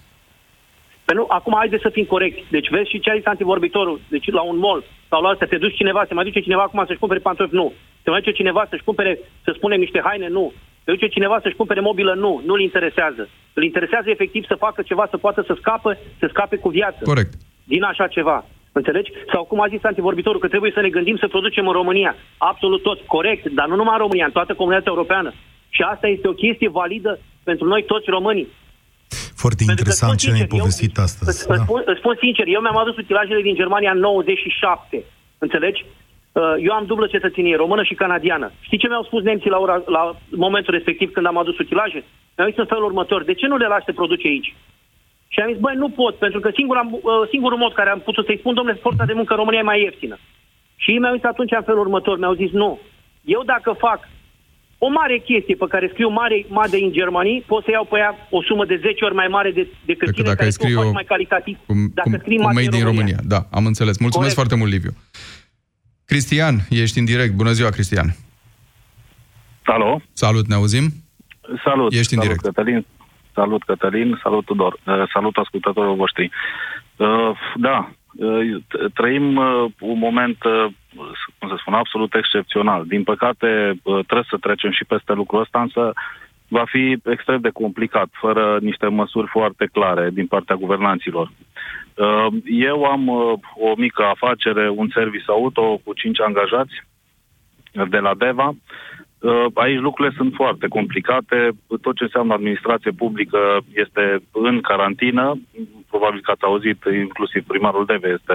Păi 1.05 1.15
nu, 1.15 1.25
acum 1.29 1.53
haide 1.57 1.77
să 1.81 1.89
fim 1.89 2.05
corecti. 2.05 2.43
Deci 2.49 2.69
vezi 2.69 2.89
și 2.89 2.99
ce 2.99 3.09
a 3.09 3.15
zis 3.15 3.25
antivorbitorul. 3.25 4.01
Deci 4.09 4.31
la 4.31 4.41
un 4.41 4.57
mall 4.57 4.83
sau 5.09 5.21
la 5.21 5.29
altă 5.29 5.45
te 5.45 5.57
duci 5.57 5.75
cineva, 5.75 6.05
se 6.07 6.13
mai 6.13 6.23
duce 6.23 6.39
cineva 6.39 6.61
acum 6.61 6.83
să-și 6.87 6.99
cumpere 6.99 7.19
pantofi? 7.19 7.53
Nu. 7.53 7.73
Se 8.03 8.09
mai 8.09 8.19
duce 8.19 8.35
cineva 8.41 8.65
să-și 8.69 8.83
cumpere, 8.83 9.19
să 9.43 9.51
spunem, 9.55 9.79
niște 9.79 10.01
haine? 10.03 10.27
Nu. 10.27 10.53
Se 10.85 10.91
duce 10.91 11.07
cineva 11.07 11.39
să-și 11.43 11.55
cumpere 11.55 11.81
mobilă? 11.89 12.13
Nu. 12.13 12.41
Nu-l 12.45 12.61
interesează. 12.61 13.29
Îl 13.53 13.63
interesează 13.63 14.09
efectiv 14.09 14.43
să 14.45 14.55
facă 14.65 14.81
ceva, 14.81 15.07
să 15.09 15.17
poată 15.17 15.43
să 15.47 15.53
scape, 15.59 15.97
să 16.19 16.25
scape 16.29 16.55
cu 16.57 16.69
viață. 16.69 16.99
Corect. 17.03 17.33
Din 17.63 17.83
așa 17.83 18.07
ceva. 18.07 18.45
Înțelegi? 18.71 19.11
Sau 19.33 19.43
cum 19.43 19.61
a 19.61 19.67
zis 19.67 19.83
antivorbitorul, 19.83 20.39
că 20.39 20.47
trebuie 20.47 20.71
să 20.73 20.81
ne 20.81 20.89
gândim 20.89 21.17
să 21.17 21.27
producem 21.27 21.67
în 21.67 21.73
România. 21.73 22.15
Absolut 22.37 22.81
tot. 22.81 22.99
Corect. 23.15 23.43
Dar 23.49 23.67
nu 23.67 23.75
numai 23.75 23.95
în 23.97 24.03
România, 24.05 24.25
în 24.25 24.31
toată 24.31 24.53
comunitatea 24.53 24.91
europeană. 24.91 25.33
Și 25.69 25.81
asta 25.81 26.07
este 26.07 26.27
o 26.27 26.39
chestie 26.43 26.69
validă 26.69 27.19
pentru 27.43 27.65
noi 27.67 27.83
toți 27.83 28.09
românii. 28.09 28.47
Foarte 29.35 29.63
interesant 29.69 30.17
ce 30.17 30.31
ne-ai 30.31 30.53
povestit 30.57 30.97
eu, 30.97 31.03
astăzi. 31.03 31.29
Îți, 31.29 31.47
da. 31.47 31.63
spun, 31.63 31.81
îți 31.85 31.99
spun 31.99 32.15
sincer, 32.19 32.45
eu 32.47 32.61
mi-am 32.61 32.77
adus 32.77 32.97
utilajele 32.97 33.41
din 33.41 33.55
Germania 33.55 33.91
în 33.91 33.99
97. 33.99 35.03
Înțelegi? 35.37 35.85
Uh, 36.35 36.55
eu 36.67 36.73
am 36.73 36.85
dublă 36.85 37.07
cetățenie, 37.07 37.55
română 37.55 37.83
și 37.83 37.93
canadiană. 38.03 38.51
Știi 38.59 38.77
ce 38.77 38.87
mi-au 38.87 39.03
spus 39.03 39.21
nemții 39.23 39.49
la, 39.49 39.57
ora, 39.57 39.83
la 39.97 40.03
momentul 40.29 40.73
respectiv 40.73 41.11
când 41.11 41.25
am 41.25 41.37
adus 41.37 41.57
utilaje? 41.57 42.03
Mi-au 42.35 42.49
zis 42.49 42.57
în 42.57 42.65
felul 42.65 42.85
următor, 42.85 43.23
de 43.23 43.33
ce 43.33 43.47
nu 43.47 43.57
le 43.57 43.67
lași 43.67 43.85
să 43.85 43.93
produce 43.93 44.27
aici? 44.27 44.55
Și 45.27 45.39
am 45.39 45.51
zis, 45.51 45.59
băi, 45.59 45.75
nu 45.75 45.89
pot, 45.89 46.15
pentru 46.15 46.39
că 46.39 46.49
singura, 46.53 46.83
uh, 46.91 47.01
singurul 47.29 47.57
mod 47.57 47.73
care 47.73 47.89
am 47.89 47.99
putut 47.99 48.25
să-i 48.25 48.37
spun, 48.41 48.53
domnule, 48.53 48.79
forța 48.81 49.05
de 49.05 49.13
muncă 49.13 49.33
în 49.33 49.39
România 49.39 49.59
e 49.59 49.71
mai 49.71 49.81
ieftină. 49.81 50.17
Și 50.75 50.91
ei 50.91 50.99
mi-au 50.99 51.15
zis 51.15 51.23
atunci 51.23 51.51
în 51.51 51.63
felul 51.69 51.85
următor, 51.87 52.17
mi-au 52.17 52.33
zis, 52.33 52.51
nu, 52.51 52.79
eu 53.23 53.41
dacă 53.45 53.75
fac 53.85 53.99
o 54.77 54.89
mare 54.89 55.17
chestie 55.17 55.55
pe 55.55 55.65
care 55.69 55.89
scriu 55.93 56.09
mare, 56.09 56.45
made 56.47 56.77
în 56.77 56.91
Germany, 56.91 57.43
pot 57.47 57.63
să 57.63 57.71
iau 57.71 57.85
pe 57.85 57.97
ea 57.97 58.11
o 58.29 58.43
sumă 58.43 58.65
de 58.65 58.77
10 58.81 59.05
ori 59.05 59.15
mai 59.21 59.27
mare 59.27 59.51
de, 59.51 59.61
decât 59.61 59.77
Decât 59.85 60.13
cine 60.13 60.23
dacă 60.23 60.35
care 60.35 60.49
ai 60.51 60.57
scrie 60.59 60.75
o 60.75 60.87
o- 60.87 60.91
mai 60.91 61.03
calitativ. 61.13 61.57
Cum, 61.65 61.77
dacă 61.93 62.09
cum, 62.09 62.19
scrii 62.19 62.37
cum 62.37 62.45
made 62.45 62.55
made 62.59 62.69
în 62.71 62.77
din 62.77 62.85
România. 62.91 63.19
Da, 63.33 63.39
am 63.57 63.65
înțeles. 63.65 63.95
Mulțumesc 63.97 64.35
Corect. 64.35 64.39
foarte 64.39 64.55
mult, 64.55 64.71
Liviu. 64.71 64.93
Cristian, 66.05 66.55
ești 66.69 66.99
în 66.99 67.05
direct. 67.05 67.33
Bună 67.33 67.51
ziua, 67.51 67.69
Cristian. 67.69 68.15
Alo? 69.63 70.01
Salut, 70.13 70.47
ne 70.47 70.55
auzim? 70.55 70.85
Salut. 71.63 71.91
Ești 71.93 72.13
în 72.13 72.21
salut, 72.21 72.23
direct. 72.23 72.41
Cătălin. 72.41 72.85
Salut, 73.33 73.63
Cătălin. 73.63 74.19
Salut, 74.23 74.45
Tudor. 74.45 74.73
Uh, 74.73 75.03
salut, 75.13 75.35
ascultătorii 75.37 75.95
voștri. 75.95 76.31
Uh, 76.95 77.31
da, 77.55 77.89
uh, 78.15 78.61
t- 78.69 78.93
trăim 78.93 79.35
uh, 79.35 79.65
un 79.79 79.97
moment, 79.97 80.43
uh, 80.43 80.65
cum 81.39 81.49
să 81.49 81.55
spun, 81.59 81.73
absolut 81.73 82.13
excepțional. 82.15 82.85
Din 82.87 83.03
păcate, 83.03 83.79
uh, 83.83 84.05
trebuie 84.05 84.27
să 84.29 84.37
trecem 84.37 84.71
și 84.71 84.85
peste 84.85 85.13
lucrul 85.13 85.41
ăsta, 85.41 85.61
însă 85.61 85.93
va 86.47 86.63
fi 86.67 86.97
extrem 87.11 87.39
de 87.41 87.49
complicat, 87.49 88.09
fără 88.11 88.57
niște 88.61 88.87
măsuri 88.87 89.27
foarte 89.27 89.69
clare 89.71 90.09
din 90.13 90.27
partea 90.27 90.55
guvernanților. 90.55 91.31
Uh, 91.95 92.27
Eu 92.45 92.83
am 92.83 93.07
uh, 93.07 93.33
o 93.55 93.73
mică 93.77 94.03
afacere, 94.03 94.69
un 94.69 94.89
service 94.93 95.23
auto 95.27 95.81
cu 95.83 95.93
cinci 95.93 96.21
angajați 96.21 96.73
de 97.89 97.97
la 97.97 98.13
Deva. 98.15 98.55
Uh, 99.19 99.45
Aici 99.53 99.79
lucrurile 99.79 100.15
sunt 100.17 100.33
foarte 100.33 100.67
complicate. 100.67 101.49
Tot 101.81 101.95
ce 101.95 102.03
înseamnă 102.03 102.33
administrație 102.33 102.91
publică 102.91 103.39
este 103.73 104.23
în 104.31 104.61
carantină. 104.61 105.39
Probabil 105.89 106.21
că 106.21 106.31
ați 106.31 106.43
auzit, 106.43 106.83
inclusiv 107.03 107.43
primarul 107.47 107.85
Deve 107.85 108.07
este 108.07 108.33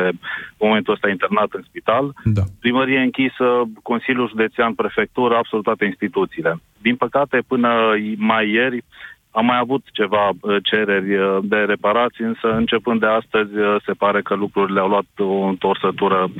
în 0.58 0.66
momentul 0.66 0.94
ăsta 0.94 1.08
internat 1.08 1.52
în 1.52 1.62
spital. 1.62 2.12
Da. 2.24 2.42
Primărie 2.60 2.98
închisă, 2.98 3.62
Consiliul 3.82 4.28
Județean, 4.28 4.74
Prefectură, 4.74 5.36
absolut 5.36 5.64
toate 5.64 5.84
instituțiile. 5.84 6.60
Din 6.78 6.96
păcate, 6.96 7.42
până 7.46 7.70
mai 8.16 8.50
ieri, 8.50 8.84
am 9.30 9.44
mai 9.44 9.58
avut 9.58 9.84
ceva 9.92 10.28
uh, 10.28 10.56
cereri 10.62 11.16
uh, 11.16 11.38
de 11.42 11.56
reparații, 11.56 12.24
însă 12.24 12.46
începând 12.46 13.00
de 13.00 13.06
astăzi 13.06 13.54
uh, 13.58 13.82
se 13.86 13.92
pare 13.92 14.22
că 14.22 14.34
lucrurile 14.34 14.80
au 14.80 14.88
luat 14.88 15.06
o 15.16 15.42
întorsătură 15.52 16.30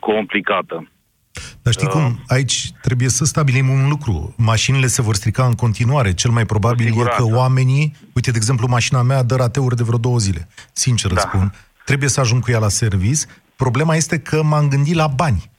complicată. 0.00 0.88
Dar 1.62 1.72
știi 1.72 1.88
cum? 1.88 2.18
Aici 2.26 2.70
trebuie 2.82 3.08
să 3.08 3.24
stabilim 3.24 3.68
un 3.68 3.88
lucru. 3.88 4.34
Mașinile 4.36 4.86
se 4.86 5.02
vor 5.02 5.14
strica 5.14 5.44
în 5.44 5.52
continuare. 5.52 6.14
Cel 6.14 6.30
mai 6.30 6.46
probabil 6.46 6.86
e 6.86 7.04
că 7.16 7.24
oamenii... 7.24 7.92
Uite, 8.14 8.30
de 8.30 8.36
exemplu, 8.36 8.66
mașina 8.68 9.02
mea 9.02 9.22
dă 9.22 9.34
rateuri 9.34 9.76
de 9.76 9.82
vreo 9.82 9.98
două 9.98 10.18
zile. 10.18 10.48
Sincer 10.72 11.12
da. 11.12 11.20
spun. 11.20 11.52
Trebuie 11.84 12.08
să 12.08 12.20
ajung 12.20 12.42
cu 12.42 12.50
ea 12.50 12.58
la 12.58 12.68
service. 12.68 13.20
Problema 13.56 13.94
este 13.94 14.18
că 14.18 14.42
m-am 14.42 14.68
gândit 14.68 14.94
la 14.94 15.06
bani. 15.06 15.50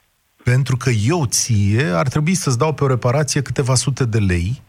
Pentru 0.43 0.77
că 0.77 0.89
eu 0.89 1.25
ție 1.25 1.85
ar 1.93 2.07
trebui 2.07 2.33
să-ți 2.33 2.57
dau 2.57 2.73
pe 2.73 2.83
o 2.83 2.87
reparație 2.87 3.41
câteva 3.41 3.75
sute 3.75 4.05
de 4.05 4.17
lei 4.17 4.61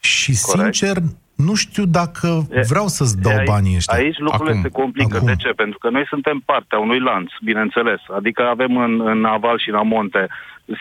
și, 0.00 0.38
Corect. 0.40 0.74
sincer, 0.74 1.02
nu 1.44 1.54
știu 1.54 1.84
dacă 1.84 2.46
E- 2.50 2.60
vreau 2.68 2.86
să-ți 2.86 3.20
dau 3.20 3.32
E, 3.32 3.36
aici, 3.38 3.48
banii 3.48 3.76
ăștia. 3.76 3.96
Aici 3.98 4.18
lucrurile 4.18 4.50
Acum. 4.56 4.62
se 4.62 4.68
complică. 4.80 5.16
Acum. 5.16 5.26
De 5.26 5.34
ce? 5.38 5.48
Pentru 5.62 5.78
că 5.78 5.88
noi 5.90 6.04
suntem 6.08 6.42
partea 6.44 6.78
unui 6.78 7.00
lanț, 7.00 7.30
bineînțeles. 7.42 8.00
Adică 8.16 8.42
avem 8.42 8.76
în, 8.76 9.00
în 9.12 9.24
aval 9.24 9.58
și 9.58 9.68
în 9.68 9.74
amonte 9.74 10.28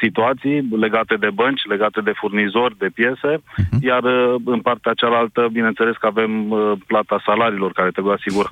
situații 0.02 0.68
legate 0.80 1.16
de 1.16 1.30
bănci, 1.34 1.62
legate 1.70 2.02
de 2.02 2.14
furnizori, 2.22 2.78
de 2.78 2.90
piese, 2.94 3.32
Mhm. 3.58 3.78
iar 3.90 4.04
uh, 4.04 4.36
în 4.46 4.60
partea 4.62 4.94
cealaltă, 4.94 5.48
bineînțeles 5.52 5.96
că 6.00 6.06
avem 6.06 6.52
uh, 6.52 6.72
plata 6.88 7.22
salariilor 7.26 7.72
care 7.72 7.90
trebuie 7.92 8.14
asigur, 8.14 8.52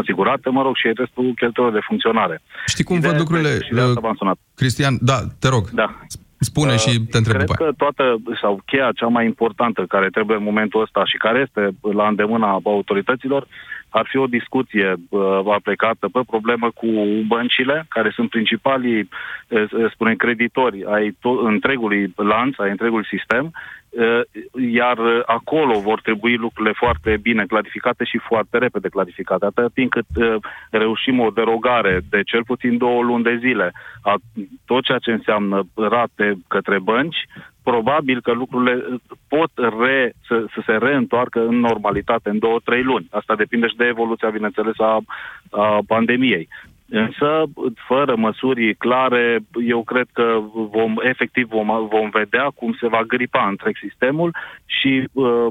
asigurate, 0.00 0.48
mă 0.50 0.62
rog, 0.62 0.76
și 0.76 0.90
restul 0.94 1.32
cheltuielor 1.36 1.74
de 1.74 1.86
funcționare. 1.88 2.42
Știi 2.66 2.84
cum 2.84 2.96
Și 2.96 3.02
de- 3.02 3.08
văd 3.08 3.18
lucrurile, 3.18 3.52
Și 3.66 3.72
de 3.72 3.80
asta 3.80 3.92
uh, 3.96 4.04
v-am 4.06 4.14
sunat. 4.18 4.38
Cristian? 4.54 4.94
Da, 5.00 5.18
te 5.38 5.48
rog. 5.48 5.64
Da. 5.70 5.88
Spune 6.38 6.72
Uh, 6.72 6.78
și 6.78 7.00
te 7.00 7.16
întreb 7.16 7.36
Cred 7.36 7.46
după 7.46 7.62
aia. 7.62 7.70
că 7.70 7.76
toată, 7.76 8.04
sau 8.40 8.60
cheia 8.66 8.90
cea 8.94 9.06
mai 9.06 9.24
importantă 9.24 9.84
care 9.88 10.08
trebuie 10.08 10.36
în 10.36 10.42
momentul 10.42 10.82
ăsta 10.82 11.04
și 11.04 11.16
care 11.16 11.38
este 11.46 11.76
la 11.92 12.08
îndemâna 12.08 12.60
autorităților, 12.64 13.46
ar 13.90 14.06
fi 14.08 14.16
o 14.16 14.26
discuție 14.26 14.94
uh, 15.08 15.40
aplicată 15.52 16.08
pe 16.12 16.20
problemă 16.26 16.70
cu 16.70 16.86
băncile, 17.26 17.86
care 17.88 18.10
sunt 18.14 18.30
principalii, 18.30 19.08
uh, 19.48 19.90
spunem, 19.92 20.14
creditori 20.14 20.84
ai 20.84 21.10
to- 21.10 21.42
întregului 21.44 22.12
lanț, 22.16 22.58
ai 22.58 22.70
întregului 22.70 23.06
sistem, 23.06 23.52
uh, 23.88 24.20
iar 24.72 24.98
uh, 24.98 25.20
acolo 25.26 25.80
vor 25.80 26.00
trebui 26.00 26.36
lucrurile 26.36 26.74
foarte 26.76 27.16
bine 27.22 27.44
clarificate 27.46 28.04
și 28.04 28.18
foarte 28.18 28.58
repede 28.58 28.88
clarificate. 28.88 29.44
Atât 29.44 29.72
timp 29.72 29.90
cât 29.90 30.06
uh, 30.16 30.34
reușim 30.70 31.20
o 31.20 31.30
derogare 31.30 32.00
de 32.10 32.22
cel 32.22 32.44
puțin 32.44 32.76
două 32.76 33.02
luni 33.02 33.24
de 33.24 33.36
zile 33.40 33.72
a 34.02 34.14
tot 34.66 34.84
ceea 34.84 34.98
ce 34.98 35.12
înseamnă 35.12 35.62
rate 35.74 36.34
către 36.48 36.78
bănci, 36.78 37.26
probabil 37.70 38.20
că 38.20 38.32
lucrurile 38.32 38.74
pot 39.28 39.50
re, 39.80 40.12
să, 40.26 40.44
să 40.54 40.60
se 40.66 40.72
reîntoarcă 40.72 41.40
în 41.46 41.58
normalitate 41.58 42.28
în 42.28 42.38
două, 42.38 42.58
trei 42.64 42.82
luni. 42.82 43.06
Asta 43.10 43.34
depinde 43.34 43.66
și 43.66 43.76
de 43.76 43.84
evoluția, 43.84 44.30
bineînțeles, 44.30 44.78
a, 44.78 45.00
a 45.50 45.78
pandemiei. 45.86 46.48
Însă, 46.90 47.28
fără 47.88 48.16
măsuri 48.16 48.74
clare, 48.74 49.38
eu 49.66 49.82
cred 49.84 50.08
că 50.12 50.26
vom, 50.70 50.94
efectiv 51.02 51.48
vom, 51.48 51.66
vom 51.66 52.10
vedea 52.10 52.46
cum 52.54 52.76
se 52.80 52.88
va 52.88 53.02
gripa 53.06 53.48
întreg 53.48 53.74
sistemul 53.88 54.36
și 54.66 55.08
uh, 55.12 55.46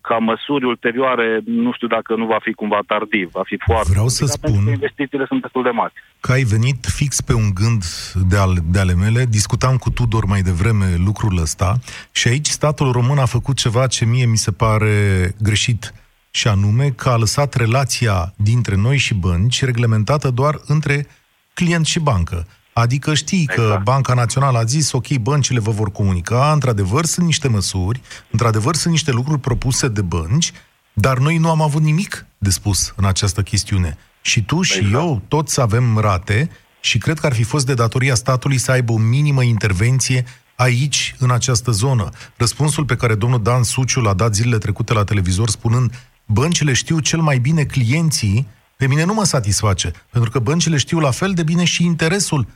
ca 0.00 0.16
măsuri 0.16 0.64
ulterioare, 0.64 1.40
nu 1.44 1.72
știu 1.72 1.86
dacă 1.86 2.14
nu 2.16 2.26
va 2.26 2.38
fi 2.40 2.52
cumva 2.52 2.80
tardiv, 2.86 3.30
va 3.30 3.42
fi 3.44 3.56
foarte 3.66 3.90
Vreau 3.90 4.08
să 4.08 4.24
complicat, 4.24 4.40
pentru 4.40 4.60
spun- 4.60 4.64
că 4.64 4.70
investițiile 4.70 5.24
sunt 5.28 5.40
destul 5.40 5.62
de 5.62 5.70
mari. 5.70 5.92
că 6.20 6.32
ai 6.32 6.42
venit 6.42 6.84
fix 6.98 7.20
pe 7.20 7.34
un 7.34 7.48
gând 7.54 7.82
de, 8.30 8.36
al, 8.36 8.54
de 8.70 8.78
ale 8.78 8.94
mele. 8.94 9.24
Discutam 9.24 9.76
cu 9.76 9.90
Tudor 9.90 10.24
mai 10.24 10.40
devreme 10.40 10.86
lucrul 11.04 11.38
ăsta 11.40 11.74
și 12.12 12.28
aici 12.28 12.46
statul 12.46 12.92
român 12.92 13.18
a 13.18 13.26
făcut 13.26 13.56
ceva 13.56 13.86
ce 13.86 14.04
mie 14.04 14.26
mi 14.26 14.36
se 14.36 14.52
pare 14.52 14.94
greșit 15.42 15.92
și 16.30 16.48
anume 16.48 16.90
că 16.90 17.08
a 17.08 17.16
lăsat 17.16 17.54
relația 17.54 18.34
dintre 18.36 18.74
noi 18.74 18.96
și 18.96 19.14
bănci 19.14 19.64
reglementată 19.64 20.30
doar 20.30 20.60
între 20.66 21.06
client 21.54 21.86
și 21.86 21.98
bancă. 21.98 22.46
Adică 22.72 23.14
știi 23.14 23.46
că 23.46 23.60
Exact. 23.60 23.84
Banca 23.84 24.14
Națională 24.14 24.58
a 24.58 24.64
zis, 24.64 24.92
ok, 24.92 25.16
băncile 25.16 25.58
vă 25.60 25.70
vor 25.70 25.90
comunica, 25.90 26.52
într-adevăr 26.52 27.04
sunt 27.04 27.26
niște 27.26 27.48
măsuri, 27.48 28.00
într-adevăr 28.30 28.74
sunt 28.74 28.92
niște 28.92 29.10
lucruri 29.10 29.40
propuse 29.40 29.88
de 29.88 30.02
bănci, 30.02 30.52
dar 30.92 31.18
noi 31.18 31.36
nu 31.36 31.50
am 31.50 31.62
avut 31.62 31.82
nimic 31.82 32.26
de 32.38 32.50
spus 32.50 32.92
în 32.96 33.04
această 33.04 33.42
chestiune. 33.42 33.98
Și 34.20 34.42
tu 34.42 34.62
și 34.62 34.78
Exact. 34.78 34.94
eu 34.94 35.22
toți 35.28 35.60
avem 35.60 35.98
rate 35.98 36.50
și 36.80 36.98
cred 36.98 37.18
că 37.18 37.26
ar 37.26 37.32
fi 37.32 37.42
fost 37.42 37.66
de 37.66 37.74
datoria 37.74 38.14
statului 38.14 38.58
să 38.58 38.70
aibă 38.70 38.92
o 38.92 38.98
minimă 38.98 39.42
intervenție 39.42 40.24
aici, 40.56 41.14
în 41.18 41.30
această 41.30 41.70
zonă. 41.70 42.08
Răspunsul 42.36 42.84
pe 42.84 42.96
care 42.96 43.14
domnul 43.14 43.42
Dan 43.42 43.62
Suciu 43.62 44.00
l-a 44.00 44.14
dat 44.14 44.34
zilele 44.34 44.58
trecute 44.58 44.92
la 44.92 45.04
televizor 45.04 45.48
spunând 45.48 46.07
băncile 46.32 46.72
știu 46.72 46.98
cel 46.98 47.20
mai 47.20 47.38
bine 47.38 47.64
clienții, 47.64 48.46
pe 48.76 48.86
mine 48.86 49.04
nu 49.04 49.14
mă 49.14 49.24
satisface, 49.24 49.92
pentru 50.10 50.30
că 50.30 50.38
băncile 50.38 50.76
știu 50.76 50.98
la 50.98 51.10
fel 51.10 51.32
de 51.32 51.42
bine 51.42 51.64
și 51.64 51.84
interesul 51.84 52.46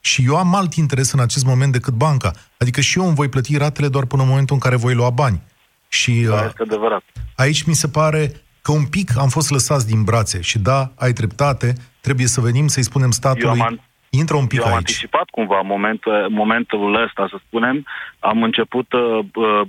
și 0.00 0.24
eu 0.24 0.36
am 0.36 0.54
alt 0.54 0.74
interes 0.74 1.12
în 1.12 1.20
acest 1.20 1.44
moment 1.44 1.72
decât 1.72 1.94
banca. 1.94 2.32
Adică 2.58 2.80
și 2.80 2.98
eu 2.98 3.06
îmi 3.06 3.14
voi 3.14 3.28
plăti 3.28 3.56
ratele 3.56 3.88
doar 3.88 4.04
până 4.04 4.22
în 4.22 4.28
momentul 4.28 4.54
în 4.54 4.60
care 4.60 4.76
voi 4.76 4.94
lua 4.94 5.10
bani. 5.10 5.42
Și 5.88 6.12
Da, 6.28 6.34
uh, 6.34 6.42
este 6.46 6.62
adevărat. 6.62 7.02
aici 7.36 7.62
mi 7.62 7.74
se 7.74 7.88
pare 7.88 8.32
că 8.62 8.72
un 8.72 8.84
pic 8.84 9.16
am 9.16 9.28
fost 9.28 9.50
lăsați 9.50 9.86
din 9.86 10.02
brațe. 10.02 10.40
Și 10.40 10.58
da, 10.58 10.92
ai 10.94 11.12
dreptate, 11.12 11.74
trebuie 12.00 12.26
să 12.26 12.40
venim 12.40 12.68
să-i 12.68 12.82
spunem 12.82 13.06
Eu 13.06 13.12
statului, 13.12 13.60
am, 13.60 13.60
an- 13.60 13.80
Intră 14.10 14.36
un 14.36 14.46
pic 14.46 14.58
Eu 14.58 14.64
am 14.64 14.70
aici. 14.70 14.78
anticipat 14.78 15.28
cumva 15.30 15.60
moment, 15.60 16.02
momentul 16.28 17.02
ăsta, 17.04 17.26
să 17.30 17.38
spunem. 17.46 17.84
Am 18.18 18.42
început 18.42 18.92
uh, 18.92 19.18
uh, 19.34 19.60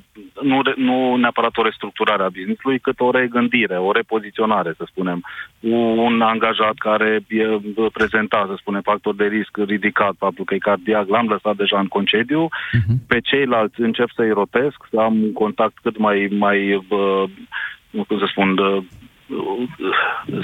nu, 0.42 0.62
re- 0.62 0.74
nu 0.78 1.16
neapărat 1.16 1.58
o 1.58 1.64
restructurare 1.64 2.24
a 2.24 2.30
business-ului, 2.30 2.80
cât 2.80 3.00
o 3.00 3.12
regândire, 3.12 3.78
o 3.78 3.92
repoziționare, 3.92 4.74
să 4.78 4.84
spunem. 4.88 5.24
Un 6.06 6.22
angajat 6.22 6.74
care 6.78 7.20
e 7.28 7.44
prezentat, 7.94 8.48
să 8.48 8.56
spunem, 8.58 8.82
factor 8.82 9.16
de 9.16 9.26
risc 9.26 9.58
ridicat, 9.58 10.14
faptul 10.18 10.46
că 10.46 10.54
e 10.54 10.58
cardiac, 10.58 11.08
l-am 11.08 11.28
lăsat 11.28 11.56
deja 11.56 11.80
în 11.80 11.88
concediu. 11.88 12.48
Uh-huh. 12.48 13.08
Pe 13.08 13.20
ceilalți 13.20 13.82
încep 13.82 14.10
să-i 14.16 14.32
rotesc, 14.32 14.78
să 14.92 15.00
am 15.00 15.22
un 15.22 15.34
contact 15.34 15.78
cât 15.82 15.98
mai, 15.98 16.28
mai 16.32 16.74
uh, 16.74 17.24
cum 18.08 18.18
să 18.18 18.26
spun, 18.28 18.58
uh, 18.58 18.84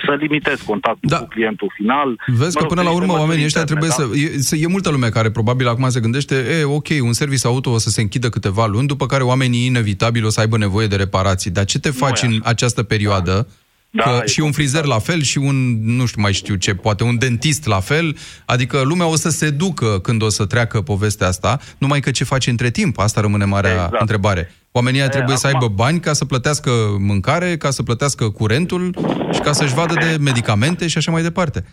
să 0.06 0.16
limitez 0.20 0.62
contactul 0.62 1.10
da. 1.10 1.18
cu 1.18 1.28
clientul 1.28 1.72
final. 1.76 2.16
Vezi 2.28 2.40
Mă 2.42 2.48
că 2.48 2.60
rog, 2.60 2.68
până 2.68 2.82
la 2.82 2.88
să 2.90 2.94
urmă 2.96 3.06
măsuri 3.06 3.22
oamenii 3.22 3.46
ăștia 3.46 3.62
interne, 3.62 3.88
trebuie 3.88 4.08
da? 4.08 4.18
să... 4.30 4.36
E, 4.36 4.40
să- 4.42 4.56
e 4.56 4.68
multă 4.68 4.90
lume 4.90 5.10
care 5.10 5.32
probabil 5.32 5.68
acum 5.68 5.90
se 5.90 6.00
gândește, 6.00 6.36
e, 6.60 6.64
ok, 6.64 6.88
un 7.02 7.14
service 7.14 7.48
auto 7.48 7.72
o 7.72 7.78
să 7.78 7.90
se 7.90 8.02
închidă 8.02 8.30
câteva 8.30 8.66
luni, 8.66 8.88
după 8.88 9.06
care 9.06 9.24
oamenii 9.24 9.66
inevitabil 9.66 10.26
o 10.26 10.30
să 10.30 10.40
aibă 10.40 10.58
nevoie 10.58 10.88
de 10.88 10.96
reparații. 10.96 11.52
Dar 11.52 11.66
ce 11.66 11.80
te 11.80 11.90
faci 11.90 12.22
în 12.22 12.40
această 12.44 12.84
perioadă? 12.84 13.48
Da, 13.90 14.04
Că 14.04 14.22
e 14.24 14.28
și 14.28 14.40
un 14.40 14.52
frizer 14.52 14.86
la 14.86 15.00
fel 15.00 15.22
și 15.22 15.38
un, 15.38 15.80
nu 15.96 16.06
știu 16.06 16.22
mai 16.22 16.34
știu 16.34 16.56
ce, 16.56 16.74
poate 16.76 17.04
un 17.04 17.18
dentist 17.18 17.66
la 17.66 17.80
fel, 17.80 18.18
adică 18.46 18.82
lumea 18.82 19.06
o 19.06 19.16
să 19.16 19.30
se 19.30 19.50
ducă 19.50 20.00
când 20.00 20.22
o 20.22 20.30
să 20.30 20.46
treacă 20.46 20.82
povestea 20.82 21.28
asta, 21.28 21.60
numai 21.78 22.00
că 22.00 22.12
ce 22.12 22.24
faci 22.24 22.48
între 22.48 22.70
timp? 22.70 23.00
Asta 23.00 23.22
rămâne 23.22 23.46
marea 23.46 23.72
Exact. 23.72 24.00
întrebare. 24.00 24.52
Oamenii 24.78 25.00
ăia 25.00 25.08
E, 25.08 25.12
trebuie 25.12 25.38
să 25.38 25.48
acum- 25.48 25.60
aibă 25.62 25.74
bani 25.74 26.00
ca 26.00 26.14
să 26.14 26.26
plătească 26.26 26.72
mâncare, 27.00 27.58
ca 27.58 27.70
să 27.72 27.84
plătească 27.84 28.30
curentul 28.30 28.96
și 29.32 29.40
ca 29.40 29.52
să-și 29.52 29.74
vadă 29.74 29.94
de 29.94 30.18
medicamente 30.20 30.88
și 30.88 30.98
așa 30.98 31.12
mai 31.12 31.22
departe. 31.22 31.66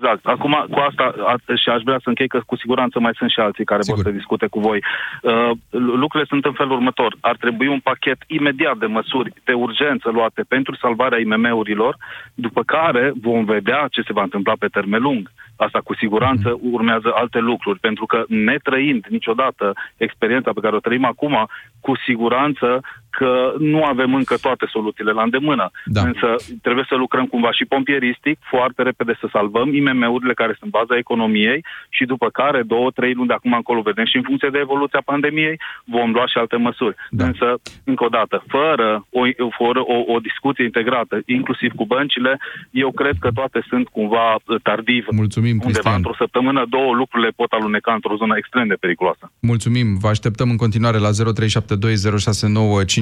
Exact. 0.00 0.26
Acum, 0.26 0.66
cu 0.70 0.78
asta, 0.78 1.14
a- 1.26 1.54
și 1.62 1.68
aș 1.68 1.82
vrea 1.82 1.98
să 2.02 2.08
închei 2.08 2.28
că 2.28 2.40
cu 2.46 2.56
siguranță 2.56 3.00
mai 3.00 3.12
sunt 3.16 3.30
și 3.30 3.40
alții 3.40 3.64
care 3.64 3.82
vor 3.86 3.98
să 3.98 4.10
discute 4.10 4.46
cu 4.46 4.60
voi. 4.60 4.84
Uh, 5.22 5.50
lucrurile 5.70 6.28
sunt 6.28 6.44
în 6.44 6.52
felul 6.52 6.72
următor. 6.72 7.16
Ar 7.20 7.36
trebui 7.36 7.66
un 7.66 7.80
pachet 7.80 8.18
imediat 8.26 8.76
de 8.76 8.86
măsuri 8.86 9.32
de 9.44 9.52
urgență 9.52 10.10
luate 10.10 10.42
pentru 10.48 10.74
salvarea 10.76 11.18
IMM-urilor, 11.18 11.96
după 12.34 12.62
care 12.62 13.12
vom 13.20 13.44
vedea 13.44 13.86
ce 13.90 14.02
se 14.02 14.12
va 14.12 14.22
întâmpla 14.22 14.54
pe 14.58 14.66
termen 14.66 15.02
lung. 15.02 15.30
Asta 15.56 15.80
cu 15.84 15.94
siguranță 15.94 16.58
urmează 16.60 17.12
alte 17.14 17.38
lucruri, 17.38 17.78
pentru 17.78 18.06
că 18.06 18.24
netrăind 18.28 19.06
niciodată 19.08 19.72
experiența 19.96 20.50
pe 20.52 20.60
care 20.60 20.76
o 20.76 20.80
trăim 20.80 21.04
acum, 21.04 21.48
cu 21.80 21.96
siguranță 21.96 22.80
că 23.10 23.54
nu 23.58 23.84
avem 23.84 24.14
încă 24.14 24.36
toate 24.40 24.66
soluțiile 24.70 25.12
la 25.12 25.22
îndemână. 25.22 25.70
Da. 25.84 26.00
Însă 26.00 26.28
trebuie 26.62 26.84
să 26.88 26.94
lucrăm 26.94 27.26
cumva 27.26 27.52
și 27.52 27.64
pompieristic, 27.64 28.38
foarte 28.40 28.82
repede 28.82 29.14
să 29.20 29.26
salvăm 29.32 29.74
IMM-urile 29.74 30.34
care 30.34 30.56
sunt 30.58 30.70
baza 30.70 30.96
economiei 30.96 31.64
și 31.88 32.04
după 32.04 32.28
care, 32.28 32.62
două, 32.62 32.90
trei 32.90 33.12
luni 33.14 33.28
de 33.28 33.34
acum 33.34 33.52
încolo, 33.52 33.80
vedem 33.80 34.04
și 34.04 34.16
în 34.16 34.22
funcție 34.22 34.48
de 34.52 34.58
evoluția 34.58 35.02
pandemiei, 35.04 35.60
vom 35.84 36.10
lua 36.12 36.26
și 36.26 36.38
alte 36.38 36.56
măsuri. 36.56 36.96
Da. 37.10 37.24
Însă, 37.24 37.46
încă 37.84 38.04
o 38.04 38.08
dată, 38.08 38.44
fără, 38.48 39.06
o, 39.10 39.22
fără 39.58 39.80
o, 39.94 39.96
o 40.14 40.18
discuție 40.18 40.64
integrată, 40.64 41.20
inclusiv 41.26 41.70
cu 41.72 41.86
băncile, 41.86 42.40
eu 42.70 42.90
cred 42.90 43.16
că 43.20 43.30
toate 43.34 43.64
sunt 43.68 43.88
cumva 43.88 44.34
uh, 44.34 44.60
tardiv. 44.62 45.06
Mulțumim, 45.10 45.50
Undeva 45.50 45.68
Cristian. 45.68 45.94
într-o 45.94 46.14
săptămână, 46.18 46.64
două 46.68 46.94
lucrurile 46.94 47.30
pot 47.36 47.50
aluneca 47.52 47.92
într-o 47.92 48.16
zonă 48.16 48.34
extrem 48.36 48.66
de 48.66 48.74
periculoasă. 48.74 49.32
Mulțumim, 49.40 49.98
vă 50.00 50.08
așteptăm 50.08 50.50
în 50.50 50.56
continuare 50.56 50.98
la 50.98 51.10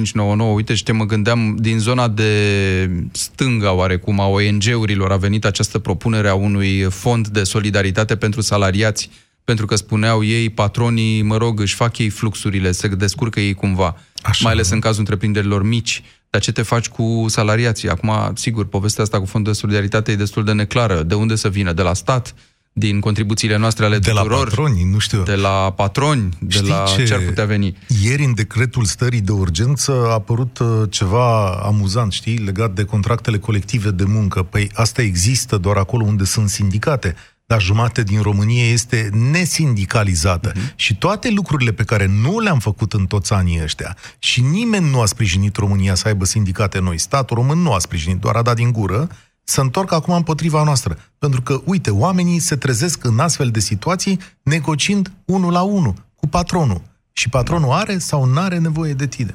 0372069599. 0.03 0.53
Uite, 0.53 0.73
și 0.73 0.83
te 0.83 0.91
mă 0.91 1.05
gândeam, 1.05 1.55
din 1.59 1.79
zona 1.79 2.07
de 2.07 2.91
stânga 3.11 3.71
oarecum 3.71 4.19
a 4.19 4.27
ONG-urilor 4.27 5.11
a 5.11 5.17
venit 5.17 5.45
această 5.45 5.79
propunere 5.79 6.27
a 6.27 6.33
unui 6.33 6.83
fond 6.83 7.27
de 7.27 7.43
solidaritate 7.43 8.15
pentru 8.15 8.41
salariați, 8.41 9.09
pentru 9.43 9.65
că 9.65 9.75
spuneau 9.75 10.23
ei, 10.23 10.49
patronii, 10.49 11.21
mă 11.21 11.37
rog, 11.37 11.59
își 11.59 11.75
fac 11.75 11.97
ei 11.97 12.09
fluxurile, 12.09 12.71
se 12.71 12.87
descurcă 12.87 13.39
ei 13.39 13.53
cumva, 13.53 13.97
Așa, 14.21 14.43
mai 14.43 14.53
ales 14.53 14.69
în 14.69 14.79
cazul 14.79 14.99
întreprinderilor 14.99 15.63
mici. 15.63 16.03
Dar 16.29 16.41
ce 16.41 16.51
te 16.51 16.61
faci 16.61 16.87
cu 16.87 17.25
salariații? 17.27 17.89
Acum, 17.89 18.31
sigur, 18.35 18.65
povestea 18.65 19.03
asta 19.03 19.19
cu 19.19 19.25
fondul 19.25 19.51
de 19.51 19.57
solidaritate 19.57 20.11
e 20.11 20.15
destul 20.15 20.43
de 20.43 20.51
neclară. 20.51 21.03
De 21.03 21.15
unde 21.15 21.35
să 21.35 21.49
vină? 21.49 21.73
De 21.73 21.81
la 21.81 21.93
stat? 21.93 22.33
Din 22.73 22.99
contribuțiile 22.99 23.57
noastre 23.57 23.85
ale 23.85 23.99
De 23.99 24.11
la 24.11 24.21
tuturor? 24.21 24.47
patroni, 24.47 24.83
nu 24.83 24.97
știu. 24.97 25.23
De 25.23 25.35
la 25.35 25.73
patroni? 25.75 26.29
De 26.39 26.55
Știi 26.57 26.67
la 26.69 26.83
ce? 26.95 27.03
ce 27.03 27.13
ar 27.13 27.19
putea 27.19 27.45
veni? 27.45 27.77
Ieri, 28.03 28.23
în 28.23 28.33
decretul 28.35 28.83
stării 28.85 29.21
de 29.21 29.31
urgență, 29.31 29.91
a 29.91 30.11
apărut 30.13 30.57
uh, 30.59 30.67
ceva 30.89 31.49
amuzant, 31.49 32.11
știi, 32.11 32.37
legat 32.37 32.73
de 32.73 32.83
contractele 32.83 33.37
colective 33.37 33.89
de 33.91 34.03
muncă. 34.03 34.43
Păi 34.43 34.69
asta 34.73 35.01
există 35.01 35.57
doar 35.57 35.77
acolo 35.77 36.05
unde 36.05 36.23
sunt 36.23 36.49
sindicate, 36.49 37.15
dar 37.45 37.61
jumate 37.61 38.03
din 38.03 38.21
România 38.21 38.63
este 38.63 39.09
nesindicalizată. 39.31 40.51
Uh-huh. 40.51 40.75
Și 40.75 40.95
toate 40.97 41.29
lucrurile 41.31 41.71
pe 41.71 41.83
care 41.83 42.05
nu 42.21 42.39
le-am 42.39 42.59
făcut 42.59 42.93
în 42.93 43.05
toți 43.05 43.33
anii 43.33 43.59
ăștia 43.63 43.97
și 44.19 44.41
nimeni 44.41 44.89
nu 44.89 45.01
a 45.01 45.05
sprijinit 45.05 45.55
România 45.55 45.95
să 45.95 46.07
aibă 46.07 46.25
sindicate 46.25 46.79
noi, 46.79 46.97
statul 46.97 47.35
român 47.37 47.57
nu 47.57 47.71
a 47.73 47.79
sprijinit, 47.79 48.19
doar 48.19 48.35
a 48.35 48.41
dat 48.41 48.55
din 48.55 48.71
gură, 48.71 49.07
să 49.53 49.61
întorc 49.61 49.91
acum 49.93 50.13
împotriva 50.15 50.63
noastră. 50.63 50.93
Pentru 51.19 51.41
că, 51.41 51.53
uite, 51.65 51.91
oamenii 51.91 52.39
se 52.39 52.55
trezesc 52.55 53.05
în 53.05 53.19
astfel 53.19 53.49
de 53.51 53.59
situații 53.59 54.17
negociind 54.43 55.07
unul 55.25 55.51
la 55.51 55.63
unul 55.63 55.93
cu 56.19 56.27
patronul. 56.27 56.81
Și 57.13 57.29
patronul 57.29 57.71
are 57.71 57.95
sau 58.09 58.25
nu 58.25 58.39
are 58.39 58.57
nevoie 58.57 58.93
de 58.93 59.07
tine. 59.07 59.33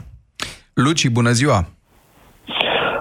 Luci, 0.74 1.08
bună 1.08 1.30
ziua! 1.30 1.58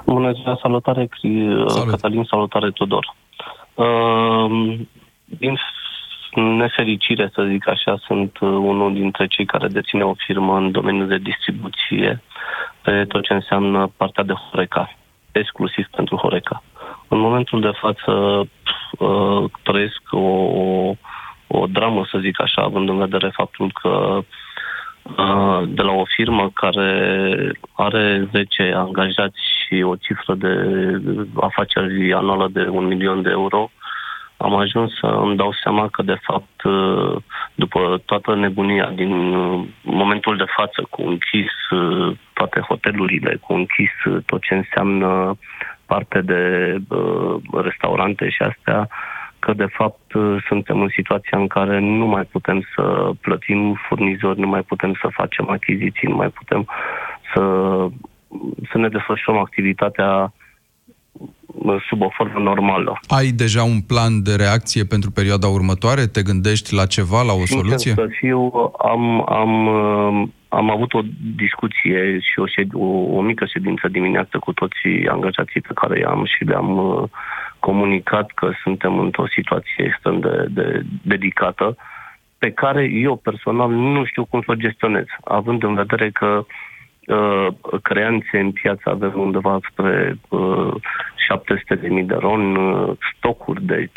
Bună 0.05 0.31
ziua, 0.31 0.59
salutare 0.61 1.05
Cri- 1.05 1.67
Salut. 1.67 1.89
Cătălin, 1.89 2.23
salutare 2.23 2.71
Tudor. 2.71 3.15
Uh, 3.73 4.79
din 5.25 5.57
nefericire, 6.35 7.29
să 7.33 7.47
zic 7.49 7.67
așa, 7.67 7.97
sunt 8.07 8.37
uh, 8.39 8.49
unul 8.49 8.93
dintre 8.93 9.27
cei 9.27 9.45
care 9.45 9.67
deține 9.67 10.03
o 10.03 10.13
firmă 10.25 10.57
în 10.57 10.71
domeniul 10.71 11.07
de 11.07 11.17
distribuție 11.17 12.23
pe 12.81 13.05
tot 13.05 13.23
ce 13.23 13.33
înseamnă 13.33 13.91
partea 13.97 14.23
de 14.23 14.33
Horeca, 14.33 14.95
exclusiv 15.31 15.85
pentru 15.95 16.15
Horeca. 16.15 16.63
În 17.07 17.19
momentul 17.19 17.61
de 17.61 17.71
față 17.79 18.11
uh, 18.97 19.43
trăiesc 19.63 20.01
o, 20.09 20.17
o, 20.17 20.93
o 21.47 21.65
dramă, 21.65 22.05
să 22.11 22.17
zic 22.17 22.41
așa, 22.41 22.61
având 22.61 22.89
în 22.89 22.97
vedere 22.97 23.29
faptul 23.33 23.71
că 23.81 24.19
uh, 25.03 25.61
de 25.67 25.81
la 25.81 25.91
o 25.91 26.03
firmă 26.15 26.51
care 26.53 27.51
are 27.73 28.29
10 28.31 28.73
angajați 28.75 29.39
și 29.57 29.81
o 29.81 29.95
cifră 29.95 30.33
de 30.33 30.55
afaceri 31.39 32.13
anuală 32.13 32.49
de 32.51 32.67
un 32.69 32.85
milion 32.85 33.21
de 33.21 33.29
euro, 33.29 33.71
am 34.37 34.55
ajuns 34.55 34.91
să 34.99 35.05
îmi 35.05 35.35
dau 35.35 35.53
seama 35.63 35.87
că, 35.87 36.01
de 36.01 36.17
fapt, 36.21 36.63
uh, 36.63 37.15
după 37.55 38.01
toată 38.05 38.35
nebunia 38.35 38.89
din 38.89 39.33
uh, 39.33 39.65
momentul 39.81 40.37
de 40.37 40.45
față, 40.55 40.87
cu 40.89 41.01
închis 41.01 41.69
uh, 41.71 42.15
toate 42.33 42.59
hotelurile, 42.59 43.35
cu 43.41 43.53
închis 43.53 44.03
uh, 44.05 44.23
tot 44.25 44.41
ce 44.41 44.53
înseamnă 44.53 45.37
parte 45.85 46.21
de 46.21 46.41
uh, 46.89 47.35
restaurante 47.63 48.29
și 48.29 48.41
astea, 48.41 48.89
că 49.39 49.53
de 49.53 49.67
fapt 49.77 50.13
uh, 50.13 50.43
suntem 50.47 50.81
în 50.81 50.89
situația 50.95 51.37
în 51.37 51.47
care 51.47 51.79
nu 51.79 52.05
mai 52.05 52.23
putem 52.23 52.67
să 52.75 53.11
plătim 53.21 53.79
furnizori, 53.87 54.39
nu 54.39 54.47
mai 54.47 54.61
putem 54.61 54.93
să 55.01 55.07
facem 55.11 55.49
achiziții, 55.49 56.07
nu 56.07 56.15
mai 56.15 56.29
putem 56.29 56.67
să, 57.33 57.41
să 58.71 58.77
ne 58.77 58.89
desfășurăm 58.89 59.39
activitatea 59.39 60.33
uh, 61.45 61.75
sub 61.89 62.01
o 62.01 62.09
formă 62.09 62.39
normală. 62.39 62.99
Ai 63.07 63.27
deja 63.27 63.63
un 63.63 63.81
plan 63.81 64.23
de 64.23 64.35
reacție 64.35 64.83
pentru 64.83 65.11
perioada 65.11 65.47
următoare? 65.47 66.05
Te 66.07 66.21
gândești 66.21 66.73
la 66.73 66.85
ceva, 66.85 67.21
la 67.21 67.33
o 67.33 67.45
soluție? 67.45 67.77
Sincer 67.77 68.05
să 68.05 68.15
fiu, 68.19 68.51
am, 68.77 69.29
am, 69.29 69.67
uh, 69.67 70.27
am 70.53 70.69
avut 70.69 70.93
o 70.93 71.01
discuție 71.35 72.19
și 72.19 72.39
o, 72.39 72.45
șed, 72.45 72.69
o, 72.73 72.85
o 73.17 73.21
mică 73.21 73.45
ședință 73.45 73.87
dimineață 73.87 74.37
cu 74.39 74.53
toți 74.53 74.87
angajații 75.09 75.61
pe 75.61 75.73
care 75.73 75.99
i-am 75.99 76.25
și 76.25 76.43
le-am 76.43 76.77
uh, 76.77 77.03
comunicat 77.59 78.31
că 78.31 78.51
suntem 78.63 78.99
într-o 78.99 79.27
situație 79.27 79.83
extrem 79.85 80.19
de, 80.19 80.45
de 80.49 80.81
delicată 81.01 81.77
pe 82.37 82.51
care 82.51 82.83
eu 82.83 83.15
personal 83.15 83.69
nu 83.69 84.05
știu 84.05 84.25
cum 84.25 84.41
să 84.41 84.51
o 84.51 84.55
gestionez, 84.65 85.05
având 85.23 85.63
în 85.63 85.73
vedere 85.73 86.09
că 86.09 86.45
uh, 87.07 87.47
creanțe 87.81 88.39
în 88.39 88.51
piață 88.51 88.89
avem 88.89 89.13
undeva 89.15 89.59
spre 89.71 90.15
uh, 90.29 90.73
700.000 91.99 92.05
de 92.05 92.15
ron, 92.15 92.55
uh, 92.55 92.97
stocuri 93.15 93.65
de 93.65 93.89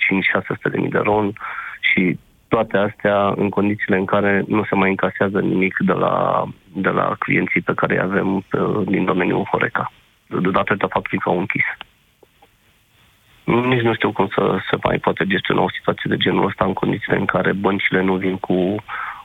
5-600.000 0.80 0.88
de 0.88 0.98
ron 0.98 1.32
și 1.80 2.18
toate 2.48 2.76
astea 2.76 3.32
în 3.36 3.48
condițiile 3.48 3.96
în 3.96 4.04
care 4.04 4.44
nu 4.48 4.64
se 4.64 4.74
mai 4.74 4.90
încasează 4.90 5.40
nimic 5.40 5.76
de 5.78 5.92
la, 5.92 6.44
de 6.72 6.88
la 6.88 7.16
clienții 7.18 7.60
pe 7.60 7.74
care 7.74 7.94
îi 7.94 8.00
avem 8.00 8.44
pe, 8.48 8.58
din 8.86 9.04
domeniul 9.04 9.48
Horeca, 9.50 9.92
datorită 10.52 10.86
faptului 10.86 11.18
că 11.18 11.28
au 11.28 11.38
închis. 11.38 11.64
Nici 13.44 13.80
nu 13.82 13.94
știu 13.94 14.12
cum 14.12 14.28
să 14.34 14.58
se 14.70 14.76
mai 14.82 14.98
poate 14.98 15.26
gestiona 15.26 15.62
o 15.62 15.70
situație 15.70 16.10
de 16.10 16.16
genul 16.16 16.46
ăsta 16.46 16.64
în 16.64 16.72
condițiile 16.72 17.18
în 17.18 17.24
care 17.24 17.52
băncile 17.52 18.02
nu 18.02 18.16
vin 18.16 18.36
cu, 18.36 18.74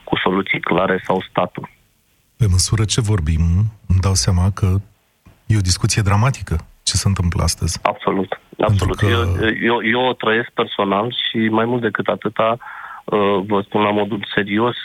cu 0.03 0.17
soluții 0.23 0.59
clare 0.59 1.03
sau 1.05 1.21
statul. 1.29 1.69
Pe 2.37 2.45
măsură 2.51 2.83
ce 2.85 3.01
vorbim, 3.01 3.41
îmi 3.87 3.99
dau 4.01 4.13
seama 4.13 4.51
că 4.53 4.67
e 5.45 5.57
o 5.57 5.67
discuție 5.71 6.01
dramatică 6.01 6.55
ce 6.83 6.95
se 6.97 7.07
întâmplă 7.07 7.43
astăzi. 7.43 7.79
Absolut. 7.81 8.39
Absolut. 8.59 8.95
că- 8.97 9.05
Eu, 9.05 9.21
eu, 9.61 9.85
eu 9.85 10.01
o 10.09 10.13
trăiesc 10.13 10.49
personal 10.49 11.15
și 11.29 11.37
mai 11.37 11.65
mult 11.65 11.81
decât 11.81 12.07
atâta 12.07 12.57
uh, 12.57 12.80
vă 13.45 13.61
spun 13.61 13.81
la 13.81 13.91
modul 13.91 14.27
serios, 14.33 14.75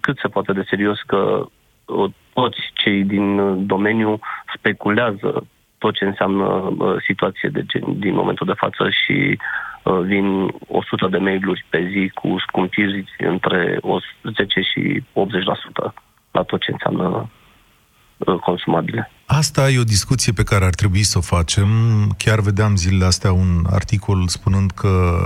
cât 0.00 0.18
se 0.18 0.28
poate 0.28 0.52
de 0.52 0.64
serios 0.68 1.00
că 1.00 1.46
uh, 1.84 2.10
toți 2.32 2.58
cei 2.74 3.04
din 3.04 3.38
uh, 3.38 3.62
domeniu 3.66 4.18
speculează 4.56 5.46
tot 5.78 5.94
ce 5.94 6.04
înseamnă 6.04 6.44
uh, 6.44 6.96
situație 7.06 7.48
de 7.48 7.64
gen 7.66 7.98
din 7.98 8.14
momentul 8.14 8.46
de 8.46 8.52
față 8.52 8.90
și 8.90 9.38
uh, 9.84 10.00
vin 10.00 10.54
100 10.68 11.06
de 11.08 11.18
mail-uri 11.18 11.64
pe 11.68 11.88
zi 11.92 12.10
cu 12.14 12.36
scumpiri 12.46 13.04
între 13.18 13.80
10 14.36 14.60
și 14.60 15.02
80% 15.02 15.02
la 16.30 16.42
tot 16.42 16.60
ce 16.60 16.70
înseamnă 16.70 17.08
uh, 17.08 17.39
consumabile. 18.40 19.10
Asta 19.26 19.70
e 19.70 19.78
o 19.78 19.84
discuție 19.84 20.32
pe 20.32 20.42
care 20.42 20.64
ar 20.64 20.74
trebui 20.74 21.02
să 21.02 21.18
o 21.18 21.20
facem. 21.20 21.68
Chiar 22.16 22.40
vedeam 22.40 22.76
zilele 22.76 23.04
astea 23.04 23.32
un 23.32 23.66
articol 23.70 24.28
spunând 24.28 24.70
că 24.70 25.20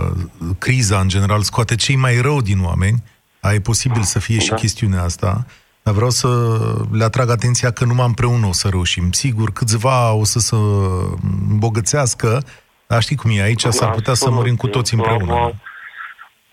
criza, 0.58 0.98
în 0.98 1.08
general, 1.08 1.42
scoate 1.42 1.74
cei 1.74 1.96
mai 1.96 2.20
rău 2.20 2.40
din 2.40 2.64
oameni. 2.64 3.02
A, 3.40 3.52
e 3.52 3.60
posibil 3.60 4.02
să 4.02 4.18
fie 4.18 4.36
da. 4.36 4.42
și 4.42 4.50
chestiunea 4.50 5.02
asta. 5.02 5.46
Dar 5.82 5.94
vreau 5.94 6.10
să 6.10 6.28
le 6.90 7.04
atrag 7.04 7.30
atenția 7.30 7.70
că 7.70 7.84
numai 7.84 8.06
împreună 8.06 8.46
o 8.46 8.52
să 8.52 8.68
reușim. 8.68 9.12
Sigur, 9.12 9.52
câțiva 9.52 10.12
o 10.12 10.24
să 10.24 10.38
se 10.38 10.56
îmbogățească, 11.48 12.44
dar 12.86 13.02
știi 13.02 13.16
cum 13.16 13.30
e, 13.30 13.42
aici 13.42 13.64
s-ar 13.64 13.90
putea 13.90 14.14
să 14.14 14.30
murim 14.30 14.56
cu 14.56 14.66
toți 14.66 14.94
împreună. 14.94 15.52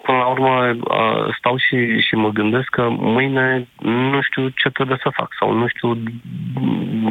Până 0.04 0.18
la 0.18 0.28
urmă, 0.28 0.76
stau 1.38 1.58
și, 1.58 2.00
și 2.00 2.16
mă 2.16 2.30
gândesc 2.30 2.70
că 2.70 2.90
mâine 2.90 3.68
nu 3.82 4.22
știu 4.22 4.50
ce 4.50 4.70
trebuie 4.70 4.98
să 5.02 5.10
fac 5.14 5.36
sau 5.40 5.54
nu 5.54 5.68
știu 5.68 5.96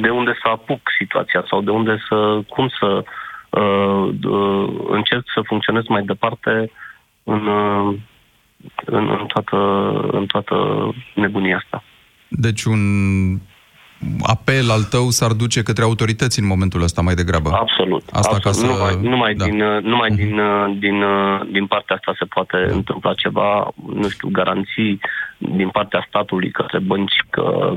de 0.00 0.08
unde 0.08 0.38
să 0.42 0.48
apuc 0.48 0.80
situația 0.98 1.44
sau 1.48 1.60
de 1.60 1.70
unde 1.70 1.98
să, 2.08 2.40
cum 2.48 2.68
să 2.78 3.04
uh, 3.50 4.08
uh, 4.24 4.68
încerc 4.88 5.24
să 5.34 5.40
funcționez 5.44 5.84
mai 5.86 6.02
departe 6.02 6.70
în, 7.22 7.46
uh, 7.46 7.94
în, 8.84 9.08
în, 9.08 9.26
toată, 9.26 9.56
în 10.12 10.26
toată 10.26 10.88
nebunia 11.14 11.56
asta. 11.56 11.82
Deci 12.28 12.64
un 12.64 12.80
apel 14.22 14.70
al 14.70 14.82
tău 14.82 15.08
s-ar 15.08 15.32
duce 15.32 15.62
către 15.62 15.84
autorități 15.84 16.40
în 16.40 16.46
momentul 16.46 16.82
ăsta 16.82 17.00
mai 17.02 17.14
degrabă. 17.14 17.50
Absolut. 17.52 18.02
Asta 18.12 18.34
absolut. 18.34 18.42
Ca 18.42 18.50
să... 18.50 18.66
Numai, 18.66 19.10
numai, 19.10 19.34
da. 19.34 19.44
din, 19.44 19.56
numai 19.82 20.10
din, 20.10 20.40
din, 20.78 21.04
din 21.50 21.66
partea 21.66 21.96
asta 21.96 22.14
se 22.18 22.24
poate 22.24 22.64
da. 22.68 22.74
întâmpla 22.74 23.14
ceva, 23.14 23.70
nu 23.94 24.08
știu, 24.08 24.28
garanții 24.32 25.00
din 25.38 25.68
partea 25.68 26.04
statului 26.08 26.50
către 26.50 26.78
bănci 26.78 27.18
că 27.30 27.72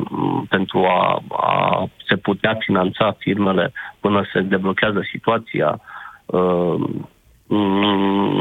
pentru 0.49 0.85
a, 0.85 1.23
a 1.29 1.89
se 2.07 2.15
putea 2.15 2.57
finanța 2.59 3.15
firmele 3.19 3.71
până 3.99 4.27
se 4.33 4.39
deblochează 4.39 5.01
situația, 5.11 5.79
uh, 6.25 6.75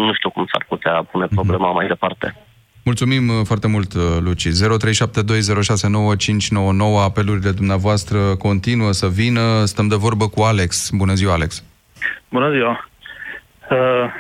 nu 0.06 0.12
știu 0.12 0.30
cum 0.30 0.46
s-ar 0.52 0.64
putea 0.68 1.02
pune 1.10 1.24
mhm. 1.24 1.34
problema 1.34 1.72
mai 1.72 1.86
departe. 1.86 2.36
Mulțumim 2.84 3.28
uh, 3.28 3.34
foarte 3.44 3.68
mult, 3.68 3.92
uh, 3.94 4.02
Luci. 4.20 4.48
0372069599, 4.48 4.52
apelurile 7.04 7.50
dumneavoastră 7.50 8.18
continuă 8.38 8.92
să 8.92 9.06
vină. 9.06 9.64
Stăm 9.64 9.88
de 9.88 9.94
vorbă 9.94 10.28
cu 10.28 10.42
Alex. 10.42 10.90
Bună 10.90 11.14
ziua, 11.14 11.32
Alex. 11.32 11.64
Bună 12.28 12.50
ziua. 12.50 12.88
Uh, 13.70 14.12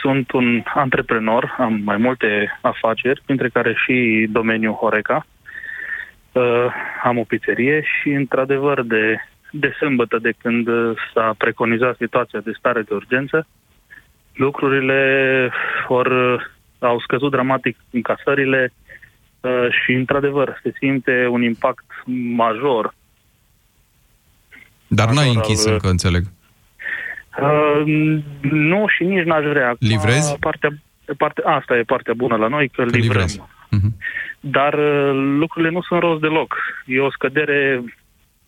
sunt 0.00 0.32
un 0.32 0.62
antreprenor, 0.74 1.54
am 1.58 1.80
mai 1.84 1.96
multe 1.96 2.58
afaceri, 2.60 3.22
printre 3.24 3.48
care 3.48 3.74
și 3.84 4.26
domeniul 4.30 4.74
Horeca. 4.74 5.26
Uh, 6.32 6.66
am 7.02 7.18
o 7.18 7.22
pizzerie 7.22 7.82
și, 7.82 8.08
într-adevăr, 8.08 8.82
de, 8.82 9.16
de 9.50 9.74
sâmbătă, 9.78 10.18
de 10.18 10.32
când 10.38 10.68
s-a 11.14 11.34
preconizat 11.38 11.96
situația 11.96 12.40
de 12.40 12.52
stare 12.58 12.82
de 12.82 12.94
urgență, 12.94 13.46
lucrurile 14.32 15.50
vor 15.88 16.08
au 16.86 17.00
scăzut 17.00 17.30
dramatic 17.30 17.76
încasările 17.90 18.72
uh, 19.40 19.66
și, 19.84 19.92
într-adevăr, 19.92 20.60
se 20.62 20.72
simte 20.78 21.26
un 21.30 21.42
impact 21.42 21.84
major. 22.36 22.94
Dar 24.86 25.10
n-ai 25.10 25.32
închis 25.34 25.66
al... 25.66 25.72
încă, 25.72 25.88
înțeleg. 25.88 26.22
Uh, 27.40 27.82
nu 28.50 28.84
și 28.88 29.04
nici 29.04 29.24
n-aș 29.24 29.44
vrea. 29.44 29.76
Livrezi? 29.78 30.38
Partea, 30.38 30.70
parte, 31.16 31.42
asta 31.44 31.76
e 31.76 31.82
partea 31.82 32.14
bună 32.14 32.36
la 32.36 32.48
noi, 32.48 32.68
că, 32.68 32.82
că 32.82 32.96
livrăm. 32.96 33.00
Livrezi. 33.00 33.40
Uh-huh. 33.40 33.90
Dar 34.40 34.74
uh, 34.74 35.10
lucrurile 35.14 35.70
nu 35.70 35.82
sunt 35.82 36.00
rost 36.00 36.20
deloc. 36.20 36.56
E 36.86 37.00
o 37.00 37.10
scădere 37.10 37.82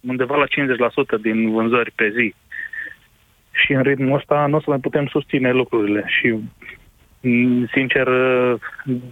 undeva 0.00 0.36
la 0.36 0.46
50% 1.18 1.20
din 1.22 1.50
vânzări 1.50 1.90
pe 1.90 2.12
zi. 2.16 2.34
Și 3.50 3.72
în 3.72 3.82
ritmul 3.82 4.16
ăsta 4.16 4.46
nu 4.46 4.56
o 4.56 4.60
să 4.60 4.64
mai 4.68 4.78
putem 4.78 5.06
susține 5.06 5.52
lucrurile. 5.52 6.04
Și 6.06 6.28
Mm, 6.28 6.83
sincer, 7.72 8.08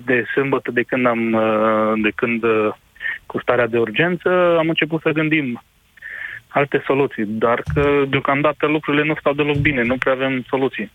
de 0.04 0.24
sâmbătă, 0.34 0.70
de 0.70 0.82
când 0.82 1.06
am, 1.06 1.38
de 2.02 2.10
când 2.14 2.44
cu 3.26 3.40
starea 3.40 3.66
de 3.66 3.78
urgență, 3.78 4.56
am 4.58 4.68
început 4.68 5.00
să 5.00 5.10
gândim 5.10 5.62
alte 6.48 6.82
soluții, 6.86 7.24
dar 7.26 7.62
că 7.74 8.04
deocamdată 8.08 8.66
lucrurile 8.66 9.04
nu 9.04 9.14
stau 9.14 9.32
deloc 9.32 9.56
bine, 9.56 9.82
nu 9.82 9.96
prea 9.96 10.12
avem 10.12 10.42
soluții. 10.48 10.90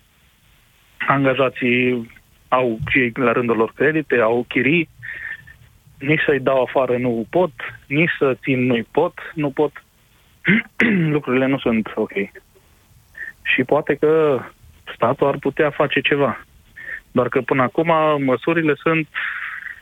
Angajații 1.08 2.12
au 2.48 2.80
și 2.90 3.00
ei 3.00 3.12
la 3.16 3.32
rândul 3.32 3.58
lor 3.58 3.72
credite, 3.76 4.20
au 4.20 4.46
chirii, 4.48 4.90
nici 6.00 6.22
să-i 6.26 6.40
dau 6.40 6.62
afară 6.62 6.98
nu 6.98 7.26
pot, 7.30 7.52
nici 7.88 8.12
să 8.20 8.38
țin 8.42 8.66
nu-i 8.66 8.88
pot, 8.92 9.14
nu 9.34 9.50
pot. 9.50 9.84
lucrurile 11.16 11.46
nu 11.46 11.58
sunt 11.58 11.92
ok. 11.96 12.12
Și 13.42 13.64
poate 13.66 13.96
că 13.96 14.40
statul 14.96 15.28
ar 15.28 15.38
putea 15.38 15.70
face 15.70 16.00
ceva. 16.00 16.46
Doar 17.12 17.28
că 17.30 17.42
până 17.42 17.62
acum 17.62 17.92
măsurile 18.24 18.74
sunt 18.78 19.08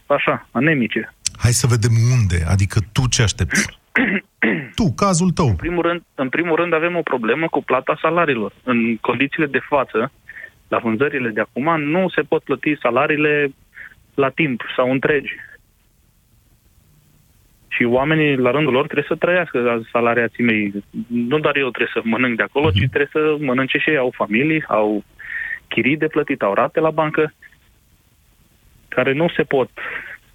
așa, 0.05 0.47
anemice. 0.51 1.13
Hai 1.37 1.51
să 1.51 1.67
vedem 1.67 1.91
unde, 2.11 2.43
adică 2.47 2.79
tu 2.91 3.07
ce 3.07 3.21
aștepți? 3.21 3.79
tu, 4.79 4.93
cazul 4.95 5.31
tău. 5.31 5.47
În 5.47 5.55
primul, 5.55 5.83
rând, 5.83 6.01
în 6.15 6.29
primul 6.29 6.55
rând 6.55 6.73
avem 6.73 6.95
o 6.95 7.01
problemă 7.01 7.47
cu 7.47 7.63
plata 7.63 7.97
salariilor. 8.01 8.53
În 8.63 8.97
condițiile 8.97 9.45
de 9.45 9.59
față, 9.69 10.11
la 10.67 10.77
vânzările 10.77 11.29
de 11.29 11.39
acum, 11.41 11.81
nu 11.81 12.09
se 12.09 12.21
pot 12.21 12.43
plăti 12.43 12.77
salariile 12.81 13.53
la 14.13 14.29
timp 14.29 14.61
sau 14.75 14.91
întregi. 14.91 15.33
Și 17.67 17.83
oamenii, 17.83 18.35
la 18.35 18.51
rândul 18.51 18.73
lor, 18.73 18.83
trebuie 18.85 19.05
să 19.07 19.15
trăiască 19.15 19.81
salariații 19.91 20.43
mei. 20.43 20.83
Nu 21.07 21.39
doar 21.39 21.55
eu 21.55 21.69
trebuie 21.69 21.93
să 21.93 22.01
mănânc 22.03 22.35
de 22.37 22.43
acolo, 22.43 22.69
uh-huh. 22.69 22.73
ci 22.73 22.89
trebuie 22.89 23.09
să 23.11 23.35
mănânce 23.39 23.77
și 23.77 23.89
ei. 23.89 23.97
Au 23.97 24.13
familii, 24.15 24.63
au 24.67 25.03
chirii 25.75 25.97
de 25.97 26.07
plătit, 26.07 26.41
au 26.41 26.53
rate 26.53 26.79
la 26.79 26.89
bancă, 26.89 27.33
care 28.87 29.13
nu 29.13 29.27
se 29.35 29.43
pot, 29.43 29.69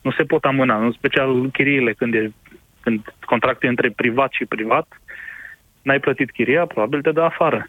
nu 0.01 0.11
se 0.11 0.23
pot 0.23 0.45
amâna, 0.45 0.85
în 0.85 0.93
special 0.93 1.51
chiriile 1.51 1.93
când, 1.93 2.15
e, 2.15 2.33
când 2.81 3.15
contractul 3.25 3.69
între 3.69 3.91
privat 3.91 4.33
și 4.33 4.45
privat, 4.45 4.87
n-ai 5.83 6.01
plătit 6.01 6.31
chiria, 6.31 6.67
probabil 6.67 7.01
te 7.03 7.13
dă 7.13 7.23
afară. 7.23 7.69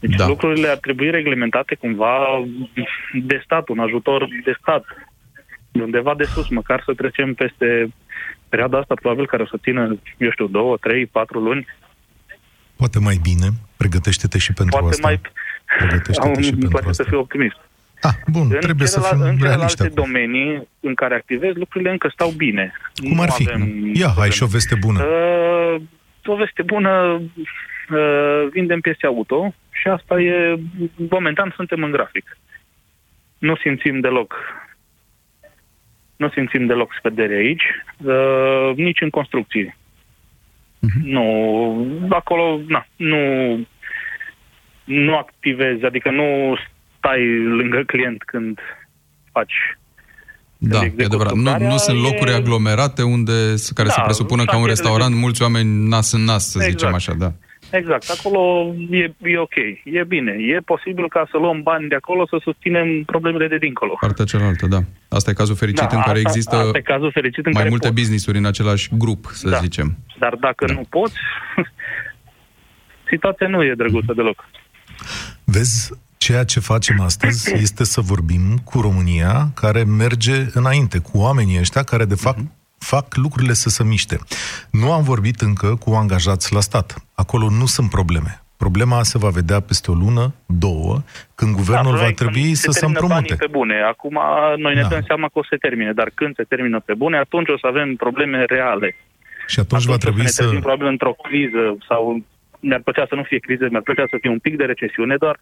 Deci 0.00 0.16
da. 0.16 0.26
lucrurile 0.26 0.68
ar 0.68 0.76
trebui 0.76 1.10
reglementate 1.10 1.74
cumva 1.74 2.14
de 3.12 3.40
stat, 3.44 3.68
un 3.68 3.78
ajutor 3.78 4.28
de 4.44 4.54
stat. 4.60 4.84
De 5.72 5.82
undeva 5.82 6.14
de 6.14 6.24
sus, 6.24 6.48
măcar 6.48 6.82
să 6.86 6.94
trecem 6.94 7.34
peste 7.34 7.88
perioada 8.48 8.78
asta, 8.78 8.94
probabil 8.94 9.26
care 9.26 9.42
o 9.42 9.46
să 9.46 9.56
țină, 9.62 9.98
eu 10.18 10.30
știu, 10.30 10.46
două, 10.46 10.76
trei, 10.76 11.06
patru 11.06 11.40
luni, 11.40 11.66
Poate 12.82 12.98
mai 12.98 13.18
bine, 13.22 13.48
pregătește-te 13.76 14.38
și 14.38 14.52
pentru 14.52 14.78
Poate 14.78 14.94
asta. 14.94 15.06
Mai... 15.08 15.20
Pregătește-te 15.78 16.42
și 16.42 16.50
pentru 16.50 16.76
asta. 16.76 16.92
să 16.92 17.02
fiu 17.02 17.18
optimist. 17.18 17.56
Ah, 18.00 18.14
bun, 18.26 18.48
în 18.50 18.60
trebuie 18.60 18.86
să 18.86 19.00
fim 19.00 19.20
În 19.20 19.36
celelalte 19.36 19.82
acum. 19.82 19.94
domenii 19.94 20.68
în 20.80 20.94
care 20.94 21.14
activez, 21.14 21.54
lucrurile 21.54 21.90
încă 21.90 22.08
stau 22.12 22.30
bine. 22.30 22.72
Cum 23.08 23.20
ar 23.20 23.30
fi? 23.30 23.48
Ia, 23.92 24.12
hai 24.16 24.30
și 24.30 24.42
o 24.42 24.46
veste 24.46 24.74
bună. 24.74 25.04
Uh, 25.04 25.82
o 26.24 26.36
veste 26.36 26.62
bună, 26.62 27.20
uh, 27.90 28.48
vindem 28.50 28.80
piese 28.80 29.06
auto 29.06 29.54
și 29.70 29.88
asta 29.88 30.20
e, 30.20 30.58
momentan 31.10 31.52
suntem 31.56 31.82
în 31.82 31.90
grafic. 31.90 32.38
Nu 33.38 33.56
simțim 33.56 34.00
deloc 34.00 34.34
nu 36.22 36.28
simțim 36.28 36.66
deloc 36.66 36.94
scădere 36.98 37.34
aici, 37.34 37.66
uh, 38.04 38.76
nici 38.76 39.00
în 39.00 39.10
construcții. 39.10 39.76
Uh-huh. 40.86 41.02
Nu, 41.04 41.26
acolo, 42.08 42.60
na, 42.66 42.86
nu, 42.96 43.20
nu 44.92 45.16
activezi, 45.16 45.84
adică 45.84 46.10
nu 46.10 46.56
stai 46.98 47.38
lângă 47.38 47.82
client 47.86 48.22
când 48.22 48.58
faci 49.32 49.54
da, 50.64 50.84
e 50.84 51.04
adevărat. 51.04 51.32
Nu, 51.32 51.58
nu 51.58 51.76
sunt 51.76 52.02
locuri 52.02 52.30
e... 52.30 52.34
aglomerate 52.34 53.02
unde, 53.02 53.32
care 53.74 53.88
da, 53.88 53.94
se 53.94 54.00
presupună 54.04 54.44
ca 54.44 54.56
un 54.56 54.66
restaurant, 54.66 55.14
mulți 55.14 55.42
oameni 55.42 55.88
nas 55.88 56.12
în 56.12 56.24
nas, 56.24 56.50
să 56.50 56.58
exact. 56.58 56.78
zicem 56.78 56.94
așa, 56.94 57.14
da. 57.18 57.32
Exact, 57.70 58.14
acolo 58.18 58.74
e, 58.90 59.14
e 59.22 59.38
ok, 59.38 59.54
e 59.84 60.04
bine. 60.04 60.36
E 60.38 60.58
posibil 60.60 61.08
ca 61.08 61.28
să 61.30 61.36
luăm 61.36 61.62
bani 61.62 61.88
de 61.88 61.94
acolo 61.94 62.26
să 62.26 62.36
susținem 62.42 63.02
problemele 63.04 63.48
de 63.48 63.56
dincolo. 63.56 63.96
Partea 64.00 64.24
cealaltă, 64.24 64.66
da. 64.66 64.78
Asta 65.08 65.30
e 65.30 65.34
cazul 65.34 65.54
fericit 65.54 65.88
da, 65.88 65.96
în 65.96 66.02
care 66.02 66.16
asta, 66.16 66.28
există 66.28 66.56
asta 66.56 66.78
e 66.78 66.80
cazul 66.80 67.10
fericit 67.12 67.46
în 67.46 67.50
mai 67.54 67.62
care 67.62 67.68
multe 67.68 67.88
poți. 67.88 68.00
business-uri 68.00 68.38
în 68.38 68.44
același 68.44 68.88
grup, 68.98 69.24
să 69.24 69.48
da. 69.48 69.56
zicem. 69.56 69.96
Dar 70.18 70.34
dacă 70.34 70.64
da. 70.66 70.72
nu 70.72 70.84
poți, 70.88 71.16
situația 73.12 73.48
nu 73.48 73.62
e 73.62 73.74
drăguță 73.74 74.12
deloc. 74.16 74.44
Vezi, 75.44 75.90
Ceea 76.16 76.44
ce 76.44 76.60
facem 76.60 77.00
astăzi 77.00 77.54
este 77.54 77.84
să 77.84 78.00
vorbim 78.00 78.58
cu 78.64 78.80
România 78.80 79.50
care 79.54 79.84
merge 79.84 80.46
înainte, 80.52 80.98
cu 80.98 81.18
oamenii 81.18 81.58
ăștia 81.58 81.82
care, 81.82 82.04
de 82.04 82.14
fapt, 82.14 82.38
uh-huh 82.38 82.62
fac 82.82 83.16
lucrurile 83.16 83.52
să 83.52 83.68
se 83.68 83.84
miște. 83.84 84.16
Nu 84.70 84.92
am 84.92 85.02
vorbit 85.02 85.40
încă 85.40 85.68
cu 85.84 85.90
angajați 85.90 86.52
la 86.52 86.60
stat. 86.60 86.94
Acolo 87.14 87.46
nu 87.48 87.66
sunt 87.66 87.90
probleme. 87.90 88.32
Problema 88.56 89.02
se 89.02 89.18
va 89.18 89.28
vedea 89.28 89.60
peste 89.60 89.90
o 89.90 89.94
lună, 89.94 90.34
două, 90.46 90.94
când 91.34 91.54
guvernul 91.54 91.96
da, 91.96 92.02
va 92.02 92.10
trebui 92.10 92.54
să 92.54 92.70
se 92.70 92.84
împrumute. 92.84 93.34
pe 93.34 93.46
bune. 93.50 93.76
Acum 93.92 94.18
noi 94.56 94.74
ne 94.74 94.80
da. 94.80 94.88
dăm 94.88 95.02
seama 95.06 95.26
că 95.26 95.38
o 95.38 95.42
să 95.42 95.48
se 95.50 95.56
termine, 95.56 95.92
dar 95.92 96.10
când 96.14 96.34
se 96.34 96.42
termină 96.42 96.80
pe 96.80 96.94
bune, 96.94 97.16
atunci 97.18 97.48
o 97.48 97.58
să 97.58 97.66
avem 97.66 97.94
probleme 97.94 98.44
reale. 98.44 98.96
Și 99.46 99.60
atunci, 99.60 99.82
atunci 99.82 99.94
va 99.94 99.96
trebui 100.04 100.28
să... 100.28 100.42
Ne 100.52 100.58
probabil 100.58 100.86
într-o 100.86 101.12
criză 101.12 101.76
sau 101.88 102.22
mi-ar 102.68 102.82
plăcea 102.86 103.06
să 103.08 103.14
nu 103.14 103.22
fie 103.22 103.38
criză, 103.46 103.66
mi-ar 103.70 103.82
plăcea 103.82 104.06
să 104.10 104.16
fie 104.20 104.30
un 104.30 104.38
pic 104.38 104.56
de 104.56 104.64
recesiune, 104.64 105.16
doar 105.16 105.36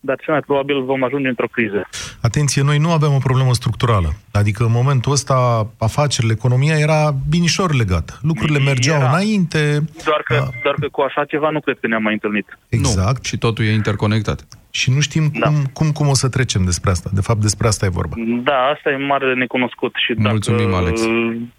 dar 0.00 0.16
cel 0.22 0.32
mai 0.32 0.42
probabil 0.42 0.82
vom 0.82 1.04
ajunge 1.04 1.28
într-o 1.28 1.46
criză. 1.46 1.88
Atenție, 2.22 2.62
noi 2.62 2.78
nu 2.78 2.90
avem 2.90 3.12
o 3.12 3.18
problemă 3.18 3.52
structurală. 3.52 4.08
Adică 4.32 4.64
în 4.64 4.70
momentul 4.72 5.12
ăsta 5.12 5.34
afacerile, 5.78 6.32
economia 6.32 6.76
era 6.78 7.14
binișor 7.28 7.74
legată. 7.74 8.12
Lucrurile 8.22 8.58
mergeau 8.58 9.00
era. 9.00 9.08
înainte. 9.08 9.78
Doar 10.04 10.22
că, 10.24 10.34
a... 10.34 10.48
doar 10.62 10.74
că 10.80 10.88
cu 10.88 11.00
așa 11.00 11.24
ceva 11.24 11.50
nu 11.50 11.60
cred 11.60 11.78
că 11.80 11.86
ne-am 11.86 12.02
mai 12.02 12.12
întâlnit. 12.12 12.58
Exact. 12.68 13.16
Nu. 13.16 13.24
Și 13.24 13.38
totul 13.38 13.64
e 13.64 13.72
interconectat. 13.72 14.40
Și 14.70 14.90
nu 14.90 15.00
știm 15.00 15.30
da. 15.32 15.46
cum, 15.46 15.56
cum, 15.72 15.90
cum 15.92 16.08
o 16.08 16.14
să 16.14 16.28
trecem 16.28 16.64
despre 16.64 16.90
asta. 16.90 17.10
De 17.12 17.20
fapt, 17.20 17.40
despre 17.40 17.66
asta 17.66 17.86
e 17.86 17.98
vorba. 18.00 18.14
Da, 18.42 18.58
asta 18.74 18.90
e 18.90 18.96
mare 18.96 19.34
necunoscut. 19.34 19.94
Și 20.04 20.14
dacă 20.14 20.28
Mulțumim, 20.28 20.74
Alex. 20.74 21.00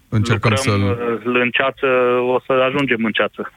Încercăm 0.08 0.54
să 0.54 0.70
în 1.24 1.50
ceață, 1.50 1.86
o 2.34 2.40
să 2.46 2.52
ajungem 2.52 3.04
în 3.04 3.12
ceață. 3.12 3.52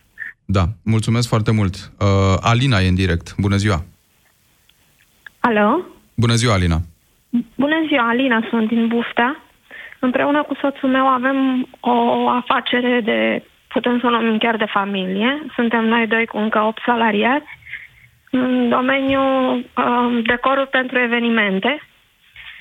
Da, 0.46 0.64
mulțumesc 0.84 1.28
foarte 1.28 1.52
mult. 1.52 1.76
Uh, 2.00 2.38
Alina 2.42 2.80
e 2.80 2.88
în 2.88 2.96
direct. 2.96 3.36
Bună 3.38 3.56
ziua! 3.56 3.84
Alo? 5.40 5.80
Bună 6.16 6.34
ziua, 6.34 6.54
Alina! 6.54 6.78
Bună 7.56 7.76
ziua, 7.88 8.08
Alina, 8.08 8.48
sunt 8.50 8.68
din 8.68 8.88
Buftea. 8.88 9.44
Împreună 10.00 10.44
cu 10.44 10.56
soțul 10.62 10.90
meu 10.90 11.08
avem 11.08 11.68
o 11.80 12.30
afacere 12.30 13.02
de, 13.02 13.44
putem 13.68 14.00
să 14.00 14.06
o 14.08 14.10
numim 14.10 14.38
chiar 14.38 14.58
de 14.58 14.72
familie. 14.74 15.46
Suntem 15.56 15.86
noi 15.86 16.08
doi 16.08 16.26
cu 16.26 16.38
încă 16.38 16.60
8 16.60 16.82
salariați 16.86 17.48
în 18.30 18.70
domeniul 18.70 19.66
um, 19.78 20.22
decoruri 20.22 20.70
pentru 20.70 21.00
evenimente. 21.00 21.82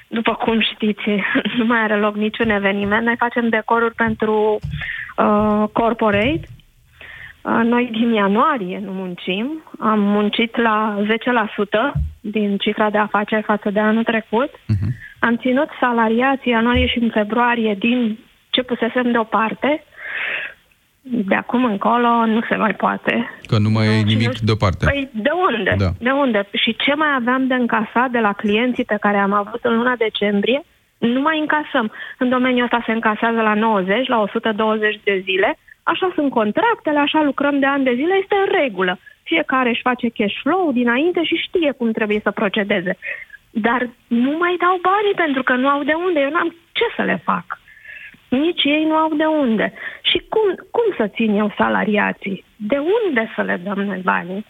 După 0.09 0.35
cum 0.35 0.61
știți, 0.61 1.09
nu 1.59 1.65
mai 1.65 1.81
are 1.81 1.97
loc 1.97 2.15
niciun 2.15 2.51
eveniment. 2.51 3.05
Noi 3.05 3.17
facem 3.17 3.49
decoruri 3.49 3.95
pentru 3.95 4.59
uh, 5.17 5.65
corporate 5.73 6.41
noi 7.45 7.89
din 7.93 8.13
ianuarie 8.13 8.81
nu 8.85 8.93
muncim. 8.93 9.63
Am 9.79 10.01
muncit 10.01 10.57
la 10.57 11.05
10% 11.95 12.01
din 12.21 12.57
cifra 12.57 12.91
de 12.91 12.99
afaceri 12.99 13.43
față 13.43 13.71
de 13.71 13.81
anul 13.81 14.05
trecut. 14.05 14.51
Uh-huh. 14.51 14.91
Am 15.19 15.37
ținut 15.37 15.69
salariații 15.81 16.53
ianuarie 16.53 16.87
și 16.87 16.99
în 16.99 17.11
februarie 17.11 17.75
din 17.79 18.19
ce 18.51 18.63
pusesem 18.63 19.11
deoparte. 19.13 19.85
De 21.01 21.35
acum 21.35 21.65
încolo 21.65 22.27
nu 22.27 22.41
se 22.49 22.57
mai 22.57 22.75
poate. 22.75 23.31
Că 23.47 23.59
nu 23.59 23.71
mai 23.71 23.87
e 23.87 24.03
nimic 24.03 24.39
deoparte. 24.39 24.87
Păi 24.91 25.09
de 25.13 25.31
unde? 25.49 25.75
Da. 25.79 25.91
De 25.99 26.11
unde? 26.11 26.49
Și 26.53 26.77
ce 26.77 26.95
mai 26.95 27.09
aveam 27.17 27.47
de 27.47 27.55
încasat 27.55 28.11
de 28.11 28.19
la 28.19 28.33
clienții 28.33 28.85
pe 28.85 28.97
care 29.01 29.17
am 29.17 29.33
avut 29.33 29.65
în 29.65 29.77
luna 29.77 29.95
decembrie, 29.99 30.63
nu 30.99 31.21
mai 31.21 31.39
încasăm. 31.39 31.93
În 32.19 32.29
domeniul 32.29 32.65
ăsta 32.65 32.83
se 32.87 32.93
încasează 32.93 33.41
la 33.41 33.55
90, 33.55 34.07
la 34.07 34.21
120 34.21 35.01
de 35.05 35.21
zile 35.25 35.59
Așa 35.93 36.13
sunt 36.15 36.31
contractele, 36.31 36.99
așa 36.99 37.23
lucrăm 37.23 37.59
de 37.59 37.67
ani 37.67 37.85
de 37.85 37.95
zile, 37.95 38.15
este 38.23 38.37
în 38.45 38.49
regulă. 38.61 38.99
Fiecare 39.23 39.69
își 39.69 39.87
face 39.89 40.09
cash 40.09 40.37
flow 40.43 40.73
dinainte 40.73 41.25
și 41.25 41.45
știe 41.47 41.71
cum 41.73 41.93
trebuie 41.93 42.21
să 42.23 42.31
procedeze. 42.31 42.97
Dar 43.51 43.91
nu 44.07 44.33
mai 44.43 44.55
dau 44.65 44.77
banii 44.91 45.21
pentru 45.25 45.43
că 45.43 45.55
nu 45.55 45.69
au 45.69 45.83
de 45.83 45.93
unde. 46.07 46.21
Eu 46.21 46.31
n-am 46.31 46.57
ce 46.73 46.85
să 46.97 47.03
le 47.03 47.21
fac. 47.25 47.47
Nici 48.29 48.65
ei 48.65 48.85
nu 48.85 48.95
au 48.95 49.15
de 49.15 49.25
unde. 49.25 49.73
Și 50.03 50.19
cum, 50.29 50.49
cum 50.71 50.87
să 50.97 51.13
țin 51.15 51.31
eu 51.39 51.55
salariații? 51.57 52.45
De 52.57 52.79
unde 52.79 53.33
să 53.35 53.43
le 53.43 53.57
dăm 53.57 53.81
noi 53.81 54.01
banii? 54.05 54.47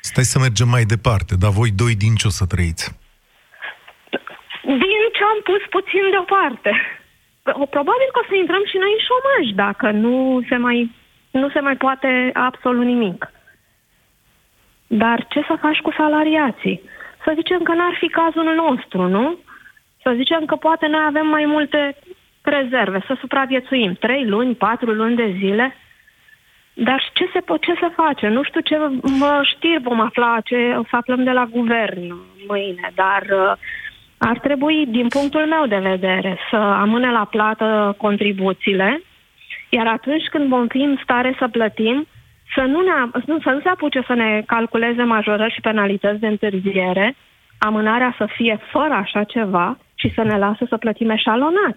Stai 0.00 0.24
să 0.24 0.38
mergem 0.38 0.68
mai 0.68 0.84
departe, 0.84 1.34
dar 1.38 1.50
voi 1.50 1.70
doi 1.70 1.94
din 1.94 2.14
ce 2.14 2.26
o 2.26 2.30
să 2.30 2.44
trăiți? 2.46 2.98
Din 4.62 5.02
ce 5.16 5.22
am 5.32 5.40
pus 5.44 5.62
puțin 5.70 6.10
deoparte 6.10 6.70
probabil 7.52 8.08
că 8.12 8.20
o 8.22 8.26
să 8.28 8.34
intrăm 8.34 8.64
și 8.64 8.76
noi 8.76 8.92
în 8.96 9.02
șomaj 9.08 9.44
dacă 9.54 9.90
nu 9.90 10.42
se 10.48 10.56
mai, 10.56 10.90
nu 11.30 11.48
se 11.50 11.60
mai 11.60 11.76
poate 11.76 12.30
absolut 12.34 12.84
nimic. 12.84 13.32
Dar 14.86 15.26
ce 15.28 15.44
să 15.48 15.56
faci 15.60 15.78
cu 15.78 15.92
salariații? 15.96 16.82
Să 17.24 17.32
zicem 17.34 17.62
că 17.62 17.72
n-ar 17.74 17.96
fi 17.98 18.08
cazul 18.08 18.54
nostru, 18.54 19.02
nu? 19.08 19.38
Să 20.02 20.12
zicem 20.16 20.44
că 20.44 20.56
poate 20.56 20.86
noi 20.86 21.04
avem 21.06 21.26
mai 21.26 21.44
multe 21.44 21.96
rezerve, 22.42 23.04
să 23.06 23.16
supraviețuim. 23.20 23.94
Trei 23.94 24.26
luni, 24.26 24.54
patru 24.54 24.90
luni 24.90 25.16
de 25.16 25.34
zile. 25.38 25.76
Dar 26.74 27.10
ce 27.12 27.30
se 27.32 27.40
pot, 27.40 27.62
ce 27.62 27.74
să 27.80 27.90
face? 27.94 28.28
Nu 28.28 28.42
știu 28.42 28.60
ce 28.60 28.78
știri 29.42 29.82
vom 29.82 30.00
afla, 30.00 30.40
ce 30.44 30.74
o 30.78 30.82
să 30.82 30.96
aflăm 30.96 31.24
de 31.24 31.30
la 31.30 31.44
guvern 31.44 32.14
mâine, 32.46 32.92
dar 32.94 33.22
uh, 33.30 33.52
ar 34.30 34.38
trebui, 34.38 34.86
din 34.86 35.08
punctul 35.08 35.46
meu 35.46 35.66
de 35.66 35.88
vedere, 35.88 36.38
să 36.50 36.56
amâne 36.56 37.10
la 37.10 37.24
plată 37.30 37.94
contribuțiile, 37.98 39.02
iar 39.68 39.86
atunci 39.86 40.26
când 40.30 40.48
vom 40.48 40.66
fi 40.66 40.78
în 40.78 40.96
stare 41.02 41.34
să 41.38 41.48
plătim, 41.48 42.06
să 42.54 42.60
nu, 42.60 42.80
ne, 42.80 43.20
să 43.44 43.50
nu 43.52 43.60
se 43.60 43.68
apuce 43.68 44.00
să 44.06 44.14
ne 44.14 44.42
calculeze 44.46 45.02
majorări 45.02 45.52
și 45.52 45.60
penalități 45.60 46.20
de 46.20 46.26
întârziere, 46.26 47.16
amânarea 47.58 48.14
să 48.18 48.26
fie 48.36 48.60
fără 48.72 48.94
așa 48.94 49.24
ceva 49.24 49.78
și 49.94 50.12
să 50.14 50.22
ne 50.22 50.38
lasă 50.38 50.64
să 50.68 50.76
plătim 50.76 51.10
eșalonat. 51.10 51.76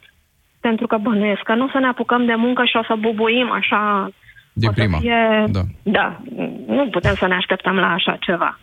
Pentru 0.59 0.87
că 0.87 0.97
bănuiesc 0.97 1.41
că 1.41 1.53
nu 1.53 1.65
o 1.65 1.69
să 1.71 1.79
ne 1.79 1.87
apucăm 1.87 2.25
de 2.25 2.35
muncă 2.35 2.63
și 2.65 2.77
o 2.77 2.83
să 2.83 2.95
bubuim 2.99 3.51
așa... 3.51 4.09
Din 4.53 4.71
prima. 4.71 4.97
Fie... 4.97 5.43
Da. 5.47 5.61
da. 5.83 6.17
Nu 6.67 6.87
putem 6.91 7.13
să 7.15 7.27
ne 7.27 7.35
așteptăm 7.35 7.75
la 7.75 7.91
așa 7.91 8.17
ceva. 8.19 8.59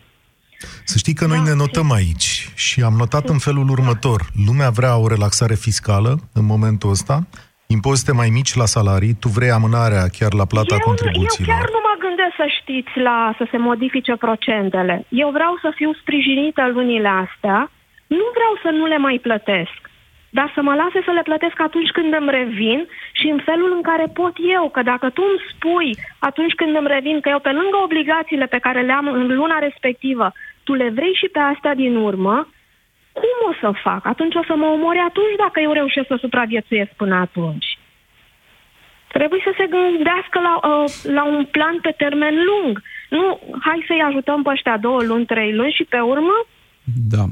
Să 0.85 0.99
știi 0.99 1.15
că 1.15 1.27
noi 1.27 1.37
da, 1.37 1.43
ne 1.43 1.55
notăm 1.55 1.93
aici 1.93 2.29
și 2.55 2.83
am 2.83 2.95
notat 2.99 3.29
în 3.29 3.39
felul 3.39 3.69
următor. 3.69 4.21
Lumea 4.47 4.71
vrea 4.71 4.97
o 4.97 5.09
relaxare 5.09 5.55
fiscală 5.55 6.13
în 6.33 6.45
momentul 6.53 6.91
ăsta, 6.91 7.17
impozite 7.67 8.13
mai 8.13 8.29
mici 8.29 8.55
la 8.55 8.67
salarii, 8.77 9.15
tu 9.23 9.29
vrei 9.29 9.51
amânarea 9.51 10.05
chiar 10.19 10.33
la 10.41 10.47
plata 10.53 10.75
eu, 10.79 10.87
contribuțiilor. 10.89 11.55
Eu 11.55 11.61
chiar 11.61 11.71
nu 11.77 11.81
mă 11.89 11.95
gândesc 12.07 12.35
să 12.43 12.47
știți 12.61 12.95
la 13.09 13.19
să 13.39 13.45
se 13.51 13.59
modifice 13.69 14.15
procentele. 14.27 14.97
Eu 15.09 15.31
vreau 15.37 15.59
să 15.63 15.69
fiu 15.79 15.91
sprijinită 16.01 16.63
lunile 16.77 17.11
astea, 17.25 17.59
nu 18.19 18.27
vreau 18.37 18.53
să 18.63 18.69
nu 18.79 18.85
le 18.87 18.99
mai 19.07 19.19
plătesc 19.27 19.83
dar 20.39 20.49
să 20.55 20.61
mă 20.63 20.75
lase 20.83 20.99
să 21.09 21.13
le 21.15 21.29
plătesc 21.29 21.57
atunci 21.69 21.91
când 21.97 22.11
îmi 22.21 22.35
revin 22.41 22.81
și 23.21 23.27
în 23.35 23.41
felul 23.49 23.71
în 23.77 23.83
care 23.91 24.07
pot 24.21 24.35
eu, 24.59 24.65
că 24.75 24.83
dacă 24.93 25.07
tu 25.17 25.23
îmi 25.31 25.45
spui 25.51 25.91
atunci 26.29 26.55
când 26.61 26.73
îmi 26.77 26.93
revin 26.97 27.17
că 27.21 27.29
eu 27.29 27.41
pe 27.47 27.53
lângă 27.61 27.77
obligațiile 27.87 28.47
pe 28.55 28.63
care 28.67 28.81
le 28.89 28.93
am 28.93 29.07
în 29.21 29.27
luna 29.41 29.59
respectivă, 29.67 30.27
tu 30.65 30.73
le 30.75 30.91
vrei 30.91 31.15
și 31.15 31.29
pe 31.33 31.39
astea 31.39 31.75
din 31.75 31.97
urmă, 31.97 32.49
cum 33.13 33.37
o 33.51 33.53
să 33.61 33.81
fac? 33.83 34.07
Atunci 34.07 34.35
o 34.35 34.45
să 34.45 34.55
mă 34.57 34.67
omori 34.67 34.99
atunci 34.99 35.37
dacă 35.39 35.61
eu 35.61 35.73
reușesc 35.73 36.07
să 36.07 36.17
supraviețuiesc 36.21 36.91
până 36.91 37.15
atunci. 37.15 37.79
Trebuie 39.09 39.41
să 39.45 39.53
se 39.57 39.67
gândească 39.67 40.39
la, 40.49 40.55
uh, 40.57 40.93
la 41.03 41.25
un 41.25 41.45
plan 41.45 41.79
pe 41.81 41.95
termen 41.97 42.35
lung. 42.49 42.83
Nu, 43.09 43.41
hai 43.61 43.85
să-i 43.87 44.07
ajutăm 44.09 44.43
pe 44.43 44.51
ăștia 44.51 44.77
două 44.77 45.03
luni, 45.03 45.27
trei 45.27 45.55
luni 45.55 45.73
și 45.73 45.85
pe 45.85 45.99
urmă 45.99 46.47
da. 46.85 47.25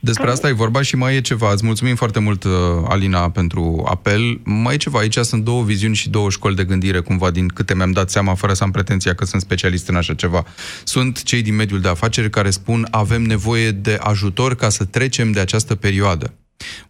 Despre 0.00 0.30
asta 0.30 0.48
e 0.48 0.52
vorba 0.52 0.82
și 0.82 0.96
mai 0.96 1.16
e 1.16 1.20
ceva. 1.20 1.52
Îți 1.52 1.64
mulțumim 1.64 1.94
foarte 1.94 2.18
mult, 2.18 2.44
uh, 2.44 2.52
Alina, 2.88 3.30
pentru 3.30 3.84
apel. 3.88 4.40
Mai 4.44 4.74
e 4.74 4.76
ceva. 4.76 4.98
Aici 4.98 5.16
sunt 5.16 5.44
două 5.44 5.62
viziuni 5.62 5.94
și 5.94 6.08
două 6.08 6.30
școli 6.30 6.56
de 6.56 6.64
gândire, 6.64 7.00
cumva, 7.00 7.30
din 7.30 7.48
câte 7.48 7.74
mi-am 7.74 7.92
dat 7.92 8.10
seama, 8.10 8.34
fără 8.34 8.52
să 8.52 8.64
am 8.64 8.70
pretenția 8.70 9.14
că 9.14 9.24
sunt 9.24 9.42
specialist 9.42 9.88
în 9.88 9.96
așa 9.96 10.14
ceva. 10.14 10.44
Sunt 10.84 11.22
cei 11.22 11.42
din 11.42 11.54
mediul 11.54 11.80
de 11.80 11.88
afaceri 11.88 12.30
care 12.30 12.50
spun 12.50 12.86
avem 12.90 13.22
nevoie 13.22 13.70
de 13.70 13.98
ajutor 14.00 14.54
ca 14.54 14.68
să 14.68 14.84
trecem 14.84 15.32
de 15.32 15.40
această 15.40 15.74
perioadă. 15.74 16.34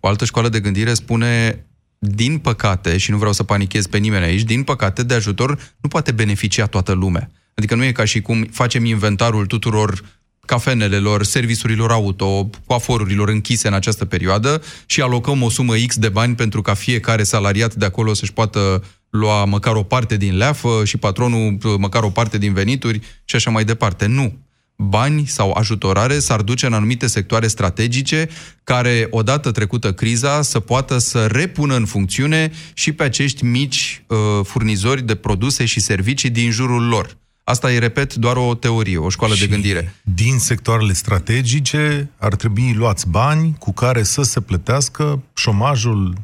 O 0.00 0.08
altă 0.08 0.24
școală 0.24 0.48
de 0.48 0.60
gândire 0.60 0.94
spune 0.94 1.62
din 1.98 2.38
păcate, 2.38 2.96
și 2.96 3.10
nu 3.10 3.16
vreau 3.16 3.32
să 3.32 3.42
panichez 3.42 3.86
pe 3.86 3.98
nimeni 3.98 4.24
aici, 4.24 4.42
din 4.42 4.62
păcate, 4.62 5.02
de 5.02 5.14
ajutor 5.14 5.58
nu 5.80 5.88
poate 5.88 6.12
beneficia 6.12 6.66
toată 6.66 6.92
lumea. 6.92 7.30
Adică 7.54 7.74
nu 7.74 7.84
e 7.84 7.92
ca 7.92 8.04
și 8.04 8.20
cum 8.20 8.42
facem 8.42 8.84
inventarul 8.84 9.46
tuturor 9.46 10.02
cafenelelor, 10.48 11.24
serviciurilor 11.24 11.90
auto, 11.90 12.50
coaforurilor 12.66 13.28
închise 13.28 13.68
în 13.68 13.74
această 13.74 14.04
perioadă 14.04 14.62
și 14.86 15.00
alocăm 15.00 15.42
o 15.42 15.50
sumă 15.50 15.74
X 15.86 15.96
de 15.96 16.08
bani 16.08 16.34
pentru 16.34 16.62
ca 16.62 16.74
fiecare 16.74 17.22
salariat 17.22 17.74
de 17.74 17.84
acolo 17.84 18.14
să-și 18.14 18.32
poată 18.32 18.82
lua 19.10 19.44
măcar 19.44 19.74
o 19.74 19.82
parte 19.82 20.16
din 20.16 20.36
leafă 20.36 20.82
și 20.84 20.96
patronul 20.96 21.58
măcar 21.78 22.02
o 22.02 22.10
parte 22.10 22.38
din 22.38 22.52
venituri 22.52 23.00
și 23.24 23.36
așa 23.36 23.50
mai 23.50 23.64
departe. 23.64 24.06
Nu. 24.06 24.36
Bani 24.76 25.26
sau 25.26 25.52
ajutorare 25.52 26.18
s-ar 26.18 26.40
duce 26.40 26.66
în 26.66 26.72
anumite 26.72 27.06
sectoare 27.06 27.46
strategice 27.46 28.28
care, 28.64 29.06
odată 29.10 29.50
trecută 29.50 29.92
criza, 29.92 30.42
să 30.42 30.60
poată 30.60 30.98
să 30.98 31.26
repună 31.26 31.76
în 31.76 31.84
funcțiune 31.84 32.50
și 32.74 32.92
pe 32.92 33.02
acești 33.02 33.44
mici 33.44 34.02
uh, 34.06 34.16
furnizori 34.44 35.02
de 35.02 35.14
produse 35.14 35.64
și 35.64 35.80
servicii 35.80 36.30
din 36.30 36.50
jurul 36.50 36.88
lor 36.88 37.16
Asta 37.48 37.72
e, 37.72 37.78
repet, 37.78 38.14
doar 38.14 38.36
o 38.36 38.54
teorie, 38.54 38.98
o 38.98 39.08
școală 39.08 39.34
și 39.34 39.40
de 39.40 39.46
gândire. 39.46 39.92
din 40.14 40.38
sectoarele 40.38 40.92
strategice 40.92 42.10
ar 42.18 42.34
trebui 42.34 42.74
luați 42.76 43.10
bani 43.10 43.56
cu 43.58 43.72
care 43.72 44.02
să 44.02 44.22
se 44.22 44.40
plătească 44.40 45.22
șomajul 45.34 46.14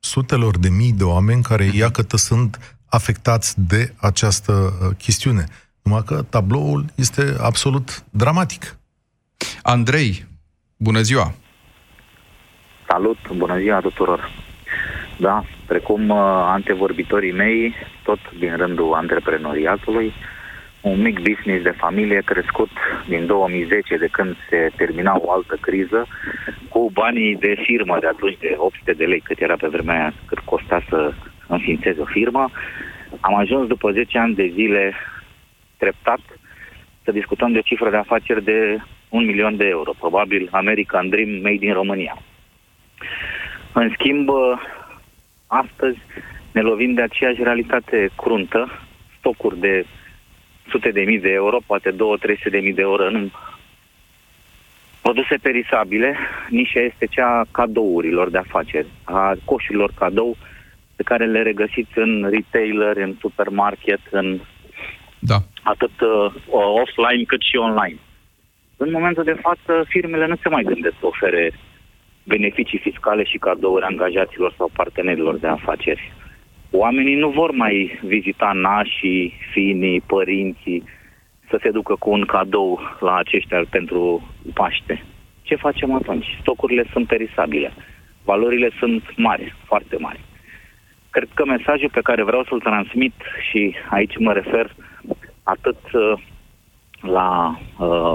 sutelor 0.00 0.58
de 0.58 0.68
mii 0.68 0.92
de 0.92 1.04
oameni 1.04 1.42
care, 1.42 1.64
mhm. 1.64 1.76
iată, 1.76 2.16
sunt 2.16 2.76
afectați 2.88 3.60
de 3.60 3.94
această 4.00 4.52
uh, 4.52 4.96
chestiune. 4.98 5.44
Numai 5.82 6.02
că 6.06 6.22
tabloul 6.30 6.84
este 6.94 7.34
absolut 7.40 8.04
dramatic. 8.10 8.76
Andrei, 9.62 10.26
bună 10.76 11.00
ziua! 11.00 11.34
Salut, 12.88 13.18
bună 13.36 13.58
ziua 13.58 13.80
tuturor! 13.80 14.30
Da, 15.18 15.44
precum 15.66 16.08
uh, 16.08 16.16
antevorbitorii 16.56 17.32
mei, 17.32 17.74
tot 18.02 18.18
din 18.38 18.56
rândul 18.56 18.94
antreprenoriatului, 18.94 20.12
un 20.82 21.00
mic 21.02 21.20
business 21.20 21.62
de 21.62 21.70
familie 21.70 22.20
crescut 22.24 22.70
din 23.08 23.26
2010, 23.26 23.96
de 23.96 24.06
când 24.06 24.36
se 24.48 24.70
termina 24.76 25.18
o 25.20 25.30
altă 25.30 25.58
criză, 25.60 26.06
cu 26.68 26.90
banii 26.92 27.36
de 27.36 27.54
firmă 27.62 27.98
de 28.00 28.06
atunci, 28.06 28.38
de 28.38 28.54
800 28.56 28.92
de 28.92 29.04
lei, 29.04 29.20
cât 29.20 29.40
era 29.40 29.56
pe 29.56 29.68
vremea 29.68 29.94
aia, 29.94 30.14
cât 30.26 30.38
costa 30.38 30.82
să 30.88 31.12
înființeze 31.46 32.00
o 32.00 32.04
firmă. 32.04 32.50
Am 33.20 33.34
ajuns 33.34 33.66
după 33.66 33.92
10 33.92 34.18
ani 34.18 34.34
de 34.34 34.50
zile 34.54 34.94
treptat 35.76 36.20
să 37.04 37.12
discutăm 37.12 37.52
de 37.52 37.58
o 37.58 37.68
cifră 37.70 37.90
de 37.90 37.96
afaceri 37.96 38.44
de 38.44 38.78
un 39.08 39.24
milion 39.24 39.56
de 39.56 39.64
euro, 39.64 39.92
probabil 39.98 40.48
American 40.50 41.08
Dream 41.08 41.30
made 41.30 41.66
in 41.66 41.72
România. 41.72 42.16
În 43.72 43.90
schimb, 43.98 44.28
astăzi 45.46 45.98
ne 46.52 46.60
lovim 46.60 46.94
de 46.94 47.02
aceeași 47.02 47.42
realitate 47.42 48.10
cruntă, 48.16 48.70
stocuri 49.18 49.58
de 49.58 49.86
sute 50.72 50.90
de 50.90 51.00
mii 51.00 51.20
de 51.26 51.32
euro, 51.42 51.58
poate 51.66 51.90
2-300 51.90 51.94
de 52.50 52.58
mii 52.58 52.78
de 52.78 52.80
euro 52.80 53.04
în 53.06 53.30
produse 55.02 55.36
perisabile. 55.42 56.16
Nișa 56.48 56.80
este 56.80 57.06
cea 57.06 57.28
a 57.38 57.46
cadourilor 57.50 58.30
de 58.30 58.38
afaceri, 58.38 58.86
a 59.04 59.34
coșurilor 59.44 59.90
cadou 59.94 60.36
pe 60.96 61.02
care 61.02 61.26
le 61.26 61.42
regăsiți 61.42 61.94
în 61.94 62.28
retailer, 62.30 62.96
în 62.96 63.14
supermarket, 63.20 64.00
în 64.10 64.40
da. 65.18 65.38
atât 65.62 65.96
uh, 66.00 66.32
offline 66.82 67.24
cât 67.26 67.42
și 67.42 67.56
online. 67.56 67.98
În 68.76 68.90
momentul 68.90 69.24
de 69.24 69.40
față, 69.46 69.84
firmele 69.88 70.26
nu 70.26 70.36
se 70.42 70.48
mai 70.48 70.62
gândesc 70.62 70.94
să 71.00 71.06
ofere 71.06 71.52
beneficii 72.24 72.78
fiscale 72.78 73.24
și 73.24 73.38
cadouri 73.38 73.84
angajaților 73.84 74.54
sau 74.56 74.70
partenerilor 74.72 75.36
de 75.36 75.46
afaceri. 75.46 76.12
Oamenii 76.74 77.14
nu 77.14 77.28
vor 77.28 77.50
mai 77.50 77.98
vizita 78.02 78.52
nașii, 78.52 79.34
finii, 79.52 80.00
părinții, 80.00 80.84
să 81.48 81.58
se 81.62 81.70
ducă 81.70 81.94
cu 81.94 82.10
un 82.10 82.24
cadou 82.24 82.80
la 83.00 83.16
aceștia 83.16 83.64
pentru 83.70 84.28
Paște. 84.54 85.02
Ce 85.42 85.54
facem 85.54 85.92
atunci? 85.94 86.26
Stocurile 86.40 86.84
sunt 86.92 87.06
perisabile. 87.06 87.72
Valorile 88.24 88.70
sunt 88.78 89.02
mari, 89.16 89.54
foarte 89.64 89.96
mari. 89.98 90.20
Cred 91.10 91.28
că 91.34 91.44
mesajul 91.44 91.90
pe 91.92 92.00
care 92.00 92.22
vreau 92.22 92.44
să-l 92.44 92.60
transmit 92.60 93.14
și 93.50 93.74
aici 93.90 94.18
mă 94.18 94.32
refer 94.32 94.74
atât 95.42 95.92
uh, 95.92 96.20
la 97.00 97.58
uh, 97.78 98.12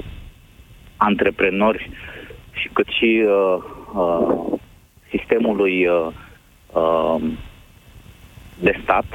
antreprenori 0.97 1.89
și 2.51 2.69
cât 2.73 2.87
și 2.87 3.23
uh, 3.25 3.63
uh, 3.93 4.59
sistemului 5.09 5.87
uh, 5.87 6.07
uh, 6.73 7.21
de 8.59 8.79
stat 8.83 9.05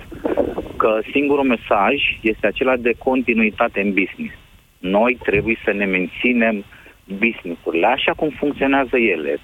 că 0.76 1.01
singurul 1.12 1.45
mesaj 1.45 1.95
este 2.20 2.47
acela 2.47 2.76
de 2.76 2.93
continuitate 2.99 3.80
în 3.80 3.88
business. 3.88 4.34
Noi 4.78 5.18
trebuie 5.22 5.59
să 5.64 5.72
ne 5.72 5.84
menținem 5.84 6.64
businessurile 7.05 7.86
așa 7.86 8.12
cum 8.12 8.28
funcționează 8.28 8.97
ele, 8.97 9.38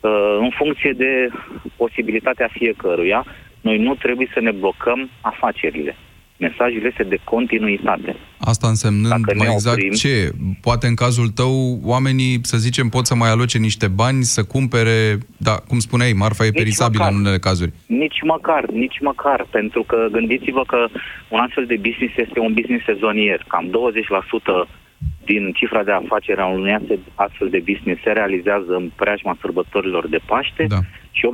uh, 0.00 0.36
în 0.40 0.50
funcție 0.50 0.92
de 0.92 1.28
posibilitatea 1.76 2.48
fiecăruia, 2.52 3.24
noi 3.60 3.78
nu 3.78 3.94
trebuie 3.94 4.28
să 4.34 4.40
ne 4.40 4.50
blocăm 4.50 5.10
afacerile 5.20 5.96
mesajul 6.36 6.84
este 6.84 7.02
de 7.02 7.18
continuitate. 7.24 8.16
Asta 8.38 8.68
însemnând 8.68 9.24
mai 9.34 9.48
exact 9.52 9.76
oprim, 9.76 9.92
ce? 9.92 10.30
Poate 10.60 10.86
în 10.86 10.94
cazul 10.94 11.28
tău 11.28 11.80
oamenii, 11.84 12.38
să 12.42 12.56
zicem, 12.56 12.88
pot 12.88 13.06
să 13.06 13.14
mai 13.14 13.30
aloce 13.30 13.58
niște 13.58 13.88
bani, 13.88 14.22
să 14.22 14.44
cumpere, 14.44 15.18
da, 15.36 15.54
cum 15.68 15.78
spuneai, 15.78 16.12
marfa 16.12 16.44
e 16.44 16.50
perisabilă 16.50 17.02
măcar, 17.02 17.14
în 17.14 17.20
unele 17.20 17.38
cazuri. 17.38 17.72
Nici 17.86 18.20
măcar, 18.22 18.64
nici 18.70 18.98
măcar, 19.00 19.46
pentru 19.50 19.82
că 19.82 20.08
gândiți-vă 20.10 20.64
că 20.66 20.86
un 21.28 21.38
astfel 21.38 21.66
de 21.66 21.76
business 21.76 22.16
este 22.16 22.38
un 22.40 22.52
business 22.52 22.84
sezonier. 22.84 23.44
Cam 23.48 23.70
20% 23.70 24.84
din 25.24 25.52
cifra 25.52 25.82
de 25.82 25.92
afaceri 25.92 26.40
a 26.40 26.46
unui 26.46 26.76
astfel 27.14 27.48
de 27.48 27.62
business 27.70 28.02
se 28.02 28.10
realizează 28.10 28.72
în 28.74 28.90
preajma 28.96 29.36
sărbătorilor 29.40 30.08
de 30.08 30.20
Paște 30.26 30.64
da. 30.68 30.80
și 31.10 31.28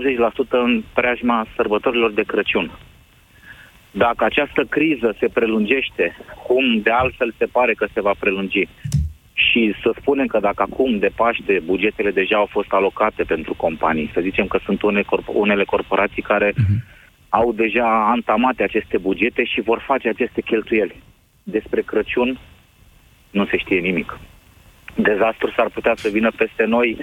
80% 0.47 0.51
în 0.51 0.83
preajma 0.95 1.47
sărbătorilor 1.57 2.13
de 2.13 2.23
Crăciun. 2.23 2.71
Dacă 3.91 4.25
această 4.25 4.65
criză 4.65 5.15
se 5.19 5.29
prelungește, 5.29 6.17
cum 6.47 6.81
de 6.81 6.91
altfel 6.91 7.35
se 7.39 7.47
pare 7.47 7.75
că 7.75 7.87
se 7.93 8.01
va 8.01 8.13
prelungi, 8.19 8.69
și 9.51 9.75
să 9.83 9.95
spunem 10.01 10.27
că 10.27 10.39
dacă 10.41 10.63
acum 10.63 10.99
de 10.99 11.11
Paște 11.17 11.61
bugetele 11.65 12.11
deja 12.11 12.37
au 12.37 12.49
fost 12.51 12.73
alocate 12.73 13.23
pentru 13.23 13.55
companii, 13.55 14.11
să 14.15 14.21
zicem 14.21 14.47
că 14.47 14.59
sunt 14.65 14.83
unele, 14.83 15.05
corp- 15.05 15.35
unele 15.35 15.65
corporații 15.65 16.23
care 16.23 16.53
uh-huh. 16.53 16.79
au 17.29 17.53
deja 17.53 18.11
antamate 18.11 18.63
aceste 18.63 18.99
bugete 18.99 19.45
și 19.45 19.61
vor 19.61 19.83
face 19.87 20.09
aceste 20.09 20.41
cheltuieli. 20.41 21.03
Despre 21.43 21.81
Crăciun 21.81 22.39
nu 23.31 23.47
se 23.47 23.57
știe 23.57 23.79
nimic. 23.79 24.19
Dezastru 24.95 25.53
s-ar 25.57 25.69
putea 25.69 25.93
să 25.97 26.09
vină 26.09 26.31
peste 26.37 26.65
noi 26.65 26.97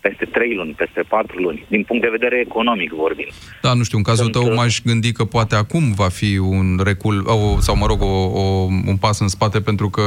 peste 0.00 0.24
trei 0.24 0.54
luni, 0.54 0.72
peste 0.72 1.02
patru 1.08 1.38
luni, 1.38 1.64
din 1.68 1.82
punct 1.82 2.02
de 2.02 2.08
vedere 2.10 2.40
economic 2.40 2.92
vorbim. 2.92 3.28
Da, 3.62 3.72
nu 3.74 3.82
știu, 3.82 3.96
în 3.98 4.04
cazul 4.04 4.22
Sunt, 4.22 4.36
tău 4.36 4.52
uh, 4.52 4.56
m-aș 4.56 4.80
gândi 4.84 5.12
că 5.12 5.24
poate 5.24 5.54
acum 5.54 5.92
va 5.92 6.08
fi 6.08 6.38
un 6.38 6.80
recul, 6.84 7.24
o, 7.26 7.60
sau 7.60 7.76
mă 7.76 7.86
rog, 7.86 8.02
o, 8.02 8.40
o, 8.40 8.42
un 8.86 8.96
pas 9.00 9.20
în 9.20 9.28
spate 9.28 9.60
pentru 9.60 9.90
că, 9.90 10.02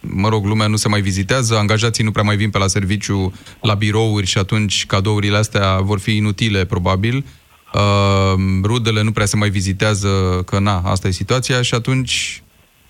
mă 0.00 0.28
rog, 0.28 0.44
lumea 0.44 0.66
nu 0.66 0.76
se 0.76 0.88
mai 0.88 1.00
vizitează, 1.00 1.56
angajații 1.56 2.04
nu 2.04 2.10
prea 2.10 2.24
mai 2.24 2.36
vin 2.36 2.50
pe 2.50 2.58
la 2.58 2.66
serviciu, 2.66 3.32
la 3.60 3.74
birouri 3.74 4.26
și 4.26 4.38
atunci 4.38 4.86
cadourile 4.86 5.36
astea 5.36 5.78
vor 5.80 5.98
fi 5.98 6.16
inutile, 6.16 6.64
probabil. 6.64 7.24
Uh, 7.74 8.34
rudele 8.62 9.02
nu 9.02 9.12
prea 9.12 9.26
se 9.26 9.36
mai 9.36 9.48
vizitează, 9.48 10.42
că 10.46 10.58
na, 10.58 10.82
asta 10.84 11.08
e 11.08 11.10
situația 11.10 11.62
și 11.62 11.74
atunci 11.74 12.42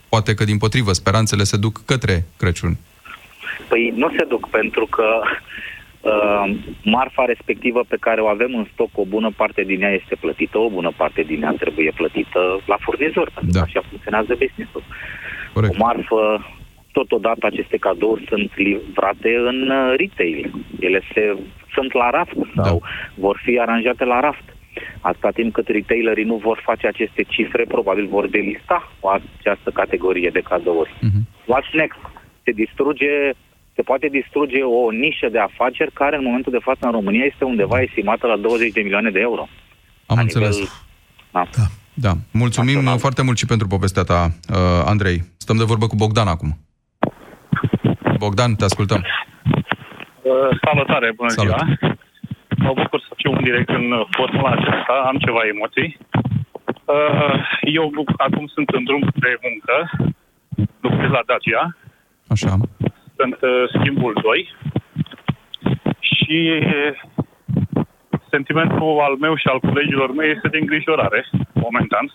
poate 0.09 0.35
că 0.35 0.45
din 0.45 0.59
potrivă 0.59 0.93
speranțele 0.93 1.45
se 1.45 1.57
duc 1.57 1.85
către 1.85 2.27
Crăciun. 2.37 2.77
Păi 3.69 3.93
nu 3.97 4.09
se 4.19 4.25
duc 4.29 4.49
pentru 4.49 4.87
că 4.87 5.05
Uh, 5.05 5.78
marfa 6.85 7.25
respectivă 7.25 7.81
pe 7.89 7.97
care 8.01 8.21
o 8.21 8.27
avem 8.27 8.55
în 8.55 8.67
stoc, 8.73 8.91
o 8.95 9.05
bună 9.05 9.31
parte 9.37 9.63
din 9.63 9.83
ea 9.83 9.93
este 9.93 10.17
plătită, 10.21 10.59
o 10.59 10.69
bună 10.69 10.93
parte 10.97 11.23
din 11.23 11.43
ea 11.43 11.55
trebuie 11.59 11.93
plătită 11.97 12.61
la 12.67 12.77
furnizor, 12.81 13.31
pentru 13.35 13.53
da. 13.53 13.59
că 13.59 13.65
așa 13.69 13.89
funcționează 13.89 14.37
business-ul. 14.39 14.83
Corect. 15.53 15.75
O 15.75 15.77
marfă, 15.85 16.47
totodată 16.93 17.47
aceste 17.47 17.77
cadouri 17.77 18.25
sunt 18.29 18.51
livrate 18.57 19.31
în 19.51 19.71
uh, 19.71 19.95
retail. 19.97 20.51
Ele 20.81 21.01
se, 21.13 21.37
sunt 21.75 21.93
la 21.93 22.11
raft 22.11 22.35
da. 22.55 22.63
sau 22.63 22.79
da. 22.79 22.87
vor 23.15 23.41
fi 23.45 23.59
aranjate 23.59 24.05
la 24.05 24.21
raft. 24.21 24.47
Atâta 25.01 25.31
timp 25.31 25.53
cât 25.53 25.69
retailerii 25.69 26.25
nu 26.25 26.37
vor 26.37 26.61
face 26.65 26.87
aceste 26.87 27.23
cifre, 27.23 27.65
probabil 27.69 28.07
vor 28.07 28.29
delista 28.29 28.93
cu 29.01 29.09
această 29.09 29.71
categorie 29.71 30.31
de 30.33 30.41
cadouri. 30.41 30.91
Uh-huh. 30.91 31.23
What's 31.53 31.73
next? 31.73 31.99
Se 32.45 32.53
distruge 32.53 33.33
se 33.79 33.85
poate 33.91 34.07
distruge 34.19 34.61
o 34.63 34.91
nișă 34.91 35.29
de 35.35 35.41
afaceri 35.51 35.93
care 36.01 36.17
în 36.17 36.25
momentul 36.29 36.53
de 36.53 36.65
față 36.69 36.83
în 36.87 36.91
România 36.99 37.25
este 37.25 37.45
undeva 37.45 37.79
estimată 37.81 38.27
la 38.27 38.37
20 38.37 38.73
de 38.73 38.81
milioane 38.81 39.11
de 39.11 39.21
euro. 39.21 39.49
Am 40.07 40.19
înțeles. 40.19 40.55
Nivel, 40.55 40.73
da. 41.33 41.43
da. 41.59 41.67
Da. 42.07 42.13
Mulțumim 42.43 42.75
Național. 42.75 42.99
foarte 43.05 43.23
mult 43.23 43.39
și 43.39 43.47
pentru 43.53 43.67
povestea 43.67 44.03
ta, 44.03 44.21
uh, 44.27 44.93
Andrei. 44.93 45.19
Stăm 45.45 45.57
de 45.57 45.65
vorbă 45.73 45.87
cu 45.87 45.97
Bogdan 46.03 46.29
acum. 46.29 46.51
Bogdan, 48.25 48.55
te 48.55 48.65
ascultăm. 48.65 49.01
Uh, 50.23 50.51
salutare, 50.65 51.13
bună 51.17 51.29
Salut. 51.29 51.55
ziua. 51.55 51.63
Mă 52.67 52.73
bucur 52.81 53.01
să 53.01 53.13
fiu 53.17 53.31
în 53.33 53.43
direct 53.43 53.69
în 53.69 53.87
formula 54.17 54.51
aceasta, 54.51 54.95
am 55.11 55.17
ceva 55.27 55.43
emoții. 55.55 55.91
Uh, 56.97 57.35
eu 57.79 57.85
acum 58.17 58.47
sunt 58.47 58.69
în 58.69 58.85
drum 58.85 59.03
de 59.15 59.33
muncă, 59.47 59.75
lucrez 60.81 61.11
la 61.11 61.23
Dacia. 61.27 61.77
Așa 62.35 62.53
sunt 63.19 63.39
uh, 63.41 63.65
schimbul 63.75 64.13
2 64.23 64.55
și 66.01 66.63
sentimentul 68.31 68.99
al 69.07 69.15
meu 69.21 69.35
și 69.37 69.47
al 69.47 69.61
colegilor 69.61 70.15
mei 70.15 70.31
este 70.31 70.49
de 70.49 70.59
îngrijorare, 70.59 71.27
momentan. 71.53 72.07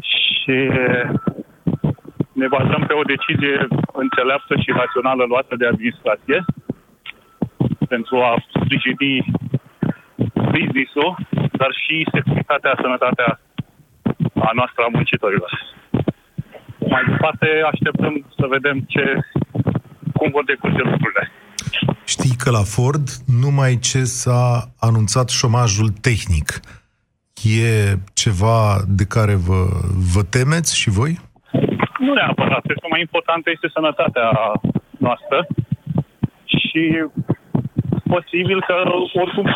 Și 0.00 0.56
ne 2.32 2.46
bazăm 2.48 2.82
pe 2.86 2.92
o 2.92 3.02
decizie 3.02 3.66
înțeleaptă 3.92 4.54
și 4.62 4.70
rațională 4.70 5.24
luată 5.24 5.56
de 5.56 5.66
administrație 5.66 6.44
pentru 7.88 8.16
a 8.20 8.44
sprijini 8.54 9.24
business-ul, 10.34 11.16
dar 11.52 11.72
și 11.82 12.06
securitatea, 12.12 12.78
sănătatea 12.82 13.40
a 14.34 14.50
noastră 14.54 14.82
a 14.84 14.92
muncitorilor. 14.92 15.50
mai 16.88 17.04
departe 17.08 17.46
așteptăm 17.72 18.26
să 18.38 18.46
vedem 18.46 18.80
ce, 18.80 19.04
cum 20.18 20.30
vor 20.30 20.44
decurge 20.44 20.82
lucrurile. 20.82 21.24
Știi 22.04 22.36
că 22.42 22.50
la 22.50 22.64
Ford, 22.74 23.06
numai 23.42 23.78
ce 23.88 24.02
s-a 24.04 24.44
anunțat 24.88 25.28
șomajul 25.28 25.88
tehnic, 26.08 26.48
e 27.62 27.70
ceva 28.22 28.60
de 28.98 29.04
care 29.14 29.34
vă, 29.34 29.60
vă 30.14 30.22
temeți 30.36 30.78
și 30.80 30.88
voi? 30.98 31.12
Nu 31.98 32.12
neapărat. 32.14 32.62
Cred 32.66 32.78
că 32.80 32.86
mai 32.90 33.00
importantă 33.00 33.46
este 33.50 33.68
sănătatea 33.76 34.28
noastră 35.06 35.38
și 36.44 36.82
posibil 38.14 38.58
că 38.68 38.76
oricum 39.22 39.46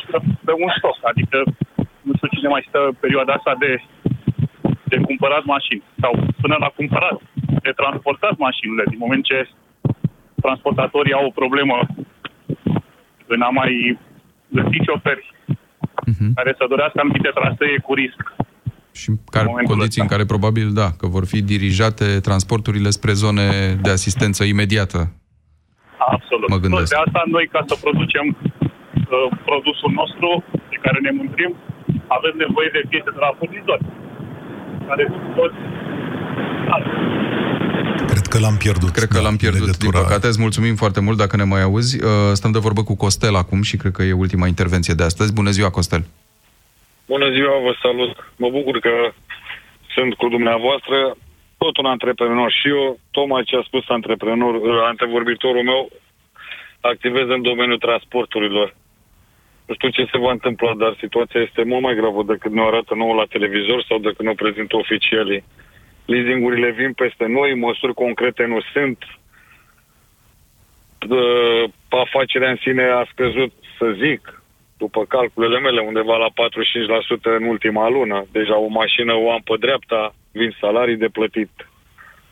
pe 0.46 0.52
un 0.64 0.70
stoc. 0.78 0.98
Adică 1.12 1.38
nu 2.06 2.12
știu 2.16 2.28
cine 2.36 2.48
mai 2.54 2.66
stă 2.68 2.80
perioada 3.04 3.32
asta 3.32 3.54
de, 3.64 3.72
de 4.90 4.96
cumpărat 5.08 5.44
mașini 5.54 5.82
sau 6.02 6.12
până 6.42 6.56
la 6.64 6.70
cumpărat, 6.78 7.16
de 7.66 7.72
transportat 7.80 8.34
mașinile, 8.46 8.84
din 8.92 9.00
moment 9.04 9.24
ce 9.30 9.38
transportatorii 10.40 11.12
au 11.12 11.24
o 11.26 11.36
problemă 11.40 11.76
în 13.26 13.40
a 13.40 13.48
mai 13.48 13.98
găsi 14.48 14.78
șoferi 14.86 15.34
uh-huh. 16.10 16.30
care 16.34 16.54
să 16.58 16.64
dorească 16.68 16.98
anumite 17.00 17.30
trasee 17.34 17.78
cu 17.86 17.94
risc. 17.94 18.22
Și 19.00 19.10
care, 19.34 19.46
în 19.62 19.70
condiții 19.72 20.00
ăsta. 20.00 20.06
în 20.06 20.12
care 20.14 20.24
probabil, 20.34 20.66
da, 20.82 20.88
că 20.98 21.06
vor 21.16 21.24
fi 21.32 21.40
dirijate 21.52 22.06
transporturile 22.28 22.90
spre 22.98 23.12
zone 23.12 23.46
de 23.84 23.90
asistență 23.90 24.42
imediată. 24.44 25.00
Absolut. 26.14 26.48
Mă 26.48 26.62
gândesc. 26.64 26.90
De 26.94 27.02
asta 27.06 27.22
noi, 27.36 27.46
ca 27.54 27.60
să 27.68 27.74
producem 27.84 28.26
uh, 28.36 29.28
produsul 29.48 29.92
nostru, 30.00 30.28
de 30.72 30.78
care 30.84 30.98
ne 31.06 31.12
mândrim, 31.18 31.52
avem 32.16 32.34
nevoie 32.44 32.68
de 32.76 32.82
piese 32.90 33.10
de 33.16 33.22
la 33.26 33.32
furnizori. 33.38 33.84
Care 34.88 35.04
toți 35.38 35.58
Cred 38.06 38.26
că 38.26 38.38
l-am 38.38 38.56
pierdut. 38.56 38.90
Cred 38.90 39.08
că 39.08 39.18
da, 39.20 39.24
l-am 39.26 39.36
pierdut, 39.36 39.60
legătura. 39.60 39.98
din 39.98 40.00
păcate. 40.02 40.26
Îți 40.26 40.40
mulțumim 40.40 40.74
foarte 40.74 41.00
mult 41.00 41.16
dacă 41.16 41.36
ne 41.36 41.44
mai 41.44 41.62
auzi. 41.62 42.04
Uh, 42.04 42.10
stăm 42.32 42.52
de 42.52 42.58
vorbă 42.58 42.82
cu 42.82 42.96
Costel 42.96 43.34
acum 43.36 43.62
și 43.62 43.76
cred 43.76 43.92
că 43.92 44.02
e 44.02 44.12
ultima 44.12 44.46
intervenție 44.46 44.94
de 44.94 45.02
astăzi. 45.02 45.32
Bună 45.32 45.50
ziua, 45.50 45.70
Costel! 45.70 46.02
Bună 47.06 47.30
ziua, 47.30 47.54
vă 47.66 47.72
salut! 47.82 48.12
Mă 48.36 48.48
bucur 48.50 48.78
că 48.78 48.94
sunt 49.94 50.14
cu 50.14 50.28
dumneavoastră, 50.28 51.16
tot 51.58 51.76
un 51.76 51.86
antreprenor 51.86 52.50
și 52.58 52.68
eu, 52.68 52.98
tocmai 53.10 53.42
ce 53.44 53.56
a 53.56 53.62
spus 53.66 53.84
antreprenor, 53.88 54.54
uh, 54.54 54.82
antevorbitorul 54.92 55.62
meu, 55.62 55.90
activez 56.80 57.26
în 57.28 57.42
domeniul 57.42 57.78
transporturilor. 57.78 58.76
Nu 59.66 59.74
știu 59.74 59.88
ce 59.88 60.08
se 60.12 60.18
va 60.18 60.30
întâmpla, 60.30 60.72
dar 60.74 60.96
situația 60.98 61.40
este 61.40 61.62
mult 61.70 61.82
mai 61.82 61.94
gravă 61.94 62.22
decât 62.22 62.52
ne 62.52 62.62
arată 62.62 62.94
nouă 62.94 63.14
la 63.14 63.30
televizor 63.34 63.84
sau 63.88 63.98
decât 63.98 64.24
ne 64.24 64.34
prezintă 64.42 64.76
oficialii 64.76 65.44
leasingurile 66.10 66.70
vin 66.70 66.92
peste 66.92 67.26
noi, 67.26 67.50
măsuri 67.54 67.94
concrete 68.04 68.44
nu 68.52 68.60
sunt, 68.72 68.98
afacerea 71.88 72.50
în 72.50 72.58
sine 72.64 72.84
a 73.00 73.04
scăzut, 73.12 73.52
să 73.78 73.86
zic, 74.04 74.42
după 74.82 75.00
calculele 75.04 75.58
mele, 75.66 75.80
undeva 75.80 76.16
la 76.24 76.30
45% 76.30 77.38
în 77.38 77.44
ultima 77.54 77.88
lună. 77.88 78.26
Deja 78.32 78.56
o 78.58 78.68
mașină 78.80 79.12
o 79.14 79.32
am 79.32 79.42
pe 79.44 79.56
dreapta, 79.64 80.14
vin 80.38 80.50
salarii 80.60 81.02
de 81.04 81.10
plătit, 81.16 81.52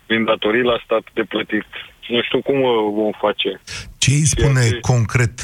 vin 0.06 0.24
datorii 0.24 0.70
la 0.72 0.80
stat 0.84 1.04
de 1.14 1.22
plătit. 1.22 1.68
Nu 2.08 2.22
știu 2.22 2.40
cum 2.42 2.58
vom 3.00 3.12
face. 3.24 3.60
Ce 3.98 4.10
îi 4.10 4.32
spune 4.34 4.62
ce... 4.68 4.78
concret 4.80 5.36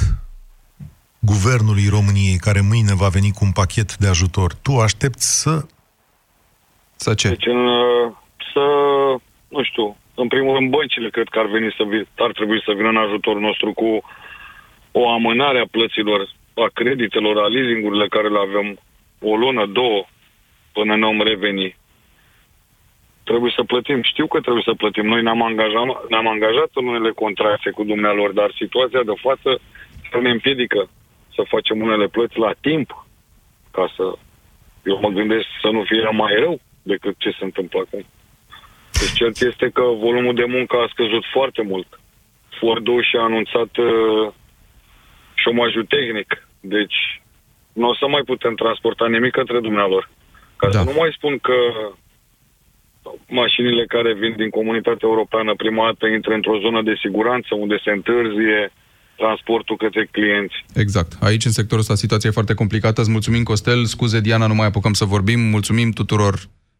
guvernului 1.19 1.87
României, 1.97 2.39
care 2.47 2.61
mâine 2.61 2.95
va 2.95 3.09
veni 3.09 3.31
cu 3.37 3.45
un 3.45 3.53
pachet 3.53 3.97
de 3.97 4.09
ajutor? 4.09 4.55
Tu 4.55 4.73
aștepți 4.87 5.41
să... 5.41 5.53
Să 6.97 7.15
ce? 7.15 7.29
Deci 7.29 7.47
în, 7.47 7.63
să, 8.55 8.65
nu 9.49 9.63
știu, 9.63 9.97
în 10.15 10.29
primul 10.29 10.55
rând 10.57 10.71
băncile 10.71 11.11
cred 11.11 11.29
că 11.29 11.39
ar, 11.39 11.47
veni 11.47 11.75
să 11.77 11.85
vi- 11.85 12.09
ar 12.17 12.33
trebui 12.33 12.63
să 12.67 12.73
vină 12.73 12.89
în 12.89 12.97
ajutorul 12.97 13.41
nostru 13.41 13.73
cu 13.73 13.89
o 14.93 15.11
amânare 15.11 15.59
a 15.61 15.73
plăților, 15.77 16.21
a 16.55 16.71
creditelor, 16.75 17.37
a 17.39 17.47
leasingurile 17.47 18.07
care 18.09 18.29
le 18.29 18.39
avem 18.39 18.79
o 19.21 19.37
lună, 19.37 19.67
două, 19.67 20.05
până 20.73 20.97
ne-om 20.97 21.21
reveni. 21.21 21.77
Trebuie 23.25 23.53
să 23.57 23.63
plătim. 23.63 24.03
Știu 24.03 24.27
că 24.27 24.41
trebuie 24.41 24.63
să 24.67 24.75
plătim. 24.75 25.07
Noi 25.07 25.23
ne-am 25.23 25.43
angajat, 25.43 26.09
ne-am 26.09 26.29
angajat 26.29 26.71
în 26.75 26.87
unele 26.87 27.11
contracte 27.11 27.71
cu 27.71 27.85
dumnealor, 27.85 28.33
dar 28.33 28.51
situația 28.57 29.03
de 29.03 29.13
față 29.17 29.61
ne 30.23 30.31
împiedică 30.31 30.89
să 31.35 31.43
facem 31.49 31.81
unele 31.81 32.07
plăți 32.07 32.39
la 32.39 32.53
timp 32.61 33.07
ca 33.71 33.93
să... 33.97 34.13
Eu 34.85 34.99
mă 35.01 35.09
gândesc 35.09 35.47
să 35.61 35.69
nu 35.69 35.83
fie 35.83 36.09
mai 36.11 36.35
rău 36.35 36.61
decât 36.83 37.15
ce 37.19 37.31
se 37.31 37.45
întâmplă 37.45 37.81
acum. 37.81 38.05
Deci 39.05 39.19
cert 39.21 39.39
este 39.51 39.67
că 39.79 39.85
volumul 40.07 40.35
de 40.35 40.47
muncă 40.57 40.75
a 40.77 40.93
scăzut 40.95 41.25
foarte 41.37 41.63
mult. 41.71 41.89
Fordul 42.61 43.01
și-a 43.09 43.23
anunțat 43.31 43.73
uh, 43.77 44.33
șomajul 45.43 45.85
tehnic. 45.97 46.31
Deci 46.61 46.99
nu 47.81 47.89
o 47.89 47.95
să 48.01 48.07
mai 48.09 48.23
putem 48.31 48.55
transporta 48.55 49.07
nimic 49.09 49.33
către 49.41 49.59
dumnealor. 49.61 50.03
Ca 50.57 50.69
da. 50.69 50.79
să 50.79 50.85
nu 50.91 50.97
mai 50.99 51.11
spun 51.17 51.35
că 51.39 51.59
mașinile 53.29 53.85
care 53.95 54.11
vin 54.23 54.35
din 54.37 54.51
comunitatea 54.59 55.09
europeană 55.11 55.55
prima 55.55 55.85
dată 55.85 56.07
intră 56.07 56.33
într-o 56.35 56.61
zonă 56.65 56.83
de 56.83 56.95
siguranță 57.05 57.51
unde 57.55 57.77
se 57.85 57.91
întârzie 57.91 58.73
transportul 59.17 59.77
către 59.77 60.09
clienți. 60.11 60.57
Exact. 60.75 61.13
Aici, 61.21 61.45
în 61.45 61.51
sectorul 61.59 61.85
ăsta, 61.85 61.95
situația 61.95 62.29
e 62.29 62.39
foarte 62.39 62.55
complicată. 62.55 63.01
Îți 63.01 63.11
mulțumim, 63.11 63.43
Costel. 63.43 63.85
Scuze, 63.85 64.21
Diana, 64.21 64.47
nu 64.47 64.55
mai 64.55 64.67
apucăm 64.67 64.93
să 64.93 65.05
vorbim. 65.05 65.41
Mulțumim 65.41 65.91
tuturor 65.91 66.35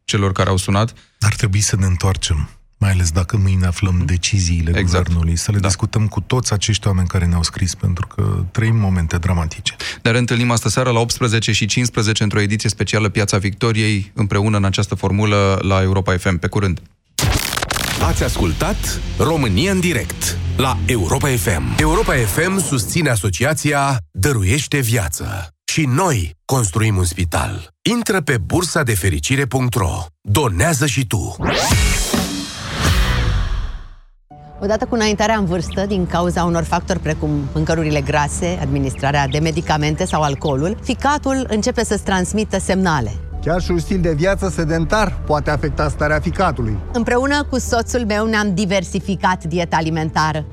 celor 0.05 0.33
care 0.33 0.49
au 0.49 0.57
sunat. 0.57 0.93
Ar 1.21 1.35
trebui 1.35 1.61
să 1.61 1.77
ne 1.77 1.87
întoarcem, 1.87 2.49
mai 2.79 2.91
ales 2.91 3.11
dacă 3.11 3.37
mâine 3.37 3.67
aflăm 3.67 3.95
mm. 3.95 4.05
deciziile 4.05 4.79
exact. 4.79 5.05
guvernului, 5.05 5.37
să 5.37 5.53
le 5.53 5.59
da. 5.59 5.67
discutăm 5.67 6.09
cu 6.09 6.21
toți 6.21 6.53
acești 6.53 6.87
oameni 6.87 7.09
care 7.09 7.25
ne-au 7.25 7.43
scris, 7.43 7.75
pentru 7.75 8.07
că 8.07 8.45
trăim 8.53 8.77
momente 8.77 9.17
dramatice. 9.19 9.77
Ne 10.03 10.11
reîntâlnim 10.11 10.51
astă 10.51 10.69
seară 10.69 10.91
la 10.91 10.99
18 10.99 11.53
și 11.53 11.67
15 11.67 12.23
într-o 12.23 12.41
ediție 12.41 12.69
specială 12.69 13.09
Piața 13.09 13.39
Victoriei, 13.39 14.13
împreună 14.15 14.57
în 14.57 14.65
această 14.65 14.95
formulă 14.95 15.59
la 15.63 15.83
Europa 15.83 16.17
FM. 16.17 16.39
Pe 16.39 16.47
curând! 16.47 16.81
Ați 18.03 18.25
ascultat 18.25 19.01
România 19.19 19.71
în 19.71 19.81
direct 19.81 20.39
la 20.57 20.79
Europa 20.87 21.29
FM. 21.29 21.75
Europa 21.79 22.15
FM 22.15 22.61
susține 22.61 23.11
asociația 23.11 23.99
Dăruiește 24.13 24.81
Viață. 24.81 25.54
Și 25.75 25.85
noi 25.95 26.37
construim 26.45 26.97
un 26.97 27.05
spital. 27.05 27.75
Intră 27.91 28.21
pe 28.21 28.39
bursa 28.39 28.83
de 28.83 28.95
fericire.ro. 28.95 30.05
Donează 30.21 30.87
și 30.87 31.07
tu! 31.07 31.37
Odată 34.61 34.85
cu 34.85 34.95
înaintarea 34.95 35.37
în 35.37 35.45
vârstă, 35.45 35.87
din 35.87 36.07
cauza 36.07 36.45
unor 36.45 36.63
factori 36.63 36.99
precum 36.99 37.31
mâncărurile 37.55 38.01
grase, 38.01 38.59
administrarea 38.61 39.29
de 39.29 39.39
medicamente 39.39 40.05
sau 40.05 40.23
alcoolul, 40.23 40.79
ficatul 40.83 41.47
începe 41.49 41.85
să-ți 41.85 42.05
transmită 42.05 42.59
semnale. 42.59 43.11
Chiar 43.45 43.61
și 43.61 43.71
un 43.71 43.79
stil 43.79 44.01
de 44.01 44.13
viață 44.13 44.49
sedentar 44.49 45.21
poate 45.27 45.51
afecta 45.51 45.89
starea 45.89 46.21
ficatului. 46.21 46.79
Împreună 46.93 47.45
cu 47.51 47.59
soțul 47.59 48.05
meu 48.07 48.27
ne-am 48.27 48.55
diversificat 48.55 49.45
dieta 49.45 49.77
alimentară 49.77 50.45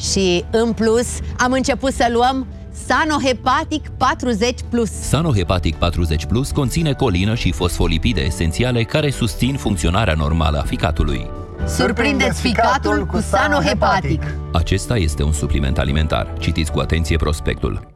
și, 0.00 0.44
în 0.50 0.72
plus, 0.72 1.06
am 1.38 1.52
început 1.52 1.92
să 1.92 2.08
luăm 2.12 2.46
Sanohepatic 2.86 3.88
40 3.88 4.60
Plus. 4.70 4.90
Sanohepatic 4.90 5.76
40 5.76 6.24
Plus 6.24 6.50
conține 6.50 6.92
colină 6.92 7.34
și 7.34 7.52
fosfolipide 7.52 8.20
esențiale 8.20 8.82
care 8.82 9.10
susțin 9.10 9.56
funcționarea 9.56 10.14
normală 10.14 10.58
a 10.58 10.62
ficatului. 10.62 11.30
Surprindeți 11.66 12.40
ficatul 12.40 13.06
cu 13.06 13.18
Sanohepatic. 13.18 14.22
Acesta 14.52 14.96
este 14.96 15.22
un 15.22 15.32
supliment 15.32 15.78
alimentar. 15.78 16.32
Citiți 16.38 16.72
cu 16.72 16.78
atenție 16.78 17.16
prospectul. 17.16 17.95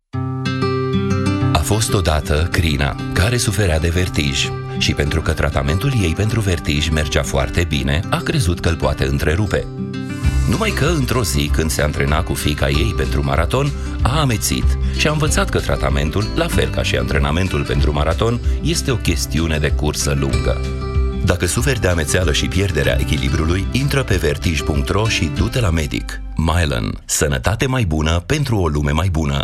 fost 1.61 1.93
odată 1.93 2.47
Crina, 2.51 2.95
care 3.13 3.37
suferea 3.37 3.79
de 3.79 3.89
vertij 3.89 4.49
și 4.77 4.93
pentru 4.93 5.21
că 5.21 5.31
tratamentul 5.31 5.91
ei 6.01 6.13
pentru 6.13 6.39
vertij 6.39 6.89
mergea 6.89 7.23
foarte 7.23 7.63
bine, 7.63 7.99
a 8.09 8.17
crezut 8.17 8.59
că 8.59 8.69
îl 8.69 8.75
poate 8.75 9.05
întrerupe. 9.05 9.67
Numai 10.49 10.69
că, 10.69 10.85
într-o 10.85 11.23
zi, 11.23 11.49
când 11.53 11.71
se 11.71 11.81
antrena 11.81 12.23
cu 12.23 12.33
fica 12.33 12.69
ei 12.69 12.93
pentru 12.97 13.23
maraton, 13.23 13.71
a 14.01 14.19
amețit 14.19 14.77
și 14.95 15.07
a 15.07 15.11
învățat 15.11 15.49
că 15.49 15.59
tratamentul, 15.59 16.27
la 16.35 16.47
fel 16.47 16.69
ca 16.69 16.83
și 16.83 16.97
antrenamentul 16.97 17.63
pentru 17.65 17.93
maraton, 17.93 18.39
este 18.61 18.91
o 18.91 18.95
chestiune 18.95 19.57
de 19.57 19.71
cursă 19.71 20.15
lungă. 20.19 20.61
Dacă 21.25 21.45
suferi 21.45 21.79
de 21.79 21.87
amețeală 21.87 22.31
și 22.31 22.47
pierderea 22.47 22.97
echilibrului, 22.99 23.65
intră 23.71 24.03
pe 24.03 24.15
vertij.ro 24.15 25.07
și 25.07 25.31
du-te 25.35 25.59
la 25.59 25.69
medic. 25.69 26.21
Mylan. 26.35 27.01
Sănătate 27.05 27.65
mai 27.65 27.85
bună 27.85 28.19
pentru 28.25 28.57
o 28.57 28.67
lume 28.67 28.91
mai 28.91 29.09
bună. 29.09 29.43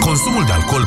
Consumul 0.00 0.44
de 0.44 0.52
alcool 0.52 0.80